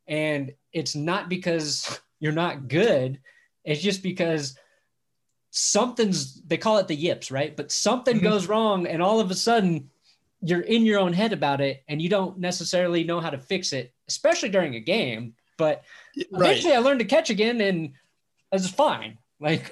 And 0.07 0.53
it's 0.73 0.95
not 0.95 1.29
because 1.29 1.99
you're 2.19 2.31
not 2.31 2.67
good. 2.67 3.19
It's 3.63 3.81
just 3.81 4.03
because 4.03 4.57
something's, 5.51 6.41
they 6.43 6.57
call 6.57 6.77
it 6.77 6.87
the 6.87 6.95
yips, 6.95 7.31
right? 7.31 7.55
But 7.55 7.71
something 7.71 8.19
Mhm. 8.19 8.23
goes 8.23 8.47
wrong. 8.47 8.87
And 8.87 9.01
all 9.01 9.19
of 9.19 9.31
a 9.31 9.35
sudden, 9.35 9.89
you're 10.41 10.61
in 10.61 10.85
your 10.85 10.99
own 10.99 11.13
head 11.13 11.33
about 11.33 11.61
it 11.61 11.83
and 11.87 12.01
you 12.01 12.09
don't 12.09 12.37
necessarily 12.37 13.03
know 13.03 13.19
how 13.19 13.29
to 13.29 13.37
fix 13.37 13.73
it, 13.73 13.93
especially 14.07 14.49
during 14.49 14.75
a 14.75 14.79
game. 14.79 15.33
But 15.57 15.83
Right. 16.31 16.51
eventually 16.51 16.73
I 16.73 16.79
learned 16.79 16.99
to 16.99 17.05
catch 17.05 17.29
again 17.29 17.61
and 17.61 17.93
it's 18.51 18.69
fine. 18.69 19.17
Like 19.39 19.71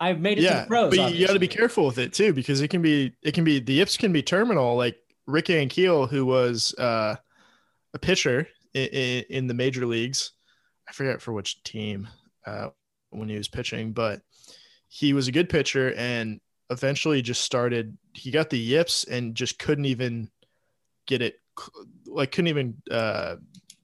I've 0.00 0.20
made 0.20 0.38
it 0.38 0.42
to 0.42 0.46
Yeah. 0.46 0.60
the 0.62 0.66
pros. 0.66 0.90
but 0.96 1.12
you 1.14 1.26
got 1.26 1.32
to 1.32 1.38
be 1.38 1.48
careful 1.48 1.86
with 1.86 1.98
it 1.98 2.12
too 2.12 2.32
because 2.32 2.60
it 2.60 2.68
can 2.68 2.82
be 2.82 3.12
it 3.22 3.32
can 3.32 3.44
be 3.44 3.60
the 3.60 3.72
yips 3.74 3.96
can 3.96 4.12
be 4.12 4.22
terminal. 4.22 4.76
Like 4.76 4.98
Rick 5.26 5.46
Ankiel, 5.46 6.08
who 6.10 6.26
was 6.26 6.74
uh, 6.78 7.16
a 7.94 7.98
pitcher 7.98 8.48
in, 8.74 9.24
in 9.30 9.46
the 9.46 9.54
major 9.54 9.86
leagues. 9.86 10.32
I 10.88 10.92
forget 10.92 11.22
for 11.22 11.32
which 11.32 11.62
team 11.62 12.08
uh, 12.46 12.68
when 13.10 13.28
he 13.28 13.36
was 13.36 13.48
pitching, 13.48 13.92
but 13.92 14.20
he 14.88 15.12
was 15.12 15.28
a 15.28 15.32
good 15.32 15.48
pitcher 15.48 15.94
and 15.94 16.40
eventually 16.70 17.22
just 17.22 17.42
started. 17.42 17.96
He 18.12 18.30
got 18.30 18.50
the 18.50 18.58
yips 18.58 19.04
and 19.04 19.34
just 19.34 19.58
couldn't 19.58 19.86
even 19.86 20.30
get 21.06 21.22
it, 21.22 21.36
like 22.06 22.32
couldn't 22.32 22.48
even 22.48 22.76
uh, 22.90 23.36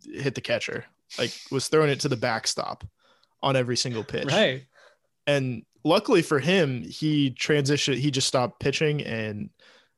hit 0.04 0.34
the 0.34 0.40
catcher. 0.40 0.84
Like 1.18 1.32
was 1.50 1.68
throwing 1.68 1.90
it 1.90 2.00
to 2.00 2.08
the 2.08 2.16
backstop 2.16 2.84
on 3.42 3.56
every 3.56 3.76
single 3.76 4.04
pitch 4.04 4.26
Right. 4.26 4.66
and 5.26 5.64
luckily 5.82 6.22
for 6.22 6.38
him, 6.38 6.82
he 6.82 7.30
transitioned. 7.30 7.96
He 7.96 8.10
just 8.10 8.28
stopped 8.28 8.60
pitching 8.60 9.00
and 9.02 9.50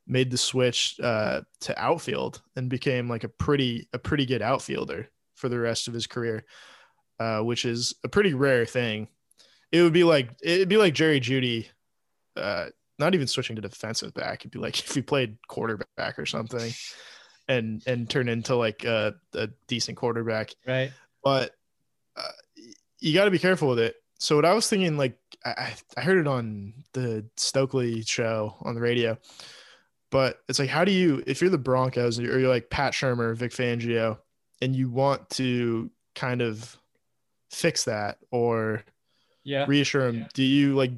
made 0.07 0.31
the 0.31 0.39
switch 0.39 0.97
uh, 1.03 1.43
to 1.61 1.79
outfield 1.83 2.43
and 2.57 2.69
became 2.69 3.09
like 3.09 3.25
a 3.25 3.29
pretty 3.29 3.89
a 3.93 3.99
pretty 3.99 4.27
good 4.27 4.43
outfielder 4.43 5.09
for 5.37 5.49
the 5.49 5.59
rest 5.59 5.89
of 5.89 5.95
his 5.95 6.07
career, 6.07 6.45
uh, 7.21 7.41
which 7.41 7.65
is 7.65 7.95
a 8.05 8.09
pretty 8.09 8.35
rare 8.35 8.67
thing. 8.67 9.09
It 9.71 9.83
would 9.83 9.93
be 9.93 10.05
like 10.05 10.31
it'd 10.43 10.69
be 10.69 10.77
like 10.77 10.95
Jerry 10.95 11.21
Jeudy, 11.21 11.69
uh, 12.37 12.67
not 12.99 13.15
even 13.15 13.27
switching 13.27 13.57
to 13.57 13.63
defensive 13.63 14.13
back. 14.15 14.41
It'd 14.43 14.51
be 14.51 14.59
like 14.59 14.79
if 14.85 14.95
he 14.95 15.03
played 15.03 15.39
quarterback 15.49 16.19
or 16.19 16.27
something, 16.27 16.73
and 17.49 17.83
and 17.87 18.09
turn 18.11 18.29
into 18.29 18.55
like 18.57 18.85
a, 18.85 19.15
a 19.35 19.49
decent 19.69 19.97
quarterback 19.97 20.51
Right. 20.67 20.93
but 21.25 21.53
uh, 22.17 22.29
you 23.01 23.15
got 23.15 23.25
to 23.25 23.31
be 23.31 23.39
careful 23.39 23.69
with 23.69 23.79
it. 23.79 23.97
So 24.19 24.37
what 24.37 24.45
I 24.45 24.53
was 24.55 24.69
thinking, 24.69 24.97
like 24.97 25.19
I, 25.45 25.51
I- 25.51 25.75
I 25.97 26.01
heard 26.03 26.19
it 26.19 26.27
on 26.29 26.75
the 26.93 27.25
Stokley 27.37 28.03
show 28.07 28.57
on 28.61 28.75
the 28.75 28.81
radio, 28.81 29.17
but 30.13 30.41
it's 30.49 30.59
like, 30.59 30.69
how 30.69 30.85
do 30.85 30.93
you, 30.93 31.25
if 31.27 31.41
you're 31.41 31.51
the 31.51 31.59
Broncos 31.59 32.21
or 32.21 32.39
you're 32.39 32.49
like 32.49 32.69
Pat 32.71 32.93
Shurmur, 32.93 33.35
Vic 33.35 33.51
Fangio, 33.51 34.19
and 34.61 34.77
you 34.77 34.91
want 34.91 35.29
to 35.31 35.91
kind 36.15 36.43
of 36.43 36.77
fix 37.51 37.85
that 37.85 38.19
or 38.31 38.85
Yeah. 39.43 39.65
reassure 39.67 40.07
him, 40.07 40.27
do 40.35 40.43
you 40.45 40.77
like 40.77 40.93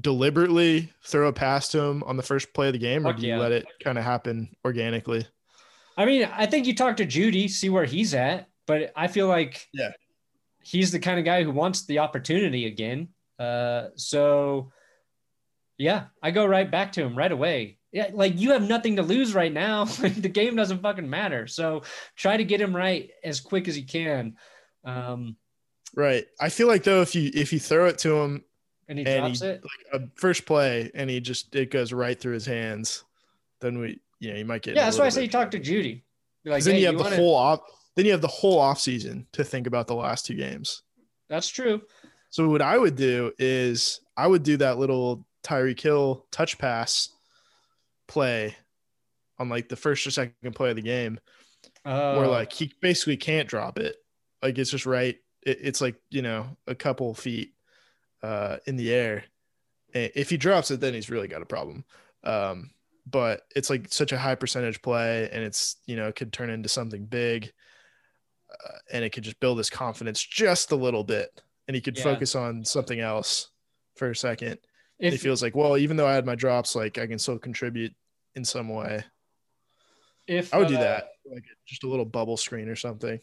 deliberately 0.00 0.92
throw 1.04 1.28
a 1.28 1.32
pass 1.32 1.68
to 1.68 1.80
him 1.80 2.02
on 2.04 2.16
the 2.16 2.22
first 2.22 2.52
play 2.54 2.68
of 2.68 2.74
the 2.74 2.78
game, 2.78 3.06
or 3.06 3.12
do 3.14 3.22
you 3.22 3.28
yeah. 3.34 3.38
let 3.38 3.52
it 3.52 3.66
kind 3.82 3.96
of 3.98 4.04
happen 4.04 4.54
organically? 4.64 5.26
I 5.96 6.04
mean, 6.04 6.28
I 6.32 6.46
think 6.46 6.66
you 6.66 6.74
talk 6.74 6.96
to 6.98 7.06
Jeudy, 7.06 7.48
see 7.48 7.68
where 7.70 7.84
he's 7.84 8.14
at, 8.14 8.48
but 8.66 8.92
I 8.96 9.08
feel 9.08 9.28
like 9.28 9.66
Yeah. 9.72 9.92
he's 10.62 10.92
the 10.92 10.98
kind 11.00 11.18
of 11.18 11.24
guy 11.24 11.42
who 11.42 11.50
wants 11.50 11.86
the 11.86 11.98
opportunity 12.00 12.66
again. 12.66 13.08
Uh, 13.38 13.88
so 13.96 14.70
yeah, 15.78 16.04
I 16.22 16.30
go 16.30 16.46
right 16.46 16.70
back 16.70 16.92
to 16.92 17.02
him 17.02 17.16
right 17.16 17.32
away. 17.32 17.78
Yeah, 17.92 18.10
like 18.14 18.38
you 18.40 18.52
have 18.52 18.66
nothing 18.66 18.96
to 18.96 19.02
lose 19.02 19.34
right 19.34 19.52
now. 19.52 19.84
the 19.84 20.28
game 20.28 20.56
doesn't 20.56 20.80
fucking 20.80 21.08
matter. 21.08 21.46
So 21.46 21.82
try 22.16 22.36
to 22.38 22.44
get 22.44 22.60
him 22.60 22.74
right 22.74 23.10
as 23.22 23.40
quick 23.40 23.68
as 23.68 23.76
you 23.78 23.86
can. 23.86 24.36
Um, 24.84 25.36
Right. 25.94 26.24
I 26.40 26.48
feel 26.48 26.68
like 26.68 26.84
though, 26.84 27.02
if 27.02 27.14
you 27.14 27.30
if 27.34 27.52
you 27.52 27.60
throw 27.60 27.86
it 27.86 27.98
to 27.98 28.16
him 28.16 28.44
and 28.88 28.98
he 28.98 29.04
and 29.04 29.20
drops 29.26 29.40
he, 29.42 29.46
it. 29.48 29.62
like 29.92 30.02
a 30.02 30.06
first 30.14 30.46
play 30.46 30.90
and 30.94 31.10
he 31.10 31.20
just 31.20 31.54
it 31.54 31.70
goes 31.70 31.92
right 31.92 32.18
through 32.18 32.32
his 32.32 32.46
hands, 32.46 33.04
then 33.60 33.78
we 33.78 34.00
you 34.18 34.30
know 34.32 34.38
you 34.38 34.46
might 34.46 34.62
get 34.62 34.74
Yeah, 34.74 34.84
that's 34.86 34.98
why 34.98 35.04
I 35.04 35.10
say 35.10 35.24
you 35.24 35.28
talk 35.28 35.50
to 35.50 35.60
Jeudy. 35.60 36.02
Like, 36.46 36.64
then 36.64 36.76
hey, 36.76 36.80
you 36.80 36.86
have 36.86 36.96
the 36.96 37.02
wanna- 37.02 37.16
whole 37.16 37.34
off 37.34 37.60
then 37.94 38.06
you 38.06 38.12
have 38.12 38.22
the 38.22 38.26
whole 38.28 38.58
off 38.58 38.80
season 38.80 39.26
to 39.32 39.44
think 39.44 39.66
about 39.66 39.86
the 39.86 39.94
last 39.94 40.24
two 40.24 40.34
games. 40.34 40.80
That's 41.28 41.48
true. 41.48 41.82
So 42.30 42.48
what 42.48 42.62
I 42.62 42.78
would 42.78 42.96
do 42.96 43.32
is 43.38 44.00
I 44.16 44.26
would 44.26 44.42
do 44.44 44.56
that 44.56 44.78
little 44.78 45.26
Tyreek 45.44 45.78
Hill 45.78 46.24
touch 46.30 46.56
pass 46.56 47.10
play 48.08 48.56
on 49.38 49.48
like 49.48 49.68
the 49.68 49.76
first 49.76 50.06
or 50.06 50.10
second 50.10 50.54
play 50.54 50.70
of 50.70 50.76
the 50.76 50.82
game 50.82 51.18
Uh, 51.84 52.14
where 52.14 52.26
like 52.28 52.52
he 52.52 52.72
basically 52.80 53.16
can't 53.16 53.48
drop 53.48 53.78
it. 53.78 53.96
Like 54.42 54.58
it's 54.58 54.70
just 54.70 54.86
right. 54.86 55.16
It, 55.44 55.58
it's 55.62 55.80
like 55.80 55.96
you 56.10 56.22
know 56.22 56.56
a 56.66 56.74
couple 56.74 57.14
feet 57.14 57.54
uh, 58.22 58.58
in 58.66 58.76
the 58.76 58.92
air. 58.92 59.24
And 59.94 60.12
if 60.14 60.30
he 60.30 60.36
drops 60.36 60.70
it, 60.70 60.80
then 60.80 60.94
he's 60.94 61.10
really 61.10 61.28
got 61.28 61.42
a 61.42 61.46
problem. 61.46 61.84
Um, 62.24 62.70
but 63.06 63.42
it's 63.56 63.70
like 63.70 63.92
such 63.92 64.12
a 64.12 64.18
high 64.18 64.36
percentage 64.36 64.82
play, 64.82 65.28
and 65.30 65.42
it's 65.44 65.76
you 65.86 65.96
know 65.96 66.08
it 66.08 66.16
could 66.16 66.32
turn 66.32 66.50
into 66.50 66.68
something 66.68 67.06
big, 67.06 67.52
uh, 68.50 68.78
and 68.92 69.04
it 69.04 69.10
could 69.10 69.24
just 69.24 69.40
build 69.40 69.58
his 69.58 69.70
confidence 69.70 70.22
just 70.22 70.72
a 70.72 70.76
little 70.76 71.04
bit, 71.04 71.42
and 71.68 71.74
he 71.74 71.80
could 71.80 71.96
Yeah. 71.96 72.04
focus 72.04 72.34
on 72.34 72.64
something 72.64 73.00
else 73.00 73.50
for 73.96 74.10
a 74.10 74.16
second. 74.16 74.58
And 75.02 75.12
he 75.12 75.18
feels 75.18 75.42
like, 75.42 75.56
well, 75.56 75.76
even 75.76 75.96
though 75.96 76.06
I 76.06 76.14
had 76.14 76.24
my 76.24 76.34
drops, 76.36 76.76
like 76.76 76.96
I 76.98 77.06
can 77.06 77.18
still 77.18 77.38
contribute 77.38 77.92
in 78.34 78.44
some 78.44 78.68
way. 78.68 79.04
if 80.26 80.54
I 80.54 80.58
would 80.58 80.68
do 80.68 80.76
uh, 80.76 80.80
that, 80.80 81.08
like 81.30 81.44
just 81.66 81.84
a 81.84 81.88
little 81.88 82.04
bubble 82.04 82.36
screen 82.36 82.68
or 82.68 82.76
something. 82.76 83.18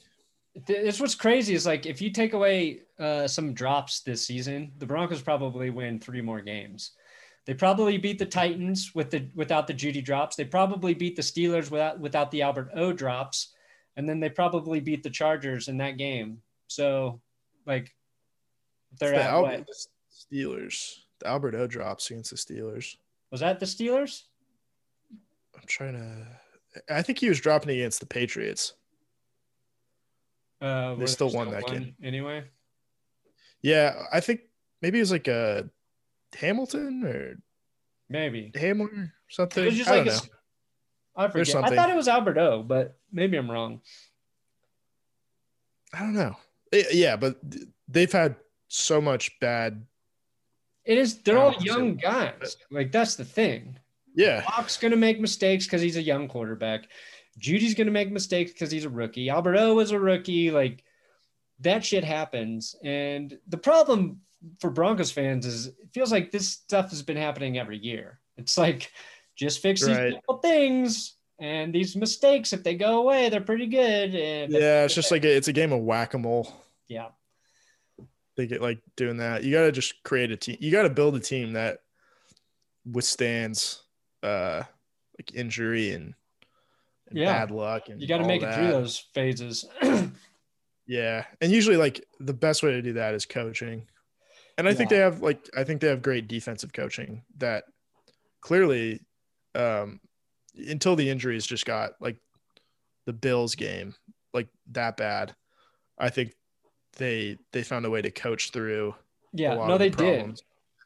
Th- 0.68 0.80
It's 0.80 1.00
what's 1.00 1.16
crazy 1.16 1.54
is 1.54 1.66
like 1.66 1.86
if 1.86 2.02
you 2.02 2.12
take 2.12 2.34
away 2.34 2.82
uh, 3.00 3.28
some 3.28 3.54
drops 3.54 4.02
this 4.02 4.26
season, 4.26 4.74
the 4.78 4.86
Broncos 4.86 5.22
probably 5.22 5.70
win 5.70 6.00
three 6.00 6.22
more 6.22 6.42
games. 6.42 6.92
They 7.46 7.54
probably 7.54 7.98
beat 7.98 8.20
the 8.20 8.26
Titans 8.26 8.92
with 8.94 9.10
the 9.10 9.30
without 9.34 9.66
the 9.66 9.74
Jeudy 9.74 10.04
drops. 10.04 10.36
They 10.36 10.46
probably 10.46 10.94
beat 10.94 11.16
the 11.16 11.22
Steelers 11.22 11.72
without 11.72 12.00
without 12.00 12.30
the 12.32 12.42
Albert 12.42 12.72
O 12.76 12.92
drops, 12.92 13.54
and 13.96 14.08
then 14.08 14.20
they 14.20 14.30
probably 14.30 14.82
beat 14.82 15.02
the 15.02 15.10
Chargers 15.10 15.68
in 15.70 15.78
that 15.78 15.98
game. 15.98 16.42
So, 16.68 17.22
like, 17.66 17.96
they're 19.00 19.12
the 19.12 19.24
at 19.24 19.30
Al- 19.32 19.42
what? 19.44 19.66
the 19.66 19.74
Steelers. 20.36 20.98
The 21.20 21.28
Albert 21.28 21.56
O 21.56 21.68
drops 21.68 22.10
against 22.12 22.32
the 22.32 22.38
Steelers. 22.38 22.96
Was 23.32 23.42
that 23.42 23.60
the 23.60 23.66
Steelers? 23.66 24.24
I'm 25.56 25.64
trying 25.68 25.94
to. 25.94 26.28
I 26.94 27.02
think 27.02 27.18
he 27.20 27.28
was 27.30 27.40
dropping 27.40 27.72
against 27.72 28.00
the 28.00 28.06
Patriots. 28.06 28.74
Uh, 30.62 30.96
They 30.96 31.02
were 31.02 31.08
still 31.08 31.30
won 31.32 31.52
that 31.52 31.66
game. 31.68 31.96
anyway. 32.04 32.44
Yeah, 33.62 34.04
I 34.12 34.20
think 34.20 34.42
maybe 34.82 34.98
it 35.00 35.02
was 35.02 35.12
like 35.12 35.28
a 35.28 35.70
Hamilton 36.38 37.04
or 37.06 37.38
Maybe 38.10 38.52
Hamler 38.56 38.92
or 38.92 39.14
something. 39.30 39.64
it 39.64 39.68
was 39.68 39.78
just 39.78 39.90
I 39.90 39.98
like 39.98 40.06
don't 40.06 40.14
a 40.14 40.18
know. 40.18 40.24
s- 40.24 40.30
I 41.16 41.28
forget. 41.28 41.56
I 41.56 41.76
thought 41.76 41.90
it 41.90 41.96
was 41.96 42.08
Albert 42.08 42.38
O, 42.38 42.64
but 42.64 42.98
maybe 43.12 43.38
I'm 43.38 43.52
wrong. 43.52 43.82
I 45.94 46.00
don't 46.00 46.14
know. 46.14 46.36
Eh, 46.72 46.84
Yeah, 46.94 47.16
but 47.18 47.38
they've 47.88 48.12
had 48.12 48.36
so 48.68 49.02
much 49.02 49.38
bad. 49.40 49.86
It 50.90 50.98
is. 50.98 51.22
They're 51.22 51.38
all 51.38 51.54
young 51.62 51.96
guys. 51.96 52.58
Like 52.72 52.92
that's 52.92 53.16
the 53.16 53.24
thing. 53.26 53.78
Yeah, 54.16 54.44
Lock's 54.58 54.76
gonna 54.78 54.96
make 54.96 55.20
mistakes 55.22 55.66
because 55.66 55.82
he's 55.82 55.98
a 55.98 56.02
young 56.02 56.28
quarterback. 56.28 56.86
Jeudy's 57.40 57.76
gonna 57.76 57.92
make 57.92 58.12
mistakes 58.12 58.52
because 58.52 58.72
he's 58.72 58.86
a 58.86 58.90
rookie. 58.90 59.30
Albert 59.30 59.56
O 59.58 59.80
is 59.80 59.92
a 59.92 60.00
rookie. 60.00 60.50
Like 60.52 60.84
that 61.60 61.86
shit 61.86 62.04
happens. 62.04 62.76
And 62.84 63.38
the 63.48 63.58
problem 63.58 64.22
for 64.60 64.70
Broncos 64.72 65.12
fans 65.12 65.46
is 65.46 65.68
it 65.68 65.76
feels 65.94 66.12
like 66.12 66.32
this 66.32 66.50
stuff 66.50 66.90
has 66.90 67.04
been 67.04 67.18
happening 67.18 67.60
every 67.60 67.78
year. 67.78 68.20
It's 68.38 68.58
like 68.58 68.92
just 69.36 69.62
fix 69.62 69.82
these 69.86 69.96
Right. 69.96 70.14
little 70.14 70.40
things 70.42 71.18
and 71.40 71.72
these 71.74 71.96
mistakes, 71.96 72.52
if 72.52 72.64
they 72.64 72.76
go 72.76 73.00
away, 73.02 73.30
they're 73.30 73.42
pretty 73.42 73.68
good. 73.68 74.16
And 74.16 74.52
Yeah, 74.52 74.86
it's 74.86 74.96
just 74.96 75.12
like 75.12 75.24
a, 75.24 75.36
it's 75.38 75.48
a 75.50 75.54
game 75.54 75.72
of 75.72 75.82
whack 75.82 76.14
a 76.14 76.18
mole. 76.18 76.52
yeah, 76.88 77.10
They 78.40 78.48
get 78.48 78.62
like 78.62 78.80
doing 78.96 79.18
that. 79.18 79.44
You 79.44 79.52
got 79.52 79.64
to 79.64 79.72
just 79.74 80.02
create 80.04 80.32
a 80.32 80.38
team. 80.38 80.56
You 80.62 80.72
got 80.72 80.84
to 80.84 80.90
build 80.90 81.14
a 81.14 81.20
team 81.20 81.52
that 81.54 81.80
withstands 82.90 83.84
uh 84.24 84.64
like 85.20 85.36
injury 85.36 85.92
and, 85.92 86.14
and 87.10 87.20
Yeah. 87.20 87.34
bad 87.34 87.52
luck 87.52 87.90
and 87.90 88.02
you 88.02 88.08
got 88.08 88.20
to 88.20 88.24
make 88.24 88.42
it 88.42 88.56
through 88.56 88.72
those 88.72 88.98
phases. 89.14 89.66
Yeah, 90.88 91.26
and 91.42 91.52
usually 91.52 91.76
like 91.76 92.04
the 92.22 92.34
best 92.34 92.64
way 92.64 92.72
to 92.72 92.82
do 92.82 92.94
that 92.94 93.14
is 93.14 93.26
coaching, 93.26 93.86
and 94.58 94.68
I 94.68 94.74
think 94.74 94.90
they 94.90 94.98
have 94.98 95.22
like 95.22 95.48
I 95.56 95.66
think 95.66 95.82
they 95.82 95.88
have 95.88 96.02
great 96.02 96.30
defensive 96.30 96.72
coaching 96.72 97.24
that 97.38 97.66
clearly, 98.42 99.02
um, 99.54 100.00
until 100.56 100.96
the 100.96 101.10
injuries 101.10 101.46
just 101.46 101.66
got 101.66 101.92
like 102.00 102.18
the 103.06 103.14
Bills 103.14 103.54
game 103.54 103.94
like 104.34 104.48
that 104.72 104.98
bad, 104.98 105.36
I 106.00 106.10
think 106.10 106.34
they 107.00 107.38
they 107.52 107.64
found 107.64 107.86
a 107.86 107.90
way 107.90 108.02
to 108.04 108.12
coach 108.12 108.52
through 108.52 108.94
yeah, 109.34 109.56
no, 109.56 109.78
they 109.78 109.90
the 109.90 109.98
did. 109.98 110.42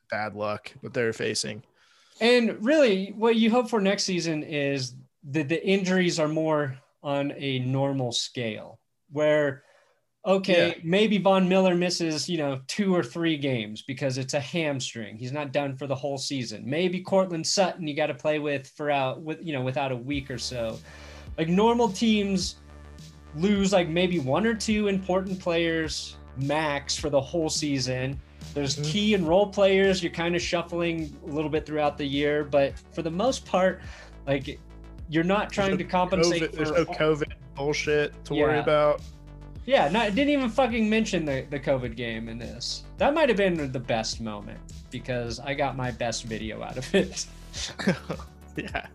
bad 0.09 0.36
luck 0.36 0.72
that 0.82 0.93
they're 0.93 1.14
facing. 1.14 1.64
And 2.22 2.64
really, 2.64 3.14
what 3.18 3.36
you 3.36 3.49
hope 3.49 3.70
for 3.70 3.82
next 3.82 4.03
season 4.03 4.43
is 4.43 4.95
that 5.32 5.49
the 5.49 5.66
injuries 5.66 6.20
are 6.20 6.28
more 6.28 6.78
on 7.01 7.34
a 7.38 7.59
normal 7.59 8.11
scale, 8.11 8.80
where, 9.11 9.64
okay, 10.26 10.68
Yeah. 10.68 10.74
maybe 10.84 11.18
Von 11.18 11.47
Miller 11.49 11.74
misses, 11.76 12.30
you 12.30 12.38
know, 12.38 12.61
two 12.68 12.93
or 12.93 13.01
three 13.03 13.38
games 13.38 13.82
because 13.82 14.18
it's 14.18 14.34
a 14.34 14.39
hamstring. 14.39 15.18
He's 15.18 15.32
not 15.32 15.51
done 15.53 15.76
for 15.78 15.88
the 15.88 15.95
whole 15.95 16.18
season. 16.18 16.70
Maybe 16.70 16.99
Courtland 17.01 17.47
Sutton 17.47 17.88
you 17.88 17.95
got 17.95 18.07
to 18.07 18.14
play 18.14 18.39
with 18.39 18.68
for 18.76 18.91
out 18.91 19.22
with 19.22 19.39
you 19.41 19.53
know 19.53 19.61
without 19.61 19.91
a 19.91 19.97
week 19.97 20.30
or 20.30 20.38
so. 20.38 20.80
Like 21.38 21.47
normal 21.49 21.89
teams 21.89 22.57
lose 23.36 23.73
like 23.73 23.89
maybe 23.89 24.19
one 24.19 24.45
or 24.45 24.53
two 24.53 24.88
important 24.88 25.39
players 25.39 26.17
max 26.38 26.95
for 26.97 27.09
the 27.09 27.19
whole 27.21 27.49
season. 27.49 28.19
There's 28.53 28.75
Mhm. 28.77 28.86
key 28.86 29.13
and 29.13 29.27
role 29.27 29.47
players 29.47 30.03
you're 30.03 30.11
kind 30.11 30.36
of 30.36 30.41
shuffling 30.41 31.15
a 31.27 31.31
little 31.31 31.49
bit 31.49 31.65
throughout 31.65 31.97
the 31.97 32.05
year, 32.05 32.43
but 32.43 32.73
for 32.91 33.01
the 33.01 33.11
most 33.11 33.45
part, 33.45 33.81
like 34.27 34.59
you're 35.09 35.23
not 35.23 35.51
trying 35.51 35.71
no 35.71 35.77
to 35.77 35.84
compensate 35.84 36.43
COVID, 36.43 36.49
for 36.51 36.55
there's 36.55 36.71
no 36.71 36.86
COVID 36.86 37.31
bullshit 37.55 38.25
to 38.25 38.34
worry 38.36 38.59
about. 38.59 39.01
yeah, 39.65 39.88
not 39.89 40.13
didn't 40.15 40.29
even 40.29 40.49
fucking 40.49 40.89
mention 40.89 41.25
the, 41.25 41.45
the 41.49 41.59
COVID 41.59 41.95
game 41.95 42.29
in 42.29 42.38
this. 42.38 42.84
That 42.97 43.13
might 43.13 43.29
have 43.29 43.38
been 43.38 43.71
the 43.71 43.79
best 43.79 44.21
moment 44.21 44.59
because 44.91 45.39
I 45.39 45.53
got 45.53 45.75
my 45.75 45.91
best 45.91 46.23
video 46.25 46.61
out 46.61 46.77
of 46.77 46.93
it. 46.95 47.25
yeah, 48.55 48.88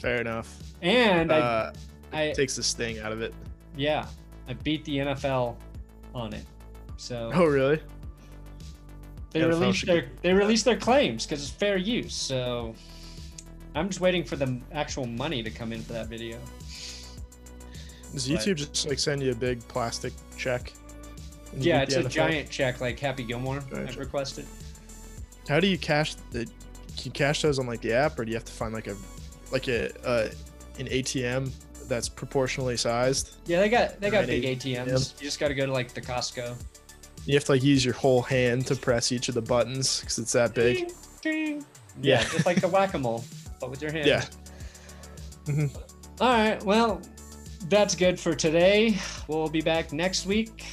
fair 0.00 0.20
enough. 0.20 0.54
And 0.82 1.30
Uh, 1.32 1.72
I, 1.74 1.78
I 2.12 2.32
takes 2.32 2.56
the 2.56 2.62
sting 2.62 2.98
out 3.00 3.12
of 3.12 3.20
it. 3.22 3.34
yeah, 3.76 4.06
I 4.48 4.52
beat 4.54 4.84
the 4.84 4.98
NFL 4.98 5.56
on 6.14 6.32
it. 6.34 6.44
So 6.96 7.30
Oh, 7.34 7.44
really? 7.46 7.80
they 9.30 9.40
NFL 9.40 9.48
released 9.60 9.86
their 9.86 10.08
they 10.22 10.32
released 10.32 10.64
their 10.64 10.76
claims 10.76 11.24
because 11.26 11.42
it's 11.42 11.50
fair 11.50 11.76
use. 11.78 12.14
So 12.14 12.74
I'm 13.74 13.88
just 13.88 14.00
waiting 14.00 14.24
for 14.24 14.36
the 14.36 14.60
actual 14.72 15.06
money 15.06 15.42
to 15.42 15.50
come 15.50 15.72
in 15.72 15.80
for 15.82 15.94
that 15.94 16.08
video. 16.08 16.38
Does 18.12 18.28
But- 18.28 18.38
YouTube 18.40 18.56
just 18.56 18.86
like 18.88 18.98
send 18.98 19.22
you 19.22 19.32
a 19.32 19.34
big 19.34 19.66
plastic 19.68 20.12
check? 20.36 20.72
Yeah, 21.56 21.82
it's 21.82 21.94
a 21.94 22.00
NFL? 22.02 22.08
giant 22.10 22.50
check 22.50 22.80
like 22.80 22.98
Happy 22.98 23.24
Gilmore 23.24 23.60
Giant 23.70 23.90
check. 23.90 23.98
requested. 23.98 24.46
How 25.48 25.60
do 25.60 25.66
you 25.66 25.78
cash 25.78 26.14
the? 26.30 26.44
Can 26.44 27.06
you 27.06 27.10
cash 27.10 27.42
those 27.42 27.58
on 27.58 27.66
like 27.66 27.80
the 27.80 27.92
app, 27.92 28.18
or 28.18 28.24
do 28.24 28.30
you 28.30 28.36
have 28.36 28.44
to 28.44 28.52
find 28.52 28.72
like 28.74 28.86
a 28.86 28.96
like 29.50 29.68
a 29.68 29.90
uh, 30.06 30.28
an 30.78 30.86
ATM 30.88 31.50
that's 31.92 32.08
proportionally 32.08 32.76
sized? 32.76 33.36
Yeah, 33.46 33.60
they 33.60 33.68
got 33.68 34.00
they 34.00 34.08
got 34.10 34.26
big 34.26 34.44
ATM. 34.44 34.86
ATMs. 34.86 35.20
You 35.20 35.26
just 35.26 35.38
got 35.38 35.48
to 35.48 35.54
go 35.54 35.66
to 35.66 35.72
like 35.72 35.92
the 35.92 36.00
Costco. 36.00 36.54
You 37.26 37.34
have 37.34 37.44
to 37.44 37.52
like 37.52 37.62
use 37.62 37.84
your 37.84 37.94
whole 37.94 38.22
hand 38.22 38.66
to 38.68 38.74
press 38.76 39.12
each 39.12 39.28
of 39.28 39.34
the 39.34 39.42
buttons 39.42 40.00
because 40.00 40.18
it's 40.18 40.32
that 40.32 40.54
big. 40.54 40.76
Ding, 40.78 40.90
ding. 41.22 41.64
Yeah, 42.00 42.20
Yeah. 42.20 42.28
just 42.30 42.46
like 42.46 42.60
the 42.62 42.68
whack 42.68 42.94
a 42.94 42.98
mole, 42.98 43.22
but 43.60 43.70
with 43.70 43.82
your 43.82 43.92
hand. 43.92 44.06
Yeah. 44.06 44.24
Mhm. 45.44 45.76
All 46.20 46.32
right. 46.32 46.62
Well, 46.64 47.02
that's 47.68 47.94
good 47.94 48.18
for 48.18 48.34
today. 48.34 48.96
We'll 49.28 49.48
be 49.48 49.60
back 49.60 49.92
next 49.92 50.24
week, 50.26 50.64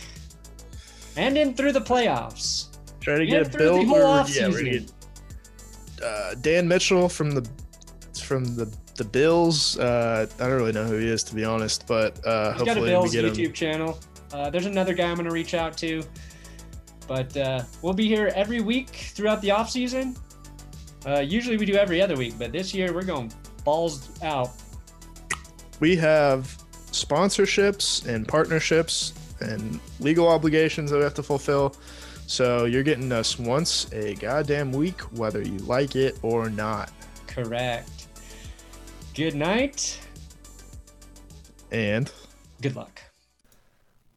and 1.18 1.38
in 1.38 1.54
through 1.54 1.74
the 1.74 1.82
playoffs. 1.82 2.68
Try 3.02 3.16
to 3.16 3.22
And 3.22 3.30
get 3.30 3.54
a 3.56 3.58
build. 3.58 3.88
Or, 3.90 4.26
yeah, 4.30 4.48
we're 4.48 4.58
gonna 4.58 4.70
get 4.80 4.92
uh, 6.04 6.36
Dan 6.36 6.68
Mitchell 6.68 7.10
from 7.10 7.32
the 7.32 7.48
from 8.24 8.44
the 8.56 8.72
the 9.00 9.04
Bills. 9.06 9.80
Uh, 9.80 10.28
I 10.40 10.44
don't 10.44 10.54
really 10.58 10.72
know 10.72 10.84
who 10.86 10.98
he 10.98 11.08
is 11.08 11.24
to 11.24 11.34
be 11.36 11.44
honest, 11.44 11.88
but 11.88 12.24
uh, 12.28 12.54
He's 12.54 12.62
got 12.64 12.78
a 12.78 12.82
hopefully 12.82 12.82
we 12.82 12.88
Bills 12.90 13.12
get 13.12 13.26
YouTube 13.26 13.46
him. 13.48 13.54
channel. 13.54 14.00
Uh, 14.32 14.52
there's 14.52 14.68
another 14.68 14.94
guy 14.94 15.10
I'm 15.10 15.16
going 15.16 15.28
to 15.28 15.34
reach 15.34 15.56
out 15.56 15.76
to. 15.80 16.04
But 17.08 17.36
uh, 17.36 17.64
we'll 17.82 17.94
be 17.94 18.08
here 18.08 18.32
every 18.36 18.62
week 18.62 18.90
throughout 18.90 19.42
the 19.42 19.50
off 19.50 19.72
season. 19.72 20.16
Uh, 21.08 21.20
usually 21.22 21.58
we 21.58 21.66
do 21.66 21.74
every 21.74 22.00
other 22.02 22.16
week, 22.16 22.36
but 22.38 22.52
this 22.52 22.72
year 22.72 22.94
we're 22.94 23.02
going 23.02 23.34
balls 23.64 24.10
out. 24.22 24.52
We 25.80 25.96
have 25.96 26.56
sponsorships 26.92 28.06
and 28.06 28.28
partnerships 28.28 29.14
and 29.40 29.80
legal 30.00 30.28
obligations 30.28 30.92
that 30.92 30.98
we 30.98 31.04
have 31.04 31.14
to 31.16 31.24
fulfill. 31.24 31.76
So 32.28 32.66
you're 32.66 32.84
getting 32.84 33.12
us 33.12 33.40
once 33.40 33.92
a 33.92 34.14
goddamn 34.16 34.72
week, 34.72 35.02
whether 35.18 35.42
you 35.42 35.58
like 35.60 35.96
it 35.96 36.20
or 36.22 36.50
not. 36.50 36.92
Correct. 37.26 37.99
Good 39.14 39.36
night. 39.36 40.00
And 41.72 42.12
Good 42.62 42.76
luck. 42.76 43.02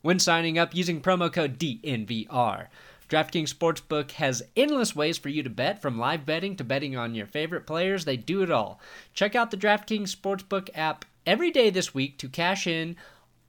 when 0.01 0.19
signing 0.19 0.57
up 0.57 0.73
using 0.73 1.01
promo 1.01 1.31
code 1.31 1.59
DNVR. 1.59 2.67
DraftKings 3.09 3.53
Sportsbook 3.53 4.11
has 4.11 4.41
endless 4.55 4.95
ways 4.95 5.17
for 5.17 5.27
you 5.27 5.43
to 5.43 5.49
bet, 5.49 5.81
from 5.81 5.99
live 5.99 6.25
betting 6.25 6.55
to 6.55 6.63
betting 6.63 6.95
on 6.95 7.13
your 7.13 7.27
favorite 7.27 7.67
players. 7.67 8.05
They 8.05 8.15
do 8.15 8.41
it 8.41 8.49
all. 8.49 8.79
Check 9.13 9.35
out 9.35 9.51
the 9.51 9.57
DraftKings 9.57 10.15
Sportsbook 10.15 10.69
app 10.73 11.03
every 11.25 11.51
day 11.51 11.69
this 11.69 11.93
week 11.93 12.17
to 12.19 12.29
cash 12.29 12.65
in 12.65 12.95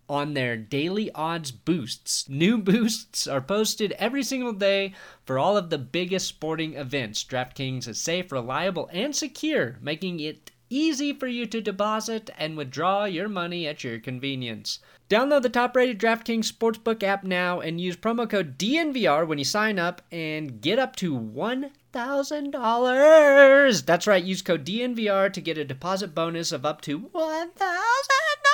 on 0.09 0.35
their 0.35 0.57
daily 0.57 1.11
odds 1.13 1.51
boosts. 1.51 2.29
New 2.29 2.59
boosts 2.59 3.27
are 3.27 3.41
posted 3.41 3.93
every 3.93 4.23
single 4.23 4.53
day 4.53 4.93
for 5.25 5.39
all 5.39 5.57
of 5.57 5.71
the 5.71 5.79
biggest 5.79 6.27
sporting 6.27 6.75
events. 6.75 7.25
DraftKings 7.25 7.89
is 7.89 8.01
safe, 8.01 8.33
reliable, 8.33 8.91
and 8.93 9.17
secure, 9.17 9.79
making 9.81 10.21
it 10.21 10.51
easy 10.73 11.13
for 11.13 11.27
you 11.27 11.45
to 11.47 11.61
deposit 11.61 12.31
and 12.39 12.57
withdraw 12.57 13.05
your 13.05 13.29
money 13.29 13.67
at 13.67 13.85
your 13.85 13.99
convenience. 13.99 14.79
Download 15.11 15.43
the 15.43 15.51
top 15.51 15.77
rated 15.77 15.99
DraftKings 15.99 16.51
Sportsbook 16.51 17.03
app 17.03 17.25
now 17.25 17.61
and 17.61 17.79
use 17.81 17.97
promo 17.97 18.29
code 18.29 18.57
DNVR 18.57 19.27
when 19.27 19.39
you 19.39 19.45
sign 19.45 19.79
up 19.79 20.01
and 20.11 20.63
get 20.63 20.79
up 20.79 20.97
to 20.97 21.19
$1,000. 21.19 23.85
That's 23.85 24.07
right, 24.07 24.25
use 24.25 24.41
code 24.41 24.65
DNVR 24.65 25.31
to 25.33 25.41
get 25.43 25.59
a 25.59 25.65
deposit 25.65 26.15
bonus 26.15 26.53
of 26.53 26.65
up 26.65 26.81
to 26.83 27.01
$1,000 27.01 28.52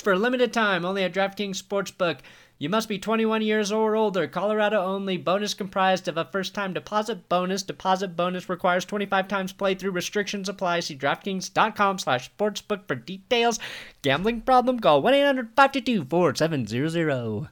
for 0.00 0.12
a 0.12 0.18
limited 0.18 0.52
time 0.52 0.84
only 0.84 1.02
at 1.02 1.12
DraftKings 1.12 1.62
Sportsbook. 1.62 2.18
You 2.58 2.70
must 2.70 2.88
be 2.88 2.98
21 2.98 3.42
years 3.42 3.70
or 3.70 3.96
older, 3.96 4.26
Colorado 4.26 4.82
only. 4.82 5.18
Bonus 5.18 5.52
comprised 5.52 6.08
of 6.08 6.16
a 6.16 6.24
first 6.24 6.54
time 6.54 6.72
deposit 6.72 7.28
bonus. 7.28 7.62
Deposit 7.62 8.16
bonus 8.16 8.48
requires 8.48 8.84
25 8.86 9.28
times 9.28 9.52
playthrough. 9.52 9.92
Restrictions 9.92 10.48
apply. 10.48 10.80
See 10.80 10.96
DraftKings.com 10.96 11.98
slash 11.98 12.30
sportsbook 12.32 12.86
for 12.88 12.94
details. 12.94 13.58
Gambling 14.00 14.40
problem? 14.40 14.80
Call 14.80 15.02
1 15.02 15.14
800 15.14 15.50
522 15.54 16.04
4700. 16.04 17.48